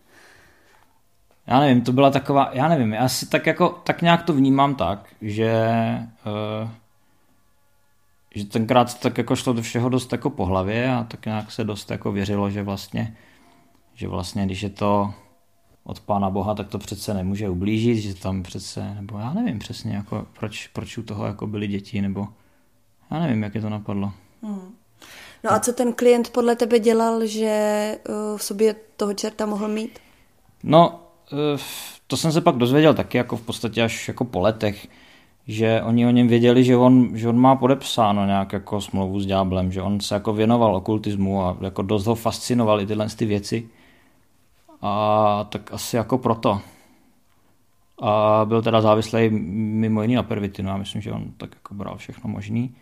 Já 1.47 1.61
nevím, 1.61 1.83
to 1.83 1.93
byla 1.93 2.11
taková, 2.11 2.51
já 2.53 2.69
nevím, 2.69 2.93
já 2.93 3.09
si 3.09 3.27
tak 3.27 3.47
jako, 3.47 3.69
tak 3.85 4.03
nějak 4.03 4.23
to 4.23 4.33
vnímám 4.33 4.75
tak, 4.75 5.07
že 5.23 5.63
uh, 6.63 6.71
že 8.35 8.45
tenkrát 8.45 9.01
tak 9.01 9.19
jako 9.19 9.37
šlo 9.37 9.53
do 9.53 9.63
všeho 9.63 9.89
dost 9.89 10.13
jako 10.13 10.31
po 10.31 10.47
hlavě 10.47 10.95
a 10.95 11.05
tak 11.05 11.27
nějak 11.27 11.53
se 11.53 11.65
dost 11.65 11.91
jako 11.91 12.13
věřilo, 12.13 12.51
že 12.51 12.63
vlastně, 12.63 13.17
že 13.95 14.09
vlastně, 14.09 14.47
když 14.47 14.63
je 14.63 14.71
to 14.71 15.15
od 15.85 16.01
Pána 16.01 16.31
Boha, 16.31 16.55
tak 16.55 16.69
to 16.69 16.79
přece 16.79 17.15
nemůže 17.15 17.49
ublížit, 17.49 17.99
že 17.99 18.15
tam 18.15 18.43
přece, 18.43 18.95
nebo 18.95 19.19
já 19.19 19.33
nevím 19.33 19.59
přesně, 19.59 19.97
jako 19.97 20.27
proč, 20.39 20.67
proč 20.67 20.99
u 20.99 21.03
toho 21.03 21.27
jako 21.27 21.47
byly 21.47 21.67
děti, 21.67 22.03
nebo 22.03 22.29
já 23.11 23.21
nevím, 23.21 23.43
jak 23.43 23.55
je 23.55 23.61
to 23.61 23.69
napadlo. 23.69 24.13
Hmm. 24.43 24.75
No 25.45 25.53
a 25.53 25.61
co 25.61 25.73
ten 25.73 25.93
klient 25.93 26.31
podle 26.31 26.57
tebe 26.57 26.79
dělal, 26.79 27.27
že 27.27 27.99
uh, 28.09 28.39
v 28.39 28.43
sobě 28.43 28.75
toho 28.97 29.15
čerta 29.15 29.47
mohl 29.47 29.69
mít? 29.69 29.99
No, 30.63 31.01
uh, 31.33 31.61
to 32.07 32.17
jsem 32.17 32.33
se 32.33 32.41
pak 32.41 32.57
dozvěděl 32.57 32.95
taky 32.95 33.19
jako 33.19 33.37
v 33.37 33.43
podstatě 33.43 33.83
až 33.83 34.09
jako 34.09 34.25
po 34.25 34.41
letech, 34.41 34.89
že 35.51 35.83
oni 35.83 36.07
o 36.07 36.11
něm 36.11 36.29
věděli, 36.29 36.65
že 36.65 36.77
on, 36.77 37.11
že 37.15 37.29
on 37.29 37.39
má 37.39 37.57
podepsáno 37.57 38.27
nějak 38.27 38.53
jako 38.53 38.81
smlouvu 38.81 39.21
s 39.21 39.27
ďáblem, 39.27 39.73
že 39.73 39.83
on 39.83 40.01
se 40.01 40.15
jako 40.15 40.33
věnoval 40.33 40.77
okultismu 40.77 41.43
a 41.43 41.57
jako 41.61 41.83
dost 41.83 42.07
ho 42.07 42.15
fascinovaly 42.15 42.87
tyhle 42.87 43.09
ty 43.09 43.27
věci. 43.27 43.69
A 44.83 45.47
tak 45.49 45.73
asi 45.73 45.97
jako 45.97 46.19
proto. 46.19 46.61
A 48.03 48.43
byl 48.45 48.63
teda 48.63 48.81
závislý 48.81 49.31
mimo 49.31 50.03
jiný 50.03 50.15
na 50.15 50.23
pervitinu. 50.23 50.69
Já 50.69 50.77
myslím, 50.77 51.03
že 51.03 51.13
on 51.13 51.25
tak 51.37 51.55
jako 51.55 51.75
bral 51.75 51.97
všechno 51.97 52.31
možný. 52.31 52.75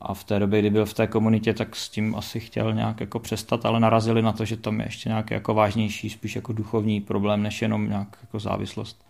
A 0.00 0.14
v 0.14 0.24
té 0.24 0.38
době, 0.38 0.60
kdy 0.60 0.70
byl 0.70 0.86
v 0.86 0.94
té 0.94 1.06
komunitě, 1.06 1.54
tak 1.54 1.76
s 1.76 1.88
tím 1.88 2.14
asi 2.16 2.40
chtěl 2.40 2.74
nějak 2.74 3.00
jako 3.00 3.18
přestat, 3.18 3.66
ale 3.66 3.80
narazili 3.80 4.22
na 4.22 4.32
to, 4.32 4.44
že 4.44 4.56
tam 4.56 4.80
je 4.80 4.86
ještě 4.86 5.08
nějaký 5.08 5.34
jako 5.34 5.54
vážnější, 5.54 6.10
spíš 6.10 6.36
jako 6.36 6.52
duchovní 6.52 7.00
problém, 7.00 7.42
než 7.42 7.62
jenom 7.62 7.88
nějak 7.88 8.18
jako 8.22 8.38
závislost 8.38 9.09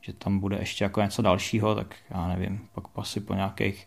že 0.00 0.12
tam 0.12 0.38
bude 0.38 0.58
ještě 0.58 0.84
jako 0.84 1.00
něco 1.00 1.22
dalšího, 1.22 1.74
tak 1.74 1.94
já 2.10 2.28
nevím, 2.28 2.60
pak 2.74 2.84
asi 2.96 3.20
po 3.20 3.34
nějakých 3.34 3.86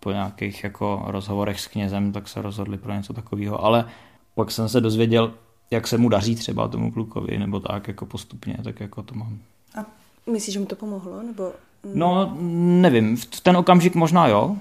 po 0.00 0.10
nějakých 0.10 0.64
jako 0.64 1.02
rozhovorech 1.06 1.60
s 1.60 1.66
knězem, 1.66 2.12
tak 2.12 2.28
se 2.28 2.42
rozhodli 2.42 2.78
pro 2.78 2.92
něco 2.92 3.12
takového, 3.12 3.64
ale 3.64 3.88
pak 4.34 4.50
jsem 4.50 4.68
se 4.68 4.80
dozvěděl, 4.80 5.34
jak 5.70 5.86
se 5.86 5.98
mu 5.98 6.08
daří 6.08 6.34
třeba 6.34 6.68
tomu 6.68 6.92
klukovi, 6.92 7.38
nebo 7.38 7.60
tak 7.60 7.88
jako 7.88 8.06
postupně, 8.06 8.58
tak 8.64 8.80
jako 8.80 9.02
to 9.02 9.14
mám. 9.14 9.38
A 9.78 9.86
myslíš, 10.30 10.52
že 10.52 10.60
mu 10.60 10.66
to 10.66 10.76
pomohlo? 10.76 11.22
Nebo... 11.22 11.52
No, 11.94 12.36
nevím, 12.82 13.16
v 13.16 13.40
ten 13.40 13.56
okamžik 13.56 13.94
možná 13.94 14.26
jo, 14.26 14.56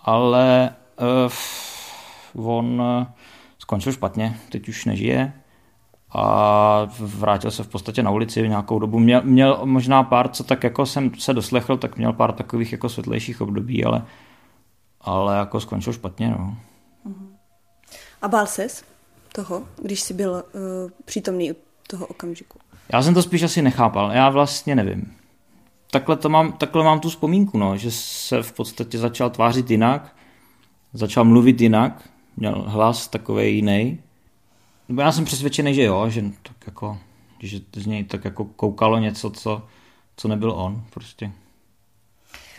ale 0.00 0.74
uh, 2.34 2.46
on 2.56 2.80
uh, 2.80 3.06
skončil 3.58 3.92
špatně, 3.92 4.38
teď 4.48 4.68
už 4.68 4.84
nežije, 4.84 5.32
a 6.14 6.88
vrátil 6.98 7.50
se 7.50 7.62
v 7.62 7.68
podstatě 7.68 8.02
na 8.02 8.10
ulici 8.10 8.42
v 8.42 8.48
nějakou 8.48 8.78
dobu. 8.78 8.98
Měl, 8.98 9.22
měl 9.24 9.60
možná 9.64 10.02
pár, 10.02 10.28
co 10.28 10.44
tak 10.44 10.64
jako 10.64 10.86
jsem 10.86 11.14
se 11.14 11.34
doslechl, 11.34 11.76
tak 11.76 11.96
měl 11.96 12.12
pár 12.12 12.32
takových 12.32 12.72
jako 12.72 12.88
světlejších 12.88 13.40
období, 13.40 13.84
ale, 13.84 14.04
ale 15.00 15.36
jako 15.36 15.60
skončil 15.60 15.92
špatně. 15.92 16.30
No. 16.30 16.56
A 18.22 18.28
bál 18.28 18.46
ses 18.46 18.84
toho, 19.32 19.62
když 19.82 20.00
jsi 20.00 20.14
byl 20.14 20.30
uh, 20.32 20.90
přítomný 21.04 21.52
u 21.52 21.56
toho 21.86 22.06
okamžiku? 22.06 22.58
Já 22.92 23.02
jsem 23.02 23.14
to 23.14 23.22
spíš 23.22 23.42
asi 23.42 23.62
nechápal, 23.62 24.12
já 24.12 24.30
vlastně 24.30 24.74
nevím. 24.74 25.12
Takhle, 25.90 26.16
to 26.16 26.28
mám, 26.28 26.52
takhle 26.52 26.84
mám 26.84 27.00
tu 27.00 27.08
vzpomínku, 27.08 27.58
no, 27.58 27.76
že 27.76 27.90
se 27.90 28.42
v 28.42 28.52
podstatě 28.52 28.98
začal 28.98 29.30
tvářit 29.30 29.70
jinak, 29.70 30.16
začal 30.92 31.24
mluvit 31.24 31.60
jinak, 31.60 32.08
měl 32.36 32.64
hlas 32.66 33.08
takový 33.08 33.54
jiný 33.54 33.98
nebo 34.88 35.00
já 35.00 35.12
jsem 35.12 35.24
přesvědčený, 35.24 35.74
že 35.74 35.82
jo, 35.82 36.08
že 36.08 36.22
tak 36.42 36.56
jako, 36.66 36.98
že 37.40 37.60
z 37.76 37.86
něj 37.86 38.04
tak 38.04 38.24
jako 38.24 38.44
koukalo 38.44 38.98
něco, 38.98 39.30
co, 39.30 39.62
co 40.16 40.28
nebyl 40.28 40.50
on 40.50 40.84
prostě. 40.90 41.32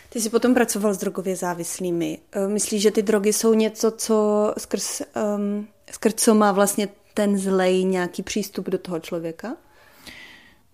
Ty 0.08 0.20
jsi 0.20 0.30
potom 0.30 0.54
pracoval 0.54 0.94
s 0.94 0.98
drogově 0.98 1.36
závislými. 1.36 2.18
E, 2.32 2.48
myslíš, 2.48 2.82
že 2.82 2.90
ty 2.90 3.02
drogy 3.02 3.32
jsou 3.32 3.54
něco, 3.54 3.90
co 3.90 4.54
skrz, 4.58 5.02
um, 5.36 5.66
skrz 5.90 6.14
co 6.14 6.34
má 6.34 6.52
vlastně 6.52 6.88
ten 7.14 7.38
zlej 7.38 7.84
nějaký 7.84 8.22
přístup 8.22 8.68
do 8.68 8.78
toho 8.78 9.00
člověka? 9.00 9.56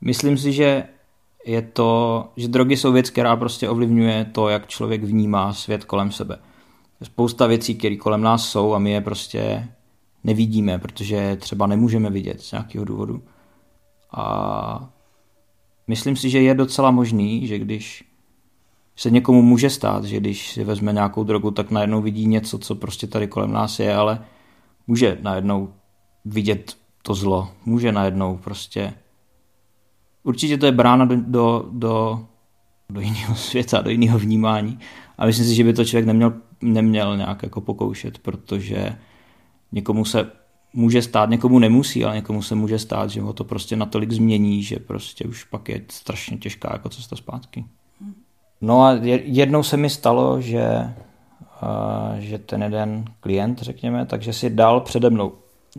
Myslím 0.01 0.39
si, 0.39 0.53
že 0.53 0.85
je 1.45 1.63
to, 1.63 2.29
že 2.37 2.49
drogy 2.49 2.77
jsou 2.77 2.93
věc, 2.93 3.11
která 3.11 3.37
prostě 3.37 3.69
ovlivňuje 3.69 4.25
to, 4.25 4.49
jak 4.49 4.67
člověk 4.67 5.05
vnímá 5.05 5.53
svět 5.53 5.85
kolem 5.85 6.13
sebe. 6.13 6.39
Spousta 7.03 7.47
věcí, 7.47 7.75
které 7.75 7.97
kolem 7.97 8.21
nás 8.23 8.49
jsou 8.49 8.75
a 8.75 8.79
my 8.79 8.91
je 8.91 9.01
prostě 9.01 9.69
nevidíme, 10.25 10.79
protože 10.79 11.37
třeba 11.37 11.67
nemůžeme 11.67 12.11
vidět 12.11 12.41
z 12.41 12.53
nějakého 12.53 12.85
důvodu. 12.85 13.23
A 14.17 14.93
myslím 15.87 16.17
si, 16.17 16.31
že 16.31 16.43
je 16.43 16.55
docela 16.55 16.91
možný, 16.91 17.47
že 17.47 17.59
když 17.59 18.05
se 18.97 19.11
někomu 19.11 19.43
může 19.43 19.71
stát, 19.71 20.05
že 20.05 20.21
když 20.21 20.53
si 20.53 20.65
vezme 20.65 20.93
nějakou 20.93 21.25
drogu, 21.25 21.51
tak 21.51 21.71
najednou 21.71 22.03
vidí 22.03 22.27
něco, 22.27 22.59
co 22.59 22.75
prostě 22.75 23.07
tady 23.07 23.27
kolem 23.27 23.53
nás 23.53 23.79
je, 23.79 23.95
ale 23.95 24.25
může 24.87 25.19
najednou 25.23 25.73
vidět 26.25 26.77
to 27.03 27.15
zlo, 27.15 27.49
může 27.65 27.93
najednou 27.93 28.37
prostě. 28.37 28.95
Určitě 30.23 30.59
to 30.59 30.67
je 30.67 30.73
brána 30.73 31.05
do, 31.05 31.17
do, 31.17 31.69
do, 31.71 32.27
do 32.91 33.01
jiného 33.01 33.35
světa, 33.35 33.81
do 33.81 33.91
jiného 33.91 34.19
vnímání. 34.19 34.79
A 35.19 35.27
myslím 35.27 35.47
si, 35.47 35.55
že 35.55 35.65
by 35.65 35.73
to 35.73 35.85
člověk 35.85 36.07
neměl, 36.07 36.33
neměl 36.61 37.17
nějak 37.17 37.43
jako 37.43 37.61
pokoušet, 37.61 38.19
protože 38.19 38.99
někomu 39.73 40.05
se 40.05 40.31
může 40.73 41.03
stát, 41.03 41.31
někomu 41.31 41.59
nemusí, 41.59 42.05
ale 42.05 42.15
někomu 42.15 42.43
se 42.43 42.55
může 42.55 42.79
stát, 42.79 43.11
že 43.11 43.21
ho 43.21 43.33
to 43.33 43.45
prostě 43.45 43.77
natolik 43.77 44.13
změní, 44.13 44.63
že 44.63 44.77
prostě 44.77 45.25
už 45.25 45.45
pak 45.45 45.69
je 45.69 45.85
strašně 45.91 46.37
těžká 46.39 46.69
jako 46.73 46.89
cesta 46.89 47.17
zpátky. 47.17 47.65
No 48.61 48.83
a 48.83 48.93
jednou 49.25 49.63
se 49.63 49.77
mi 49.77 49.91
stalo, 49.91 50.41
že, 50.41 50.95
že 52.19 52.39
ten 52.39 52.63
jeden 52.63 53.05
klient, 53.21 53.63
řekněme, 53.63 54.07
takže 54.07 54.33
si 54.33 54.51
dal 54.51 54.81
přede 54.81 55.11
mnou. 55.11 55.33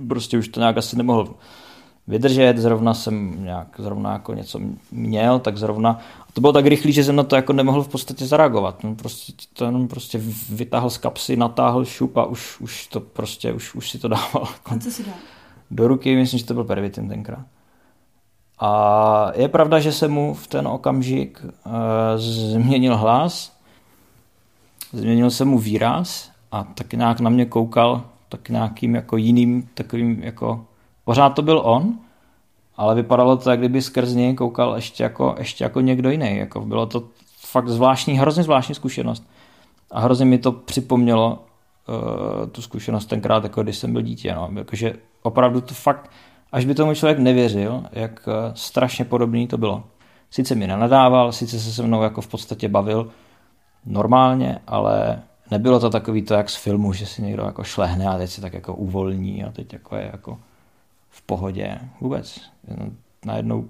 Prostě 0.07 0.37
už 0.37 0.47
to 0.47 0.59
nějak 0.59 0.77
asi 0.77 0.97
nemohl 0.97 1.35
vydržet, 2.07 2.57
zrovna 2.57 2.93
jsem 2.93 3.43
nějak, 3.43 3.67
zrovna 3.77 4.13
jako 4.13 4.33
něco 4.33 4.59
měl, 4.91 5.39
tak 5.39 5.57
zrovna, 5.57 5.99
a 6.29 6.31
to 6.33 6.41
bylo 6.41 6.53
tak 6.53 6.65
rychlý, 6.65 6.91
že 6.91 7.03
jsem 7.03 7.15
na 7.15 7.23
to 7.23 7.35
jako 7.35 7.53
nemohl 7.53 7.83
v 7.83 7.87
podstatě 7.87 8.25
zareagovat, 8.25 8.83
no 8.83 8.95
prostě 8.95 9.33
to 9.53 9.65
jenom 9.65 9.87
prostě 9.87 10.21
vytáhl 10.49 10.89
z 10.89 10.97
kapsy, 10.97 11.35
natáhl 11.35 11.85
šup 11.85 12.17
a 12.17 12.25
už, 12.25 12.61
už 12.61 12.87
to 12.87 12.99
prostě, 12.99 13.53
už, 13.53 13.75
už 13.75 13.89
si 13.89 13.99
to 13.99 14.07
dával. 14.07 14.47
A 14.65 14.77
co 14.77 14.91
si 14.91 15.03
dal? 15.03 15.15
Do 15.71 15.87
ruky, 15.87 16.15
myslím, 16.15 16.39
že 16.39 16.45
to 16.45 16.53
byl 16.53 16.63
pervitin 16.63 17.09
tenkrát. 17.09 17.45
A 18.59 19.31
je 19.35 19.47
pravda, 19.47 19.79
že 19.79 19.91
se 19.91 20.07
mu 20.07 20.33
v 20.33 20.47
ten 20.47 20.67
okamžik 20.67 21.45
uh, 21.45 21.71
změnil 22.15 22.97
hlas, 22.97 23.57
změnil 24.93 25.31
se 25.31 25.45
mu 25.45 25.59
výraz 25.59 26.31
a 26.51 26.63
tak 26.63 26.93
nějak 26.93 27.19
na 27.19 27.29
mě 27.29 27.45
koukal 27.45 28.03
tak 28.29 28.49
nějakým 28.49 28.95
jako 28.95 29.17
jiným 29.17 29.69
takovým 29.73 30.23
jako 30.23 30.65
Pořád 31.05 31.29
to 31.29 31.41
byl 31.41 31.61
on, 31.63 31.93
ale 32.77 32.95
vypadalo 32.95 33.37
to, 33.37 33.49
jak 33.49 33.59
kdyby 33.59 33.81
skrz 33.81 34.13
něj 34.13 34.33
koukal 34.33 34.75
ještě 34.75 35.03
jako, 35.03 35.35
ještě 35.37 35.63
jako 35.63 35.81
někdo 35.81 36.09
jiný. 36.09 36.37
Jako 36.37 36.61
bylo 36.61 36.85
to 36.85 37.03
fakt 37.37 37.67
zvláštní, 37.67 38.13
hrozně 38.13 38.43
zvláštní 38.43 38.75
zkušenost. 38.75 39.23
A 39.91 39.99
hrozně 39.99 40.25
mi 40.25 40.37
to 40.37 40.51
připomnělo 40.51 41.39
uh, 41.87 42.49
tu 42.49 42.61
zkušenost 42.61 43.05
tenkrát, 43.05 43.43
jako 43.43 43.63
když 43.63 43.77
jsem 43.77 43.93
byl 43.93 44.01
dítě. 44.01 44.35
No. 44.35 44.49
Jakože 44.55 44.93
opravdu 45.23 45.61
to 45.61 45.73
fakt, 45.73 46.11
až 46.51 46.65
by 46.65 46.75
tomu 46.75 46.95
člověk 46.95 47.19
nevěřil, 47.19 47.83
jak 47.91 48.27
uh, 48.27 48.33
strašně 48.53 49.05
podobný 49.05 49.47
to 49.47 49.57
bylo. 49.57 49.83
Sice 50.31 50.55
mi 50.55 50.67
nenadával, 50.67 51.31
sice 51.31 51.59
se 51.59 51.73
se 51.73 51.83
mnou 51.83 52.03
jako 52.03 52.21
v 52.21 52.27
podstatě 52.27 52.69
bavil 52.69 53.09
normálně, 53.85 54.59
ale 54.67 55.21
nebylo 55.51 55.79
to 55.79 55.89
takový 55.89 56.21
to, 56.21 56.33
jak 56.33 56.49
z 56.49 56.55
filmu, 56.55 56.93
že 56.93 57.05
si 57.05 57.21
někdo 57.21 57.43
jako 57.43 57.63
šlehne 57.63 58.07
a 58.07 58.17
teď 58.17 58.29
se 58.29 58.41
tak 58.41 58.53
jako 58.53 58.73
uvolní 58.73 59.43
a 59.43 59.51
teď 59.51 59.73
jako 59.73 59.95
je 59.95 60.09
jako 60.11 60.39
v 61.13 61.21
pohodě. 61.21 61.79
Vůbec. 62.01 62.41
Najednou 63.25 63.69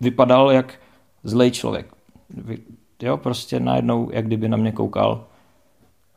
vypadal 0.00 0.50
jak 0.50 0.78
zlej 1.24 1.50
člověk. 1.50 1.86
Jo, 3.02 3.16
prostě 3.16 3.60
najednou, 3.60 4.10
jak 4.12 4.26
kdyby 4.26 4.48
na 4.48 4.56
mě 4.56 4.72
koukal 4.72 5.26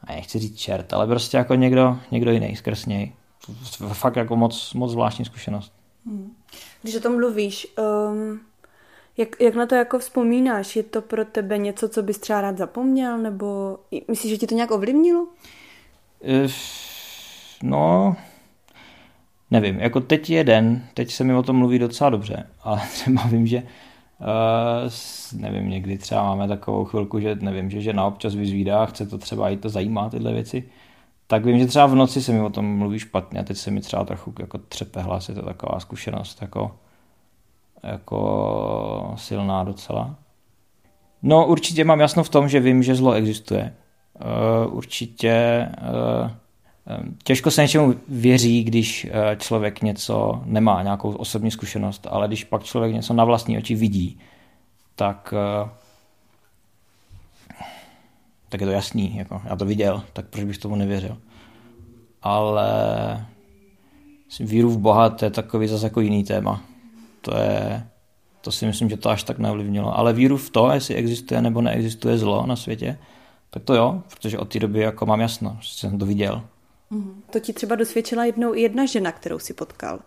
a 0.03 0.11
nechci 0.11 0.39
říct 0.39 0.59
čert, 0.59 0.93
ale 0.93 1.07
prostě 1.07 1.37
jako 1.37 1.55
někdo, 1.55 1.97
někdo 2.11 2.31
jiný 2.31 2.55
skrz 2.55 2.85
něj. 2.85 3.11
Fakt 3.93 4.15
jako 4.15 4.35
moc, 4.35 4.73
moc 4.73 4.91
zvláštní 4.91 5.25
zkušenost. 5.25 5.73
Hmm. 6.05 6.35
Když 6.81 6.95
o 6.95 6.99
tom 6.99 7.15
mluvíš, 7.15 7.67
um, 7.77 8.39
jak, 9.17 9.41
jak 9.41 9.55
na 9.55 9.65
to 9.65 9.75
jako 9.75 9.99
vzpomínáš? 9.99 10.75
Je 10.75 10.83
to 10.83 11.01
pro 11.01 11.25
tebe 11.25 11.57
něco, 11.57 11.89
co 11.89 12.03
bys 12.03 12.19
třeba 12.19 12.41
rád 12.41 12.57
zapomněl? 12.57 13.17
Nebo 13.17 13.77
myslíš, 14.07 14.31
že 14.31 14.37
ti 14.37 14.47
to 14.47 14.55
nějak 14.55 14.71
ovlivnilo? 14.71 15.27
No, 17.63 18.15
nevím, 19.53 19.79
jako 19.79 19.99
teď 19.99 20.29
je 20.29 20.43
den, 20.43 20.83
teď 20.93 21.11
se 21.11 21.23
mi 21.23 21.33
o 21.33 21.43
tom 21.43 21.55
mluví 21.55 21.79
docela 21.79 22.09
dobře, 22.09 22.47
ale 22.63 22.81
třeba 22.93 23.23
vím, 23.23 23.47
že 23.47 23.63
Uh, 24.19 24.91
nevím, 25.41 25.69
někdy 25.69 25.97
třeba 25.97 26.23
máme 26.23 26.47
takovou 26.47 26.85
chvilku, 26.85 27.19
že 27.19 27.35
nevím, 27.35 27.69
že 27.69 27.81
žena 27.81 28.05
občas 28.05 28.35
vyzvídá, 28.35 28.85
chce 28.85 29.05
to 29.05 29.17
třeba 29.17 29.49
i 29.49 29.57
to 29.57 29.69
zajímá 29.69 30.09
tyhle 30.09 30.33
věci, 30.33 30.63
tak 31.27 31.45
vím, 31.45 31.59
že 31.59 31.65
třeba 31.65 31.85
v 31.85 31.95
noci 31.95 32.21
se 32.21 32.31
mi 32.31 32.41
o 32.41 32.49
tom 32.49 32.77
mluví 32.77 32.99
špatně 32.99 33.39
a 33.39 33.43
teď 33.43 33.57
se 33.57 33.71
mi 33.71 33.81
třeba 33.81 34.05
trochu 34.05 34.33
jako 34.39 34.57
třepe 34.57 35.01
hlas, 35.01 35.29
je 35.29 35.35
to 35.35 35.41
taková 35.41 35.79
zkušenost 35.79 36.41
jako, 36.41 36.75
jako 37.83 39.13
silná 39.15 39.63
docela. 39.63 40.15
No 41.23 41.47
určitě 41.47 41.83
mám 41.83 41.99
jasno 41.99 42.23
v 42.23 42.29
tom, 42.29 42.49
že 42.49 42.59
vím, 42.59 42.83
že 42.83 42.95
zlo 42.95 43.13
existuje. 43.13 43.73
Uh, 44.65 44.77
určitě 44.77 45.67
uh, 45.81 46.31
Těžko 47.23 47.51
se 47.51 47.61
něčemu 47.61 47.95
věří, 48.07 48.63
když 48.63 49.07
člověk 49.37 49.81
něco 49.81 50.41
nemá, 50.45 50.83
nějakou 50.83 51.11
osobní 51.11 51.51
zkušenost, 51.51 52.07
ale 52.09 52.27
když 52.27 52.43
pak 52.43 52.63
člověk 52.63 52.93
něco 52.93 53.13
na 53.13 53.25
vlastní 53.25 53.57
oči 53.57 53.75
vidí, 53.75 54.19
tak, 54.95 55.33
tak 58.49 58.61
je 58.61 58.67
to 58.67 58.73
jasný. 58.73 59.17
Jako, 59.17 59.41
já 59.45 59.55
to 59.55 59.65
viděl, 59.65 60.03
tak 60.13 60.25
proč 60.27 60.43
bych 60.43 60.57
tomu 60.57 60.75
nevěřil. 60.75 61.17
Ale 62.21 62.67
víru 64.39 64.69
v 64.69 64.77
Boha 64.77 65.09
to 65.09 65.25
je 65.25 65.31
takový 65.31 65.67
zase 65.67 65.85
jako 65.85 66.01
jiný 66.01 66.23
téma. 66.23 66.61
To 67.21 67.37
je, 67.37 67.87
to 68.41 68.51
si 68.51 68.65
myslím, 68.65 68.89
že 68.89 68.97
to 68.97 69.09
až 69.09 69.23
tak 69.23 69.39
neovlivnilo. 69.39 69.97
Ale 69.97 70.13
víru 70.13 70.37
v 70.37 70.49
to, 70.49 70.71
jestli 70.71 70.95
existuje 70.95 71.41
nebo 71.41 71.61
neexistuje 71.61 72.17
zlo 72.17 72.45
na 72.45 72.55
světě, 72.55 72.97
tak 73.49 73.63
to 73.63 73.75
jo, 73.75 74.03
protože 74.09 74.39
od 74.39 74.49
té 74.49 74.59
doby 74.59 74.79
jako 74.79 75.05
mám 75.05 75.21
jasno, 75.21 75.57
že 75.61 75.69
jsem 75.73 75.99
to 75.99 76.05
viděl. 76.05 76.41
Mhm. 76.89 77.21
To 77.29 77.39
ti 77.39 77.53
třeba 77.53 77.75
dosvědčila 77.75 78.25
jednou 78.25 78.55
i 78.55 78.61
jedna 78.61 78.85
žena, 78.85 79.11
kterou 79.11 79.39
si 79.39 79.53
potkal. 79.53 79.99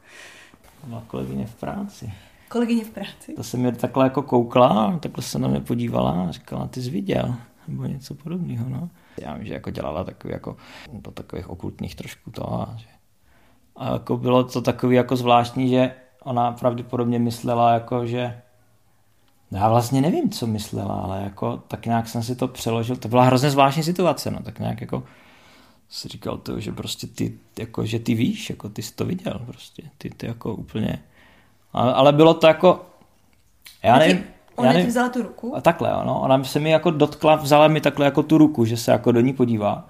Byla 0.84 1.02
kolegyně 1.06 1.46
v 1.46 1.54
práci. 1.54 2.12
Kolegyně 2.48 2.84
v 2.84 2.90
práci? 2.90 3.32
To 3.36 3.44
se 3.44 3.56
mi 3.56 3.72
takhle 3.72 4.04
jako 4.04 4.22
koukla, 4.22 4.98
takhle 4.98 5.22
se 5.22 5.38
na 5.38 5.48
mě 5.48 5.60
podívala 5.60 6.26
a 6.28 6.30
říkala, 6.30 6.66
ty 6.66 6.82
jsi 6.82 6.90
viděl, 6.90 7.34
nebo 7.68 7.84
něco 7.84 8.14
podobného, 8.14 8.68
no. 8.68 8.90
Já 9.20 9.34
vím, 9.34 9.46
že 9.46 9.54
jako 9.54 9.70
dělala 9.70 10.04
takový 10.04 10.32
jako 10.32 10.56
do 10.92 11.10
takových 11.10 11.50
okultních 11.50 11.94
trošku 11.94 12.30
to 12.30 12.52
a, 12.52 12.74
že, 12.76 12.86
a 13.76 13.92
jako 13.92 14.16
bylo 14.16 14.44
to 14.44 14.62
takový 14.62 14.96
jako 14.96 15.16
zvláštní, 15.16 15.68
že 15.68 15.94
ona 16.22 16.52
pravděpodobně 16.52 17.18
myslela 17.18 17.72
jako, 17.72 18.06
že 18.06 18.42
no 19.50 19.58
já 19.58 19.68
vlastně 19.68 20.00
nevím, 20.00 20.30
co 20.30 20.46
myslela, 20.46 20.94
ale 20.94 21.22
jako 21.22 21.56
tak 21.56 21.86
nějak 21.86 22.08
jsem 22.08 22.22
si 22.22 22.36
to 22.36 22.48
přeložil. 22.48 22.96
To 22.96 23.08
byla 23.08 23.24
hrozně 23.24 23.50
zvláštní 23.50 23.82
situace, 23.82 24.30
no, 24.30 24.42
tak 24.42 24.58
nějak 24.58 24.80
jako 24.80 25.02
si 25.88 26.08
říkal 26.08 26.38
to, 26.38 26.60
že 26.60 26.72
prostě 26.72 27.06
ty, 27.06 27.38
jako, 27.58 27.86
že 27.86 27.98
ty 27.98 28.14
víš, 28.14 28.50
jako 28.50 28.68
ty 28.68 28.82
jsi 28.82 28.94
to 28.94 29.04
viděl 29.04 29.40
prostě, 29.46 29.82
ty, 29.98 30.10
ty 30.10 30.26
jako 30.26 30.54
úplně, 30.54 31.02
ale, 31.72 31.94
ale 31.94 32.12
bylo 32.12 32.34
to 32.34 32.46
jako, 32.46 32.86
já 33.82 33.98
nevím, 33.98 34.24
Ona 34.56 34.72
ti 34.72 34.86
vzala 34.86 35.08
tu 35.08 35.22
ruku? 35.22 35.56
A 35.56 35.60
takhle, 35.60 35.90
no. 36.04 36.20
Ona 36.20 36.44
se 36.44 36.60
mi 36.60 36.70
jako 36.70 36.90
dotkla, 36.90 37.36
vzala 37.36 37.68
mi 37.68 37.80
takhle 37.80 38.04
jako 38.04 38.22
tu 38.22 38.38
ruku, 38.38 38.64
že 38.64 38.76
se 38.76 38.90
jako 38.90 39.12
do 39.12 39.20
ní 39.20 39.32
podívá. 39.32 39.88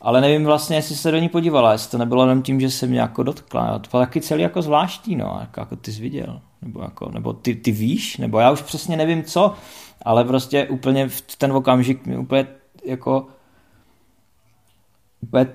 Ale 0.00 0.20
nevím 0.20 0.44
vlastně, 0.44 0.76
jestli 0.76 0.96
se 0.96 1.10
do 1.10 1.18
ní 1.18 1.28
podívala, 1.28 1.72
jestli 1.72 1.90
to 1.90 1.98
nebylo 1.98 2.22
jenom 2.22 2.42
tím, 2.42 2.60
že 2.60 2.70
se 2.70 2.86
mě 2.86 3.00
jako 3.00 3.22
dotkla. 3.22 3.78
To 3.78 3.90
bylo 3.90 4.02
taky 4.02 4.20
celý 4.20 4.42
jako 4.42 4.62
zvláštní, 4.62 5.16
no, 5.16 5.38
jako, 5.40 5.60
jako 5.60 5.76
ty 5.76 5.92
jsi 5.92 6.02
viděl. 6.02 6.40
Nebo, 6.62 6.82
jako, 6.82 7.10
nebo 7.12 7.32
ty, 7.32 7.54
ty 7.54 7.72
víš, 7.72 8.16
nebo 8.16 8.38
já 8.38 8.50
už 8.50 8.62
přesně 8.62 8.96
nevím 8.96 9.24
co, 9.24 9.54
ale 10.02 10.24
prostě 10.24 10.66
úplně 10.66 11.08
v 11.08 11.20
ten 11.38 11.52
okamžik 11.52 12.06
mi 12.06 12.16
úplně 12.18 12.46
jako 12.84 13.26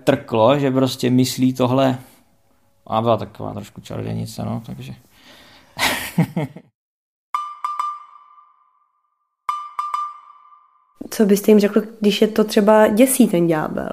trklo, 0.04 0.60
že 0.60 0.72
prostě 0.72 1.10
myslí 1.10 1.54
tohle 1.54 1.98
a 2.88 3.02
byla 3.02 3.18
taková 3.18 3.54
trošku 3.54 3.82
čarodějnice, 3.82 4.46
no, 4.46 4.64
takže 4.66 4.94
Co 11.10 11.26
byste 11.26 11.52
jim 11.52 11.60
řekl, 11.60 11.82
když 12.00 12.22
je 12.22 12.28
to 12.28 12.44
třeba 12.44 12.88
děsí 12.88 13.28
ten 13.28 13.48
ďábel? 13.48 13.90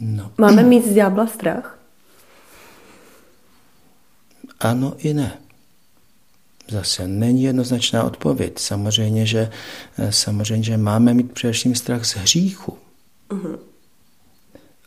No. 0.00 0.32
Máme 0.38 0.62
mít 0.68 0.86
z 0.86 0.94
ďábla 0.94 1.26
strach? 1.26 1.78
Ano 4.60 4.94
i 4.98 5.14
ne. 5.14 5.38
Zase 6.68 7.08
není 7.08 7.42
jednoznačná 7.42 8.04
odpověď. 8.04 8.58
Samozřejmě, 8.58 9.26
že, 9.26 9.50
samozřejmě, 10.10 10.64
že 10.64 10.76
máme 10.76 11.14
mít 11.14 11.32
především 11.32 11.74
strach 11.74 12.04
z 12.04 12.16
hříchu. 12.16 12.78
Uh-huh. 13.30 13.58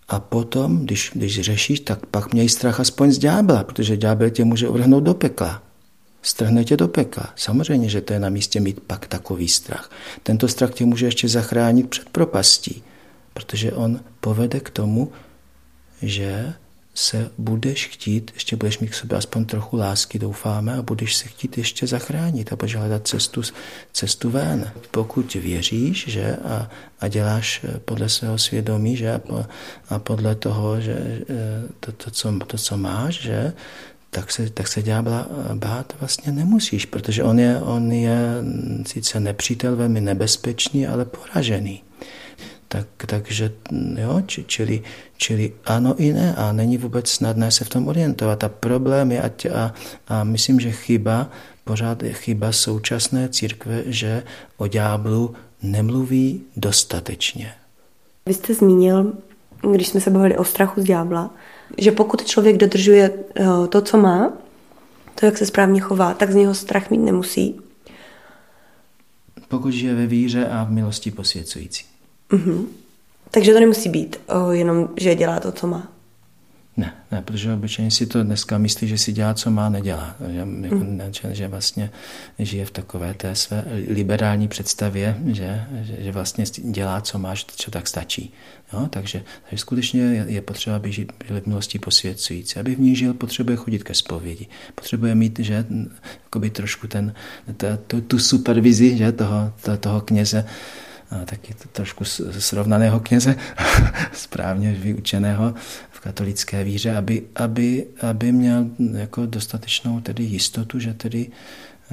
A 0.07 0.19
potom, 0.19 0.85
když, 0.85 1.11
když 1.13 1.41
řešíš, 1.41 1.79
tak 1.79 2.05
pak 2.05 2.33
měj 2.33 2.49
strach 2.49 2.79
aspoň 2.79 3.11
z 3.11 3.17
ďábla, 3.17 3.63
protože 3.63 3.97
ďábel 3.97 4.29
tě 4.29 4.45
může 4.45 4.69
uvrhnout 4.69 5.03
do 5.03 5.13
pekla 5.13 5.61
strhne 6.25 6.63
tě 6.63 6.77
do 6.77 6.87
pekla. 6.87 7.33
Samozřejmě, 7.35 7.89
že 7.89 8.01
to 8.01 8.13
je 8.13 8.19
na 8.19 8.29
místě 8.29 8.59
mít 8.59 8.79
pak 8.79 9.07
takový 9.07 9.47
strach. 9.47 9.91
Tento 10.23 10.47
strach 10.47 10.73
tě 10.73 10.85
může 10.85 11.05
ještě 11.05 11.27
zachránit 11.27 11.89
před 11.89 12.09
propastí, 12.09 12.83
protože 13.33 13.71
on 13.71 13.99
povede 14.21 14.59
k 14.59 14.69
tomu, 14.69 15.11
že 16.01 16.53
se 16.97 17.31
budeš 17.37 17.87
chtít, 17.87 18.31
ještě 18.33 18.55
budeš 18.55 18.79
mít 18.79 18.87
k 18.87 18.93
sobě 18.93 19.17
aspoň 19.17 19.45
trochu 19.45 19.77
lásky, 19.77 20.19
doufáme, 20.19 20.73
a 20.73 20.81
budeš 20.81 21.15
se 21.15 21.27
chtít 21.27 21.57
ještě 21.57 21.87
zachránit 21.87 22.53
a 22.53 22.55
budeš 22.55 22.75
hledat 22.75 23.07
cestu, 23.07 23.41
cestu 23.93 24.29
ven. 24.29 24.71
Pokud 24.91 25.33
věříš 25.33 26.07
že, 26.07 26.35
a, 26.35 26.69
a 26.99 27.07
děláš 27.07 27.65
podle 27.85 28.09
svého 28.09 28.37
svědomí 28.37 28.97
že, 28.97 29.13
a, 29.13 29.21
a 29.89 29.99
podle 29.99 30.35
toho, 30.35 30.81
že 30.81 30.93
eh, 30.93 31.23
to, 31.79 31.91
to, 31.91 32.11
co, 32.11 32.39
to, 32.47 32.57
co 32.57 32.77
máš, 32.77 33.21
že, 33.21 33.53
tak 34.09 34.31
se, 34.31 34.49
tak 34.49 34.67
se 34.67 34.81
ďábla 34.81 35.27
eh, 35.29 35.55
bát 35.55 35.93
vlastně 35.99 36.31
nemusíš, 36.31 36.85
protože 36.85 37.23
on 37.23 37.39
je, 37.39 37.59
on 37.59 37.91
je 37.91 38.17
sice 38.85 39.19
nepřítel 39.19 39.75
velmi 39.75 40.01
nebezpečný, 40.01 40.87
ale 40.87 41.05
poražený. 41.05 41.83
Tak, 42.67 42.87
takže 43.05 43.51
jo, 43.97 44.21
čili, 44.25 44.83
čili 45.17 45.53
ano 45.65 45.95
i 45.97 46.13
ne 46.13 46.35
a 46.35 46.51
není 46.51 46.77
vůbec 46.77 47.09
snadné 47.09 47.51
se 47.51 47.65
v 47.65 47.69
tom 47.69 47.87
orientovat. 47.87 48.43
A 48.43 48.49
problém 48.49 49.11
je, 49.11 49.21
a, 49.21 49.29
a, 49.53 49.73
a 50.07 50.23
myslím, 50.23 50.59
že 50.59 50.71
chyba, 50.71 51.29
pořád 51.63 52.03
je 52.03 52.13
chyba 52.13 52.51
současné 52.51 53.29
církve, 53.29 53.83
že 53.85 54.23
o 54.57 54.67
ďáblu 54.67 55.35
nemluví 55.63 56.41
dostatečně. 56.57 57.53
Vy 58.25 58.33
jste 58.33 58.53
zmínil, 58.53 59.13
když 59.71 59.87
jsme 59.87 60.01
se 60.01 60.09
bavili 60.09 60.37
o 60.37 60.43
strachu 60.43 60.81
z 60.81 60.83
ďábla, 60.83 61.33
že 61.77 61.91
pokud 61.91 62.25
člověk 62.25 62.57
dodržuje 62.57 63.11
eh, 63.35 63.45
to, 63.69 63.81
co 63.81 63.97
má, 63.97 64.33
to, 65.19 65.25
jak 65.25 65.37
se 65.37 65.45
správně 65.45 65.81
chová, 65.81 66.13
tak 66.13 66.31
z 66.31 66.35
něho 66.35 66.53
strach 66.55 66.89
mít 66.89 66.97
nemusí. 66.97 67.59
Pokud 69.47 69.71
žije 69.71 69.95
ve 69.95 70.07
víře 70.07 70.47
a 70.47 70.63
v 70.63 70.71
milosti 70.71 71.11
posvěcující. 71.11 71.85
Uh-huh. 72.31 72.65
Takže 73.31 73.53
to 73.53 73.59
nemusí 73.59 73.89
být 73.89 74.17
o, 74.27 74.51
jenom, 74.51 74.89
že 74.97 75.15
dělá 75.15 75.39
to, 75.39 75.51
co 75.51 75.67
má. 75.67 75.95
Ne, 76.77 76.93
ne, 77.11 77.21
protože 77.21 77.53
obyčejně 77.53 77.91
si 77.91 78.05
to 78.05 78.23
dneska 78.23 78.57
myslí, 78.57 78.87
že 78.87 78.97
si 78.97 79.13
dělá, 79.13 79.33
co 79.33 79.51
má, 79.51 79.69
nedělá. 79.69 80.15
Že, 80.31 80.47
jako, 80.61 80.75
mm. 80.75 81.01
že, 81.11 81.35
že 81.35 81.47
vlastně 81.47 81.91
žije 82.39 82.65
v 82.65 82.71
takové 82.71 83.13
té 83.13 83.35
své 83.35 83.65
liberální 83.87 84.47
představě, 84.47 85.17
že, 85.25 85.65
že, 85.81 85.95
že 85.99 86.11
vlastně 86.11 86.45
dělá, 86.63 87.01
co 87.01 87.19
má, 87.19 87.35
že 87.35 87.45
tak 87.69 87.87
stačí. 87.87 88.33
Jo? 88.73 88.87
Takže, 88.89 89.23
takže 89.49 89.61
skutečně 89.61 90.01
je, 90.01 90.25
je 90.27 90.41
potřeba, 90.41 90.75
aby 90.75 90.91
žil 90.91 91.05
v 91.43 91.47
milosti 91.47 91.79
posvěcující. 91.79 92.59
Aby 92.59 92.75
v 92.75 92.79
ní 92.79 92.95
žil, 92.95 93.13
potřebuje 93.13 93.57
chodit 93.57 93.83
ke 93.83 93.93
zpovědi. 93.93 94.47
Potřebuje 94.75 95.15
mít 95.15 95.39
že, 95.39 95.65
jakoby 96.23 96.49
trošku 96.49 96.87
ten, 96.87 97.13
ta, 97.57 97.77
tu, 97.87 98.01
tu 98.01 98.19
supervizi 98.19 98.97
že, 98.97 99.11
toho, 99.11 99.53
to, 99.61 99.77
toho 99.77 100.01
kněze, 100.01 100.45
taky 101.25 101.53
to 101.53 101.69
trošku 101.71 102.05
srovnaného 102.39 102.99
kněze, 102.99 103.35
správně 104.13 104.73
vyučeného 104.73 105.53
v 105.91 105.99
katolické 105.99 106.63
víře, 106.63 106.95
aby, 106.95 107.23
aby, 107.35 107.87
aby 108.01 108.31
měl 108.31 108.65
jako 108.93 109.25
dostatečnou 109.25 110.01
tedy 110.01 110.23
jistotu, 110.23 110.79
že 110.79 110.93
tedy, 110.93 111.31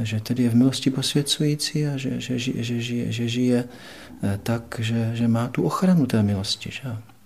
že 0.02 0.20
tedy 0.20 0.42
je 0.42 0.50
v 0.50 0.54
milosti 0.54 0.90
posvěcující 0.90 1.86
a 1.86 1.96
že, 1.96 2.20
že, 2.20 2.38
že, 2.38 2.52
že, 2.62 2.80
žije, 2.80 3.12
že 3.12 3.28
žije 3.28 3.64
eh, 4.22 4.38
tak, 4.42 4.76
že, 4.78 5.10
že 5.14 5.28
má 5.28 5.48
tu 5.48 5.62
ochranu 5.62 6.06
té 6.06 6.22
milosti. 6.22 6.70
Že? 6.72 6.82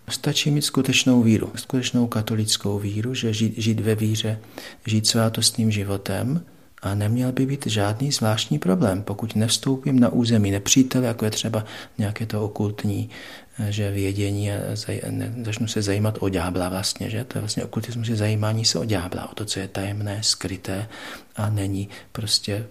Stačí 0.09 0.51
mít 0.51 0.63
skutečnou 0.63 1.23
víru, 1.23 1.53
skutečnou 1.57 2.07
katolickou 2.07 2.79
víru, 2.79 3.15
že 3.15 3.33
žít, 3.33 3.55
žít 3.57 3.81
ve 3.81 3.95
víře, 3.95 4.39
žít 4.87 5.07
svátostným 5.07 5.71
životem 5.71 6.45
a 6.83 6.95
neměl 6.95 7.33
by 7.33 7.47
být 7.47 7.67
žádný 7.67 8.13
zvláštní 8.13 8.59
problém, 8.59 9.03
pokud 9.03 9.37
nevstoupím 9.37 10.01
na 10.01 10.09
území 10.09 10.51
nepřítele, 10.51 11.07
jako 11.07 11.25
je 11.25 11.31
třeba 11.31 11.65
nějaké 11.99 12.27
to 12.27 12.45
okultní 12.45 13.11
že 13.69 13.91
vědění 13.91 14.53
a 14.53 14.57
zaj, 14.77 15.01
ne, 15.11 15.35
začnu 15.45 15.69
se 15.69 15.83
zajímat 15.83 16.19
o 16.21 16.29
ďábla 16.29 16.69
vlastně, 16.69 17.11
že 17.11 17.25
to 17.25 17.39
je 17.39 17.41
vlastně 17.41 17.65
okultismus 17.65 18.09
je 18.09 18.17
zajímání 18.17 18.65
se 18.65 18.79
o 18.79 18.85
ďábla, 18.85 19.31
o 19.31 19.35
to, 19.35 19.45
co 19.45 19.61
je 19.61 19.69
tajemné, 19.69 20.23
skryté 20.23 20.89
a 21.37 21.51
není 21.51 21.89
prostě 22.13 22.67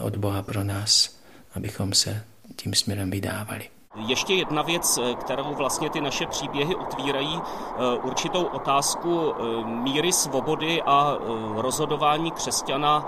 od 0.00 0.16
Boha 0.16 0.42
pro 0.42 0.64
nás, 0.64 1.16
abychom 1.54 1.92
se 1.92 2.24
tím 2.56 2.74
směrem 2.74 3.10
vydávali. 3.10 3.73
Ještě 3.96 4.34
jedna 4.34 4.62
věc, 4.62 4.98
eh, 4.98 5.14
kterou 5.14 5.54
vlastně 5.54 5.90
ty 5.90 6.00
naše 6.00 6.26
příběhy 6.26 6.76
otvírají, 6.76 7.42
eh, 7.42 7.98
určitou 8.02 8.42
otázku 8.42 9.32
eh, 9.32 9.64
míry 9.64 10.12
svobody 10.12 10.82
a 10.82 11.16
rozhodování 11.56 12.30
křesťana, 12.30 13.06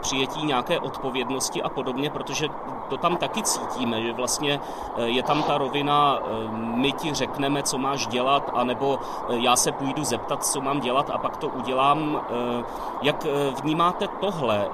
přijetí 0.00 0.46
nějaké 0.46 0.80
odpovědnosti 0.80 1.62
a 1.62 1.68
podobně, 1.68 2.10
protože 2.10 2.48
to 2.88 2.96
tam 2.96 3.16
taky 3.16 3.42
cítíme, 3.42 4.02
že 4.02 4.12
vlastně 4.12 4.60
je 5.04 5.22
tam 5.22 5.42
ta 5.42 5.58
rovina, 5.58 6.18
my 6.52 6.92
ti 6.92 7.14
řekneme, 7.14 7.62
co 7.62 7.78
máš 7.78 8.06
dělat, 8.06 8.50
anebo 8.54 8.98
já 9.28 9.56
se 9.56 9.72
půjdu 9.72 10.04
zeptat, 10.04 10.44
co 10.44 10.60
mám 10.60 10.80
dělat 10.80 11.10
a 11.10 11.18
pak 11.18 11.36
to 11.36 11.48
udělám. 11.48 12.20
Jak 13.02 13.26
vnímáte 13.62 14.08
tohle? 14.08 14.68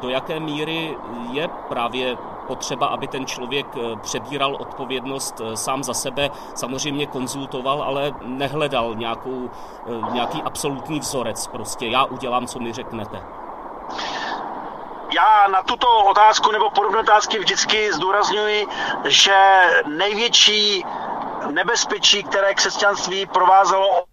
Do 0.00 0.08
jaké 0.08 0.40
míry 0.40 0.96
je 1.30 1.48
právě 1.48 2.16
potřeba, 2.42 2.86
aby 2.86 3.08
ten 3.08 3.26
člověk 3.26 3.66
eh, 3.76 3.96
přebíral 3.96 4.54
odpovědnost 4.54 5.40
eh, 5.40 5.56
sám 5.56 5.82
za 5.82 5.94
sebe, 5.94 6.30
samozřejmě 6.54 7.06
konzultoval, 7.06 7.82
ale 7.82 8.12
nehledal 8.22 8.94
nějakou, 8.94 9.50
eh, 9.86 10.12
nějaký 10.12 10.42
absolutní 10.42 11.00
vzorec. 11.00 11.46
Prostě 11.46 11.86
já 11.86 12.04
udělám, 12.04 12.46
co 12.46 12.58
mi 12.58 12.72
řeknete. 12.72 13.22
Já 15.14 15.48
na 15.48 15.62
tuto 15.62 16.04
otázku 16.04 16.52
nebo 16.52 16.70
podobné 16.70 16.98
otázky 16.98 17.38
vždycky 17.38 17.92
zdůrazňuji, 17.92 18.66
že 19.04 19.62
největší 19.86 20.84
nebezpečí, 21.50 22.22
které 22.22 22.54
křesťanství 22.54 23.26
provázelo 23.26 24.04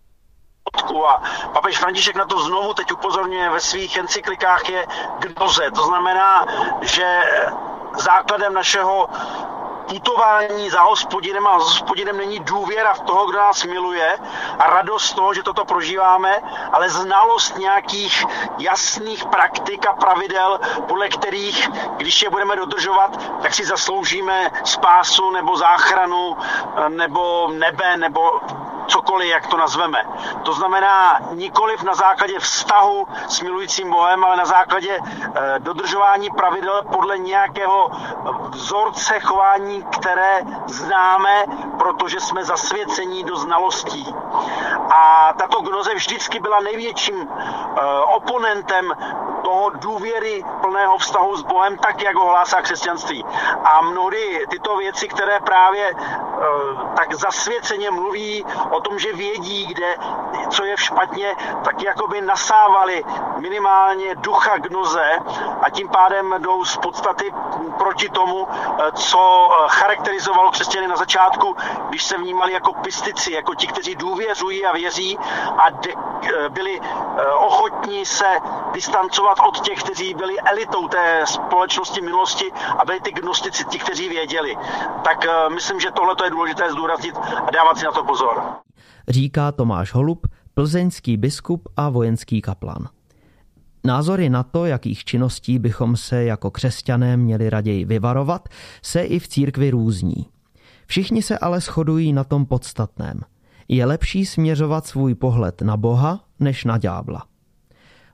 a 1.07 1.21
papež 1.53 1.77
František 1.77 2.15
na 2.15 2.25
to 2.25 2.39
znovu 2.39 2.73
teď 2.73 2.91
upozorňuje 2.91 3.49
ve 3.49 3.59
svých 3.59 3.97
encyklikách 3.97 4.69
je 4.69 4.87
gnoze. 5.19 5.71
To 5.71 5.83
znamená, 5.83 6.45
že 6.81 7.21
základem 7.97 8.53
našeho 8.53 9.09
putování 9.89 10.69
za 10.69 10.81
hospodinem 10.81 11.47
a 11.47 11.55
hospodinem 11.55 12.17
není 12.17 12.39
důvěra 12.39 12.93
v 12.93 12.99
toho, 12.99 13.25
kdo 13.25 13.37
nás 13.37 13.63
miluje 13.63 14.17
a 14.59 14.67
radost 14.67 15.13
toho, 15.13 15.33
že 15.33 15.43
toto 15.43 15.65
prožíváme, 15.65 16.41
ale 16.71 16.89
znalost 16.89 17.57
nějakých 17.57 18.25
jasných 18.57 19.25
praktik 19.25 19.87
a 19.87 19.93
pravidel, 19.93 20.59
podle 20.87 21.09
kterých, 21.09 21.69
když 21.97 22.21
je 22.21 22.29
budeme 22.29 22.55
dodržovat, 22.55 23.41
tak 23.41 23.53
si 23.53 23.65
zasloužíme 23.65 24.51
spásu 24.63 25.31
nebo 25.31 25.57
záchranu 25.57 26.37
nebo 26.89 27.47
nebe 27.51 27.97
nebo 27.97 28.41
cokoliv, 28.89 29.29
jak 29.29 29.47
to 29.47 29.57
nazveme. 29.57 29.97
To 30.43 30.53
znamená 30.53 31.19
nikoliv 31.31 31.83
na 31.83 31.95
základě 31.95 32.39
vztahu 32.39 33.07
s 33.27 33.41
milujícím 33.41 33.91
Bohem, 33.91 34.25
ale 34.25 34.37
na 34.37 34.45
základě 34.45 34.99
eh, 34.99 35.59
dodržování 35.59 36.29
pravidel 36.29 36.83
podle 36.91 37.17
nějakého 37.17 37.91
vzorce 38.49 39.19
chování, 39.19 39.78
které 39.83 40.41
známe, 40.67 41.43
protože 41.77 42.19
jsme 42.19 42.43
zasvěcení 42.43 43.23
do 43.23 43.35
znalostí. 43.35 44.15
A 44.95 45.33
tato 45.37 45.61
gnoze 45.61 45.95
vždycky 45.95 46.39
byla 46.39 46.59
největším 46.59 47.29
eh, 47.29 47.81
oponentem 48.15 48.93
toho 49.43 49.69
důvěry 49.69 50.43
plného 50.61 50.97
vztahu 50.97 51.37
s 51.37 51.41
Bohem, 51.41 51.77
tak 51.77 52.01
jak 52.01 52.15
ho 52.15 52.29
hlásá 52.29 52.61
křesťanství. 52.61 53.25
A 53.63 53.81
mnohdy 53.81 54.45
tyto 54.49 54.77
věci, 54.77 55.07
které 55.07 55.39
právě 55.39 55.89
eh, 55.89 55.95
tak 56.95 57.13
zasvěceně 57.13 57.91
mluví 57.91 58.45
o 58.69 58.81
tom, 58.81 58.99
že 58.99 59.13
vědí, 59.13 59.65
kde, 59.65 59.95
co 60.49 60.65
je 60.65 60.77
špatně, 60.77 61.35
tak 61.63 61.83
jakoby 61.83 62.21
nasávali 62.21 63.03
minimálně 63.37 64.15
ducha 64.15 64.57
gnoze 64.57 65.19
a 65.61 65.69
tím 65.69 65.89
pádem 65.89 66.35
jdou 66.37 66.65
z 66.65 66.77
podstaty 66.77 67.33
proti 67.77 68.09
tomu, 68.09 68.47
eh, 68.51 68.91
co 68.91 69.49
charakterizovalo 69.69 70.51
křesťany 70.51 70.87
na 70.87 70.95
začátku, 70.95 71.55
když 71.89 72.03
se 72.03 72.17
vnímali 72.17 72.53
jako 72.53 72.73
pistici, 72.73 73.31
jako 73.31 73.55
ti, 73.55 73.67
kteří 73.67 73.95
důvěřují 73.95 74.65
a 74.65 74.73
věří 74.73 75.17
a 75.65 75.69
de- 75.69 75.93
byli 76.49 76.79
ochotní 77.37 78.05
se 78.05 78.25
distancovat 78.73 79.37
od 79.47 79.59
těch, 79.59 79.83
kteří 79.83 80.13
byli 80.13 80.39
elitou 80.39 80.87
té 80.87 81.21
společnosti 81.25 82.01
minulosti 82.01 82.51
a 82.79 82.85
byli 82.85 82.99
ty 82.99 83.11
gnostici, 83.11 83.65
ti, 83.65 83.79
kteří 83.79 84.09
věděli. 84.09 84.57
Tak 85.03 85.17
uh, 85.17 85.53
myslím, 85.53 85.79
že 85.79 85.91
tohle 85.91 86.15
je 86.23 86.29
důležité 86.29 86.71
zdůraznit 86.71 87.15
a 87.47 87.51
dávat 87.51 87.77
si 87.77 87.85
na 87.85 87.91
to 87.91 88.03
pozor. 88.03 88.43
Říká 89.07 89.51
Tomáš 89.51 89.93
Holub, 89.93 90.27
plzeňský 90.53 91.17
biskup 91.17 91.67
a 91.77 91.89
vojenský 91.89 92.41
kaplan. 92.41 92.87
Názory 93.83 94.29
na 94.29 94.43
to, 94.43 94.65
jakých 94.65 95.05
činností 95.05 95.59
bychom 95.59 95.97
se 95.97 96.23
jako 96.23 96.51
křesťané 96.51 97.17
měli 97.17 97.49
raději 97.49 97.85
vyvarovat, 97.85 98.49
se 98.81 99.01
i 99.01 99.19
v 99.19 99.27
církvi 99.27 99.69
různí. 99.69 100.25
Všichni 100.85 101.21
se 101.21 101.37
ale 101.37 101.59
shodují 101.59 102.13
na 102.13 102.23
tom 102.23 102.45
podstatném. 102.45 103.21
Je 103.67 103.85
lepší 103.85 104.25
směřovat 104.25 104.87
svůj 104.87 105.15
pohled 105.15 105.61
na 105.61 105.77
Boha 105.77 106.23
než 106.39 106.65
na 106.65 106.77
ďábla. 106.77 107.25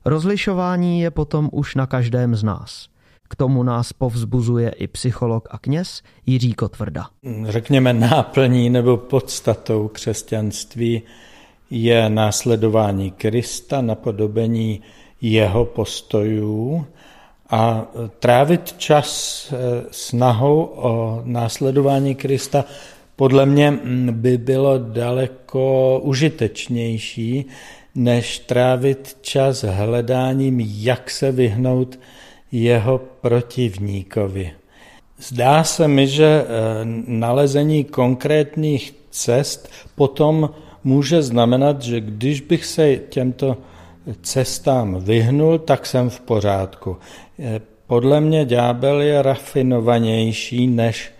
Rozlišování 0.05 1.01
je 1.01 1.11
potom 1.11 1.49
už 1.51 1.75
na 1.75 1.85
každém 1.85 2.35
z 2.35 2.43
nás. 2.43 2.87
K 3.27 3.35
tomu 3.35 3.63
nás 3.63 3.93
povzbuzuje 3.93 4.69
i 4.69 4.87
psycholog 4.87 5.47
a 5.51 5.57
kněz 5.57 6.01
Jiří 6.25 6.53
Kotvrda. 6.53 7.07
Řekněme 7.43 7.93
náplní 7.93 8.69
nebo 8.69 8.97
podstatou 8.97 9.87
křesťanství 9.87 11.01
je 11.69 12.09
následování 12.09 13.11
Krista, 13.11 13.81
napodobení 13.81 14.81
jeho 15.21 15.65
postojů 15.65 16.85
a 17.49 17.85
trávit 18.19 18.73
čas 18.77 19.53
eh, 19.53 19.85
snahou 19.91 20.63
o 20.63 21.21
následování 21.25 22.15
Krista 22.15 22.65
podle 23.15 23.45
mě 23.45 23.71
mm, 23.71 24.09
by 24.13 24.37
bylo 24.37 24.77
daleko 24.77 25.99
užitečnější, 26.03 27.45
než 27.95 28.39
trávit 28.39 29.17
čas 29.21 29.63
hledáním, 29.63 30.59
jak 30.59 31.11
se 31.11 31.31
vyhnout 31.31 31.99
jeho 32.51 33.01
protivníkovi. 33.21 34.51
Zdá 35.19 35.63
se 35.63 35.87
mi, 35.87 36.07
že 36.07 36.25
eh, 36.25 36.45
nalezení 37.07 37.83
konkrétních 37.83 38.95
cest 39.09 39.69
potom 39.95 40.49
může 40.83 41.21
znamenat, 41.21 41.81
že 41.81 42.01
když 42.01 42.41
bych 42.41 42.65
se 42.65 42.95
těmto 42.95 43.57
cestám 44.21 44.95
vyhnul, 44.99 45.59
tak 45.59 45.85
jsem 45.85 46.09
v 46.09 46.19
pořádku. 46.19 46.97
Eh, 47.39 47.61
podle 47.87 48.21
mě 48.21 48.45
ďábel 48.45 49.01
je 49.01 49.21
rafinovanější 49.21 50.67
než 50.67 51.11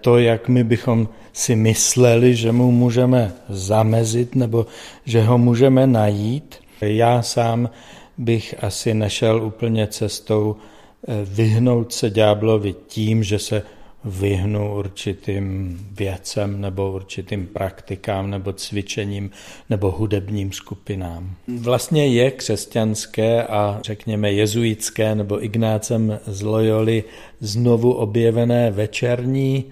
to, 0.00 0.18
jak 0.18 0.48
my 0.48 0.64
bychom 0.64 1.08
si 1.32 1.56
mysleli, 1.56 2.36
že 2.36 2.52
mu 2.52 2.70
můžeme 2.70 3.32
zamezit 3.48 4.34
nebo 4.34 4.66
že 5.04 5.22
ho 5.22 5.38
můžeme 5.38 5.86
najít. 5.86 6.54
Já 6.80 7.22
sám 7.22 7.70
bych 8.18 8.54
asi 8.64 8.94
nešel 8.94 9.44
úplně 9.44 9.86
cestou 9.86 10.56
eh, 10.56 11.14
vyhnout 11.24 11.92
se 11.92 12.10
ďáblovi 12.10 12.74
tím, 12.86 13.22
že 13.22 13.38
se 13.38 13.62
vyhnu 14.10 14.74
určitým 14.74 15.78
věcem 15.92 16.60
nebo 16.60 16.92
určitým 16.92 17.46
praktikám 17.46 18.30
nebo 18.30 18.52
cvičením 18.52 19.30
nebo 19.70 19.90
hudebním 19.90 20.52
skupinám. 20.52 21.34
Vlastně 21.60 22.06
je 22.06 22.30
křesťanské 22.30 23.42
a 23.42 23.80
řekněme 23.82 24.32
jezuitské 24.32 25.14
nebo 25.14 25.44
Ignácem 25.44 26.18
z 26.26 26.42
Loyoli 26.42 27.04
znovu 27.40 27.92
objevené 27.92 28.70
večerní 28.70 29.64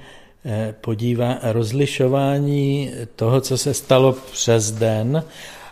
Eh, 0.48 0.74
podívá, 0.80 1.38
rozlišování 1.42 2.90
toho, 3.16 3.40
co 3.40 3.58
se 3.58 3.74
stalo 3.74 4.12
přes 4.12 4.72
den 4.72 5.24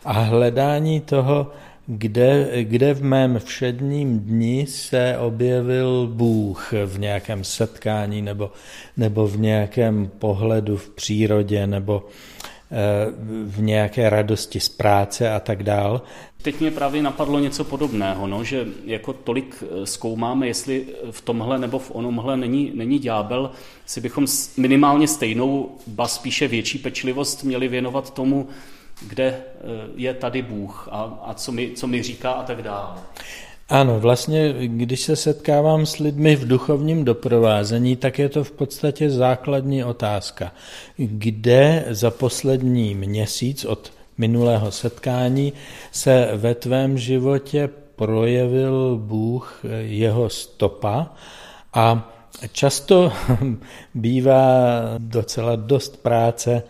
a 0.04 0.12
hledání 0.12 1.00
toho, 1.00 1.50
kde, 1.86 2.48
kde 2.62 2.94
v 2.94 3.02
mém 3.02 3.38
všedním 3.44 4.20
dni 4.20 4.66
se 4.68 5.18
objevil 5.18 6.06
Bůh 6.12 6.72
v 6.86 6.98
nějakém 6.98 7.44
setkání 7.44 8.22
nebo, 8.22 8.52
nebo 8.96 9.26
v 9.26 9.38
nějakém 9.38 10.10
pohledu 10.18 10.76
v 10.76 10.90
přírodě 10.90 11.66
nebo 11.66 12.06
eh, 12.70 12.76
v 13.44 13.62
nějaké 13.62 14.10
radosti 14.10 14.60
z 14.60 14.68
práce 14.68 15.30
a 15.30 15.40
tak 15.40 15.62
dál. 15.62 16.02
Teď 16.42 16.60
mě 16.60 16.70
právě 16.70 17.02
napadlo 17.02 17.38
něco 17.38 17.64
podobného, 17.64 18.26
no, 18.26 18.44
že 18.44 18.66
jako 18.84 19.12
tolik 19.12 19.62
eh, 19.62 19.86
zkoumáme, 19.86 20.46
jestli 20.46 20.86
v 21.10 21.20
tomhle 21.20 21.58
nebo 21.58 21.78
v 21.78 21.90
onomhle 21.94 22.36
není, 22.36 22.72
není 22.74 22.98
ďábel, 22.98 23.50
si 23.86 24.00
bychom 24.00 24.26
minimálně 24.56 25.08
stejnou, 25.08 25.70
ba 25.86 26.08
spíše 26.08 26.48
větší 26.48 26.78
pečlivost 26.78 27.44
měli 27.44 27.68
věnovat 27.68 28.14
tomu, 28.14 28.48
kde 29.02 29.24
eh, 29.24 29.42
je 29.96 30.14
tady 30.14 30.42
Bůh 30.42 30.88
a, 30.90 31.18
a 31.24 31.34
co, 31.34 31.52
mi, 31.52 31.72
co 31.76 31.86
mi 31.86 32.02
říká 32.02 32.30
a 32.30 32.42
tak 32.42 32.62
dále. 32.62 32.94
Ano, 33.68 34.00
vlastně, 34.00 34.54
když 34.58 35.00
se 35.00 35.16
setkávám 35.16 35.86
s 35.86 35.98
lidmi 35.98 36.36
v 36.36 36.48
duchovním 36.48 37.04
doprovázení, 37.04 37.96
tak 37.96 38.18
je 38.18 38.28
to 38.28 38.44
v 38.44 38.50
podstatě 38.50 39.10
základní 39.10 39.84
otázka. 39.84 40.52
Kde 40.96 41.84
za 41.90 42.10
poslední 42.10 42.94
měsíc 42.94 43.64
od 43.64 43.92
minulého 44.18 44.70
setkání 44.70 45.52
se 45.92 46.28
ve 46.34 46.54
tvém 46.54 46.98
životě 46.98 47.68
projevil 47.96 48.96
Bůh 49.02 49.64
jeho 49.80 50.30
stopa 50.30 51.10
a 51.74 52.14
často 52.52 53.12
bývá 53.94 54.44
docela 54.98 55.56
dost 55.56 56.02
práce 56.02 56.62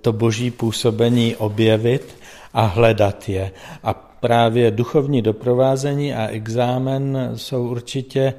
to 0.00 0.12
boží 0.12 0.50
působení 0.50 1.36
objevit 1.36 2.14
a 2.52 2.64
hledat 2.64 3.28
je. 3.28 3.50
A 3.82 3.94
právě 3.94 4.70
duchovní 4.70 5.22
doprovázení 5.22 6.14
a 6.14 6.26
exámen 6.26 7.32
jsou 7.34 7.68
určitě, 7.68 8.34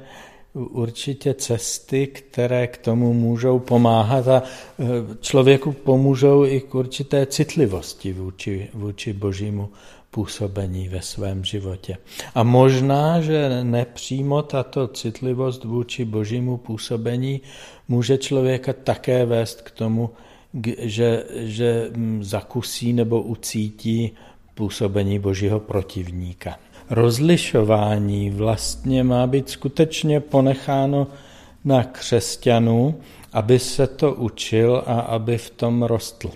určitě 0.54 1.34
cesty, 1.34 2.06
které 2.06 2.66
k 2.66 2.78
tomu 2.78 3.14
můžou 3.14 3.58
pomáhat 3.58 4.28
a 4.28 4.42
e, 4.42 4.84
člověku 5.20 5.72
pomůžou 5.72 6.46
i 6.46 6.60
k 6.60 6.74
určité 6.74 7.26
citlivosti 7.26 8.12
vůči, 8.12 8.68
vůči 8.74 9.12
božímu 9.12 9.68
působení 10.10 10.88
ve 10.88 11.02
svém 11.02 11.44
životě. 11.44 11.96
A 12.34 12.42
možná, 12.42 13.20
že 13.20 13.64
nepřímo 13.64 14.42
tato 14.42 14.88
citlivost 14.88 15.64
vůči 15.64 16.04
božímu 16.04 16.56
působení 16.56 17.40
může 17.88 18.18
člověka 18.18 18.72
také 18.72 19.26
vést 19.26 19.62
k 19.62 19.70
tomu, 19.70 20.10
že, 20.78 21.24
že 21.34 21.90
mm, 21.96 22.24
zakusí 22.24 22.92
nebo 22.92 23.22
ucítí 23.22 24.12
působení 24.54 25.18
božího 25.18 25.60
protivníka. 25.60 26.58
Rozlišování 26.90 28.30
vlastně 28.30 29.04
má 29.04 29.26
být 29.26 29.48
skutečně 29.48 30.20
ponecháno 30.20 31.06
na 31.64 31.84
křesťanu, 31.84 32.94
aby 33.32 33.58
se 33.58 33.86
to 33.86 34.14
učil 34.14 34.82
a 34.86 35.00
aby 35.00 35.38
v 35.38 35.50
tom 35.50 35.82
rostl. 35.82 36.30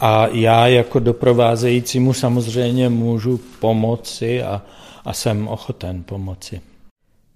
A 0.00 0.26
já 0.26 0.66
jako 0.66 0.98
doprovázejícímu 0.98 2.12
samozřejmě 2.12 2.88
můžu 2.88 3.40
pomoci 3.60 4.42
a, 4.42 4.62
a 5.04 5.12
jsem 5.12 5.48
ochoten 5.48 6.02
pomoci. 6.02 6.60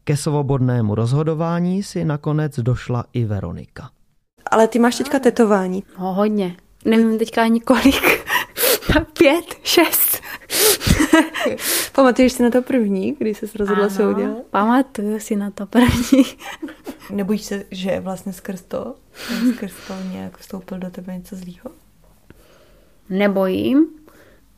Ke 0.04 0.16
svobodnému 0.16 0.94
rozhodování 0.94 1.82
si 1.82 2.04
nakonec 2.04 2.58
došla 2.58 3.04
i 3.12 3.24
Veronika. 3.24 3.90
Ale 4.52 4.68
ty 4.68 4.78
máš 4.78 4.96
teďka 4.96 5.18
tetování. 5.18 5.84
No, 5.98 6.12
hodně. 6.12 6.56
Nevím 6.84 7.18
teďka 7.18 7.42
ani 7.42 7.60
kolik. 7.60 8.26
Pět, 9.18 9.44
šest. 9.62 10.20
Pamatuješ 11.92 12.32
si 12.32 12.42
na 12.42 12.50
to 12.50 12.62
první, 12.62 13.16
když 13.18 13.38
jsi 13.38 13.46
rozhodla 13.58 13.88
se 13.88 14.06
udělat? 14.06 14.36
pamatuju 14.50 15.20
si 15.20 15.36
na 15.36 15.50
to 15.50 15.66
první. 15.66 16.24
Nebojíš 17.10 17.42
se, 17.42 17.64
že 17.70 18.00
vlastně 18.00 18.32
skrz 18.32 18.62
to, 18.62 18.94
skrz 19.54 19.72
to 19.86 19.94
nějak 20.12 20.38
vstoupil 20.38 20.78
do 20.78 20.90
tebe 20.90 21.16
něco 21.16 21.36
zlýho? 21.36 21.70
Nebojím. 23.10 23.86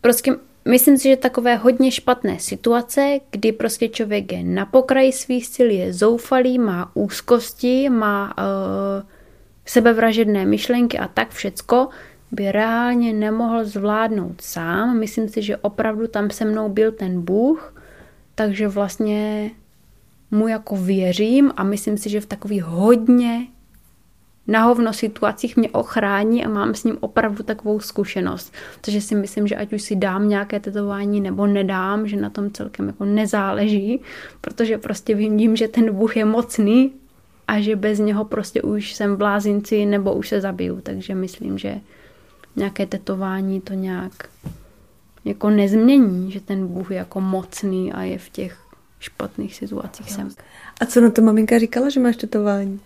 Prostě 0.01 0.37
myslím 0.65 0.99
si, 0.99 1.09
že 1.09 1.17
takové 1.17 1.57
hodně 1.57 1.91
špatné 1.91 2.41
situace, 2.41 3.21
kdy 3.31 3.53
prostě 3.53 3.89
člověk 3.89 4.33
je 4.33 4.45
na 4.45 4.67
pokraji 4.67 5.13
svých 5.13 5.47
sil, 5.55 5.69
je 5.71 5.93
zoufalý, 5.93 6.59
má 6.59 6.91
úzkosti, 6.95 7.89
má 7.89 8.35
uh, 8.39 9.14
sebevražedné 9.65 10.45
myšlenky 10.47 10.99
a 10.99 11.09
tak 11.09 11.31
všecko, 11.31 11.89
by 12.33 12.53
reálně 12.53 13.13
nemohl 13.13 13.65
zvládnout 13.65 14.41
sám. 14.41 14.99
Myslím 14.99 15.29
si, 15.29 15.43
že 15.43 15.57
opravdu 15.57 16.07
tam 16.07 16.31
se 16.31 16.45
mnou 16.45 16.69
byl 16.69 16.93
ten 16.93 17.21
Bůh, 17.21 17.75
takže 18.35 18.69
vlastně 18.69 19.51
mu 20.31 20.49
jako 20.49 20.77
věřím 20.77 21.53
a 21.57 21.65
myslím 21.65 21.99
si, 21.99 22.11
že 22.11 22.21
v 22.21 22.27
takových 22.27 22.65
hodně 22.65 23.47
na 24.47 24.65
hovno 24.65 24.93
situacích 24.93 25.57
mě 25.57 25.71
ochrání 25.71 26.45
a 26.45 26.49
mám 26.49 26.75
s 26.75 26.85
ním 26.85 26.97
opravdu 27.01 27.43
takovou 27.43 27.81
zkušenost. 27.81 28.53
Takže 28.81 29.01
si 29.01 29.15
myslím, 29.15 29.47
že 29.47 29.57
ať 29.57 29.73
už 29.73 29.83
si 29.83 29.97
dám 29.97 30.29
nějaké 30.29 30.61
tetování 30.61 31.21
nebo 31.21 31.47
nedám, 31.47 32.07
že 32.07 32.17
na 32.17 32.31
tom 32.31 32.51
celkem 32.51 32.87
jako 32.87 33.05
nezáleží, 33.05 34.01
protože 34.41 34.79
prostě 34.79 35.15
vím, 35.15 35.57
že 35.57 35.69
ten 35.69 35.95
Bůh 35.95 36.17
je 36.17 36.25
mocný 36.25 36.93
a 37.49 37.61
že 37.61 37.77
bez 37.77 37.99
něho 37.99 38.25
prostě 38.25 38.63
už 38.63 38.95
jsem 38.95 39.15
v 39.15 39.19
blázinci 39.19 39.87
nebo 39.87 40.15
už 40.15 40.29
se 40.29 40.41
zabiju. 40.41 40.81
Takže 40.81 41.15
myslím, 41.15 41.59
že 41.59 41.81
nějaké 42.57 42.87
tetování 42.87 43.61
to 43.61 43.75
nějak 43.75 44.13
jako 45.25 45.51
nezmění, 45.51 46.31
že 46.31 46.41
ten 46.41 46.67
Bůh 46.67 46.91
je 46.91 46.97
jako 46.97 47.21
mocný 47.21 47.93
a 47.93 48.03
je 48.03 48.19
v 48.19 48.29
těch 48.29 48.59
špatných 49.01 49.55
situacích 49.55 50.13
sem. 50.13 50.29
A 50.81 50.87
co 50.87 51.01
na 51.01 51.11
to 51.11 51.23
maminka 51.23 51.59
říkala, 51.59 51.89
že 51.89 52.01
máš 52.01 52.17
tetování? 52.17 52.81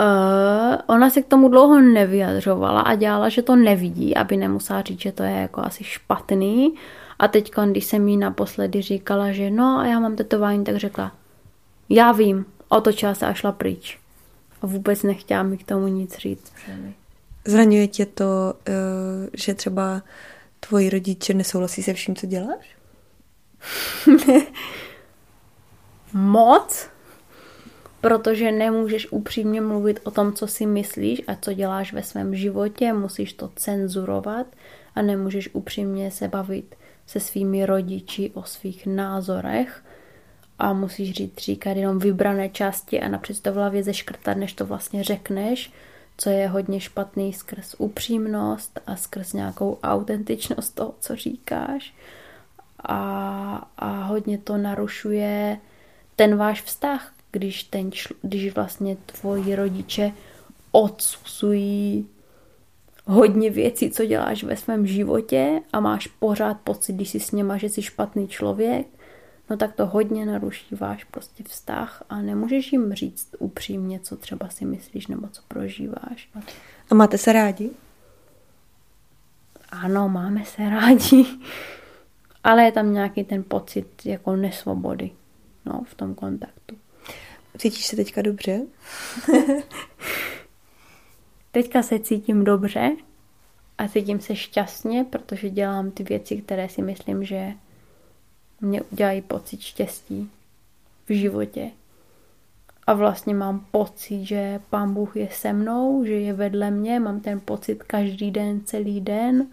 Uh, 0.00 0.76
ona 0.86 1.10
se 1.10 1.22
k 1.22 1.26
tomu 1.26 1.48
dlouho 1.48 1.80
nevyjadřovala 1.80 2.80
a 2.80 2.94
dělala, 2.94 3.28
že 3.28 3.42
to 3.42 3.56
nevidí, 3.56 4.16
aby 4.16 4.36
nemusela 4.36 4.82
říct, 4.82 5.00
že 5.00 5.12
to 5.12 5.22
je 5.22 5.30
jako 5.30 5.60
asi 5.60 5.84
špatný. 5.84 6.74
A 7.18 7.28
teď, 7.28 7.52
když 7.70 7.84
jsem 7.84 8.08
jí 8.08 8.16
naposledy 8.16 8.82
říkala, 8.82 9.32
že 9.32 9.50
no 9.50 9.78
a 9.78 9.86
já 9.86 10.00
mám 10.00 10.16
tetování, 10.16 10.64
tak 10.64 10.76
řekla, 10.76 11.12
já 11.88 12.12
vím, 12.12 12.44
otočila 12.68 13.14
se 13.14 13.26
a 13.26 13.34
šla 13.34 13.52
pryč. 13.52 13.98
A 14.62 14.66
vůbec 14.66 15.02
nechtěla 15.02 15.42
mi 15.42 15.58
k 15.58 15.66
tomu 15.66 15.86
nic 15.86 16.18
říct. 16.18 16.52
Zraňuje 17.44 17.88
tě 17.88 18.06
to, 18.06 18.54
eh, 18.68 18.72
že 19.34 19.54
třeba 19.54 20.02
tvoji 20.60 20.90
rodiče 20.90 21.34
nesouhlasí 21.34 21.82
se 21.82 21.94
vším, 21.94 22.16
co 22.16 22.26
děláš? 22.26 22.76
Moc, 26.12 26.88
protože 28.00 28.52
nemůžeš 28.52 29.12
upřímně 29.12 29.60
mluvit 29.60 30.00
o 30.04 30.10
tom, 30.10 30.32
co 30.32 30.46
si 30.46 30.66
myslíš 30.66 31.22
a 31.26 31.36
co 31.40 31.52
děláš 31.52 31.92
ve 31.92 32.02
svém 32.02 32.34
životě, 32.34 32.92
musíš 32.92 33.32
to 33.32 33.50
cenzurovat 33.56 34.46
a 34.94 35.02
nemůžeš 35.02 35.48
upřímně 35.52 36.10
se 36.10 36.28
bavit 36.28 36.74
se 37.06 37.20
svými 37.20 37.66
rodiči 37.66 38.30
o 38.34 38.42
svých 38.42 38.86
názorech 38.86 39.84
a 40.58 40.72
musíš 40.72 41.12
říct, 41.12 41.38
říkat 41.38 41.76
jenom 41.76 41.98
vybrané 41.98 42.48
části 42.48 43.00
a 43.00 43.08
napřed 43.08 43.40
to 43.40 43.52
v 43.52 43.54
hlavě 43.54 43.82
zeškrtat, 43.82 44.36
než 44.36 44.52
to 44.52 44.66
vlastně 44.66 45.04
řekneš, 45.04 45.72
co 46.16 46.30
je 46.30 46.48
hodně 46.48 46.80
špatný 46.80 47.32
skrz 47.32 47.74
upřímnost 47.78 48.80
a 48.86 48.96
skrz 48.96 49.32
nějakou 49.32 49.78
autentičnost 49.82 50.74
toho, 50.74 50.94
co 51.00 51.16
říkáš. 51.16 51.94
A, 52.82 53.68
a 53.76 54.02
hodně 54.02 54.38
to 54.38 54.56
narušuje 54.56 55.58
ten 56.16 56.36
váš 56.36 56.62
vztah, 56.62 57.12
když, 57.32 57.62
ten, 57.62 57.90
když 58.22 58.54
vlastně 58.54 58.96
tvoji 58.96 59.56
rodiče 59.56 60.12
odsuzují 60.72 62.08
hodně 63.06 63.50
věcí, 63.50 63.90
co 63.90 64.04
děláš 64.04 64.44
ve 64.44 64.56
svém 64.56 64.86
životě 64.86 65.60
a 65.72 65.80
máš 65.80 66.06
pořád 66.06 66.60
pocit, 66.64 66.92
když 66.92 67.08
jsi 67.08 67.20
s 67.20 67.32
něma, 67.32 67.56
že 67.56 67.68
jsi 67.68 67.82
špatný 67.82 68.28
člověk, 68.28 68.86
no 69.50 69.56
tak 69.56 69.74
to 69.74 69.86
hodně 69.86 70.26
naruší 70.26 70.74
váš 70.74 71.04
prostě 71.04 71.44
vztah 71.44 72.02
a 72.08 72.22
nemůžeš 72.22 72.72
jim 72.72 72.92
říct 72.92 73.34
upřímně, 73.38 74.00
co 74.00 74.16
třeba 74.16 74.48
si 74.48 74.64
myslíš 74.64 75.06
nebo 75.06 75.28
co 75.28 75.42
prožíváš. 75.48 76.30
A 76.90 76.94
máte 76.94 77.18
se 77.18 77.32
rádi? 77.32 77.70
Ano, 79.68 80.08
máme 80.08 80.44
se 80.44 80.70
rádi, 80.70 81.26
ale 82.44 82.64
je 82.64 82.72
tam 82.72 82.92
nějaký 82.92 83.24
ten 83.24 83.44
pocit 83.44 84.06
jako 84.06 84.36
nesvobody 84.36 85.10
no, 85.64 85.82
v 85.84 85.94
tom 85.94 86.14
kontaktu. 86.14 86.76
Cítíš 87.58 87.86
se 87.86 87.96
teďka 87.96 88.22
dobře? 88.22 88.60
teďka 91.52 91.82
se 91.82 91.98
cítím 91.98 92.44
dobře 92.44 92.96
a 93.78 93.88
cítím 93.88 94.20
se 94.20 94.36
šťastně, 94.36 95.04
protože 95.04 95.50
dělám 95.50 95.90
ty 95.90 96.02
věci, 96.02 96.36
které 96.36 96.68
si 96.68 96.82
myslím, 96.82 97.24
že 97.24 97.52
mě 98.60 98.82
udělají 98.82 99.22
pocit 99.22 99.60
štěstí 99.60 100.30
v 101.08 101.12
životě. 101.12 101.70
A 102.86 102.94
vlastně 102.94 103.34
mám 103.34 103.66
pocit, 103.70 104.24
že 104.24 104.60
pán 104.70 104.94
Bůh 104.94 105.16
je 105.16 105.28
se 105.32 105.52
mnou, 105.52 106.04
že 106.04 106.12
je 106.12 106.32
vedle 106.32 106.70
mě, 106.70 107.00
mám 107.00 107.20
ten 107.20 107.40
pocit 107.40 107.82
každý 107.82 108.30
den, 108.30 108.60
celý 108.64 109.00
den 109.00 109.46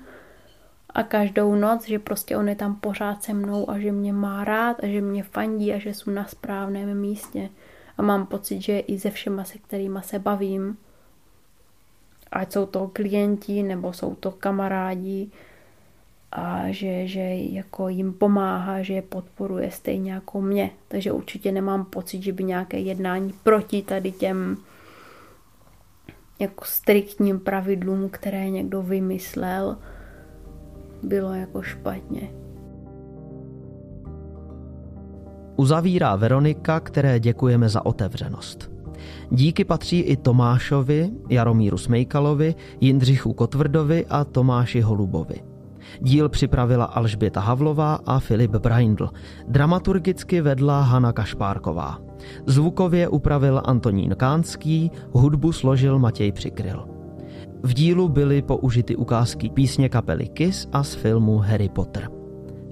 a 0.89 1.03
každou 1.03 1.55
noc, 1.55 1.87
že 1.87 1.99
prostě 1.99 2.37
on 2.37 2.49
je 2.49 2.55
tam 2.55 2.75
pořád 2.75 3.23
se 3.23 3.33
mnou 3.33 3.69
a 3.69 3.79
že 3.79 3.91
mě 3.91 4.13
má 4.13 4.43
rád 4.43 4.83
a 4.83 4.87
že 4.87 5.01
mě 5.01 5.23
fandí 5.23 5.73
a 5.73 5.79
že 5.79 5.93
jsou 5.93 6.11
na 6.11 6.25
správném 6.25 6.99
místě. 7.01 7.49
A 7.97 8.01
mám 8.01 8.25
pocit, 8.25 8.61
že 8.61 8.79
i 8.79 8.99
se 8.99 9.09
všema, 9.11 9.43
se 9.43 9.57
kterými 9.57 9.99
se 10.01 10.19
bavím, 10.19 10.77
ať 12.31 12.51
jsou 12.51 12.65
to 12.65 12.87
klienti 12.93 13.63
nebo 13.63 13.93
jsou 13.93 14.15
to 14.15 14.31
kamarádi, 14.31 15.31
a 16.37 16.71
že, 16.71 17.07
že 17.07 17.19
jako 17.35 17.89
jim 17.89 18.13
pomáhá, 18.13 18.81
že 18.81 18.93
je 18.93 19.01
podporuje 19.01 19.71
stejně 19.71 20.11
jako 20.11 20.41
mě. 20.41 20.71
Takže 20.87 21.11
určitě 21.11 21.51
nemám 21.51 21.85
pocit, 21.85 22.23
že 22.23 22.33
by 22.33 22.43
nějaké 22.43 22.79
jednání 22.79 23.33
proti 23.43 23.81
tady 23.81 24.11
těm 24.11 24.57
jako 26.39 26.65
striktním 26.65 27.39
pravidlům, 27.39 28.09
které 28.09 28.49
někdo 28.49 28.81
vymyslel, 28.81 29.77
bylo 31.03 31.33
jako 31.33 31.61
špatně. 31.61 32.29
Uzavírá 35.55 36.15
Veronika, 36.15 36.79
které 36.79 37.19
děkujeme 37.19 37.69
za 37.69 37.85
otevřenost. 37.85 38.71
Díky 39.31 39.65
patří 39.65 39.99
i 39.99 40.17
Tomášovi, 40.17 41.09
Jaromíru 41.29 41.77
Smejkalovi, 41.77 42.55
Jindřichu 42.81 43.33
Kotvrdovi 43.33 44.05
a 44.05 44.23
Tomáši 44.23 44.81
Holubovi. 44.81 45.54
Díl 46.01 46.29
připravila 46.29 46.85
Alžběta 46.85 47.41
Havlová 47.41 47.99
a 48.05 48.19
Filip 48.19 48.51
Braindl. 48.51 49.09
Dramaturgicky 49.47 50.41
vedla 50.41 50.81
Hana 50.81 51.13
Kašpárková. 51.13 51.99
Zvukově 52.45 53.07
upravil 53.07 53.61
Antonín 53.65 54.15
Kánský, 54.17 54.91
hudbu 55.11 55.51
složil 55.51 55.99
Matěj 55.99 56.31
Přikryl. 56.31 56.87
V 57.63 57.73
dílu 57.73 58.09
byly 58.09 58.41
použity 58.41 58.95
ukázky 58.95 59.49
písně 59.49 59.89
kapely 59.89 60.27
Kiss 60.27 60.67
a 60.71 60.83
z 60.83 60.93
filmu 60.95 61.37
Harry 61.37 61.69
Potter. 61.69 62.09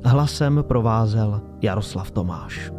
Hlasem 0.06 0.64
provázel 0.68 1.42
Jaroslav 1.62 2.12
Tomáš. 2.12 2.72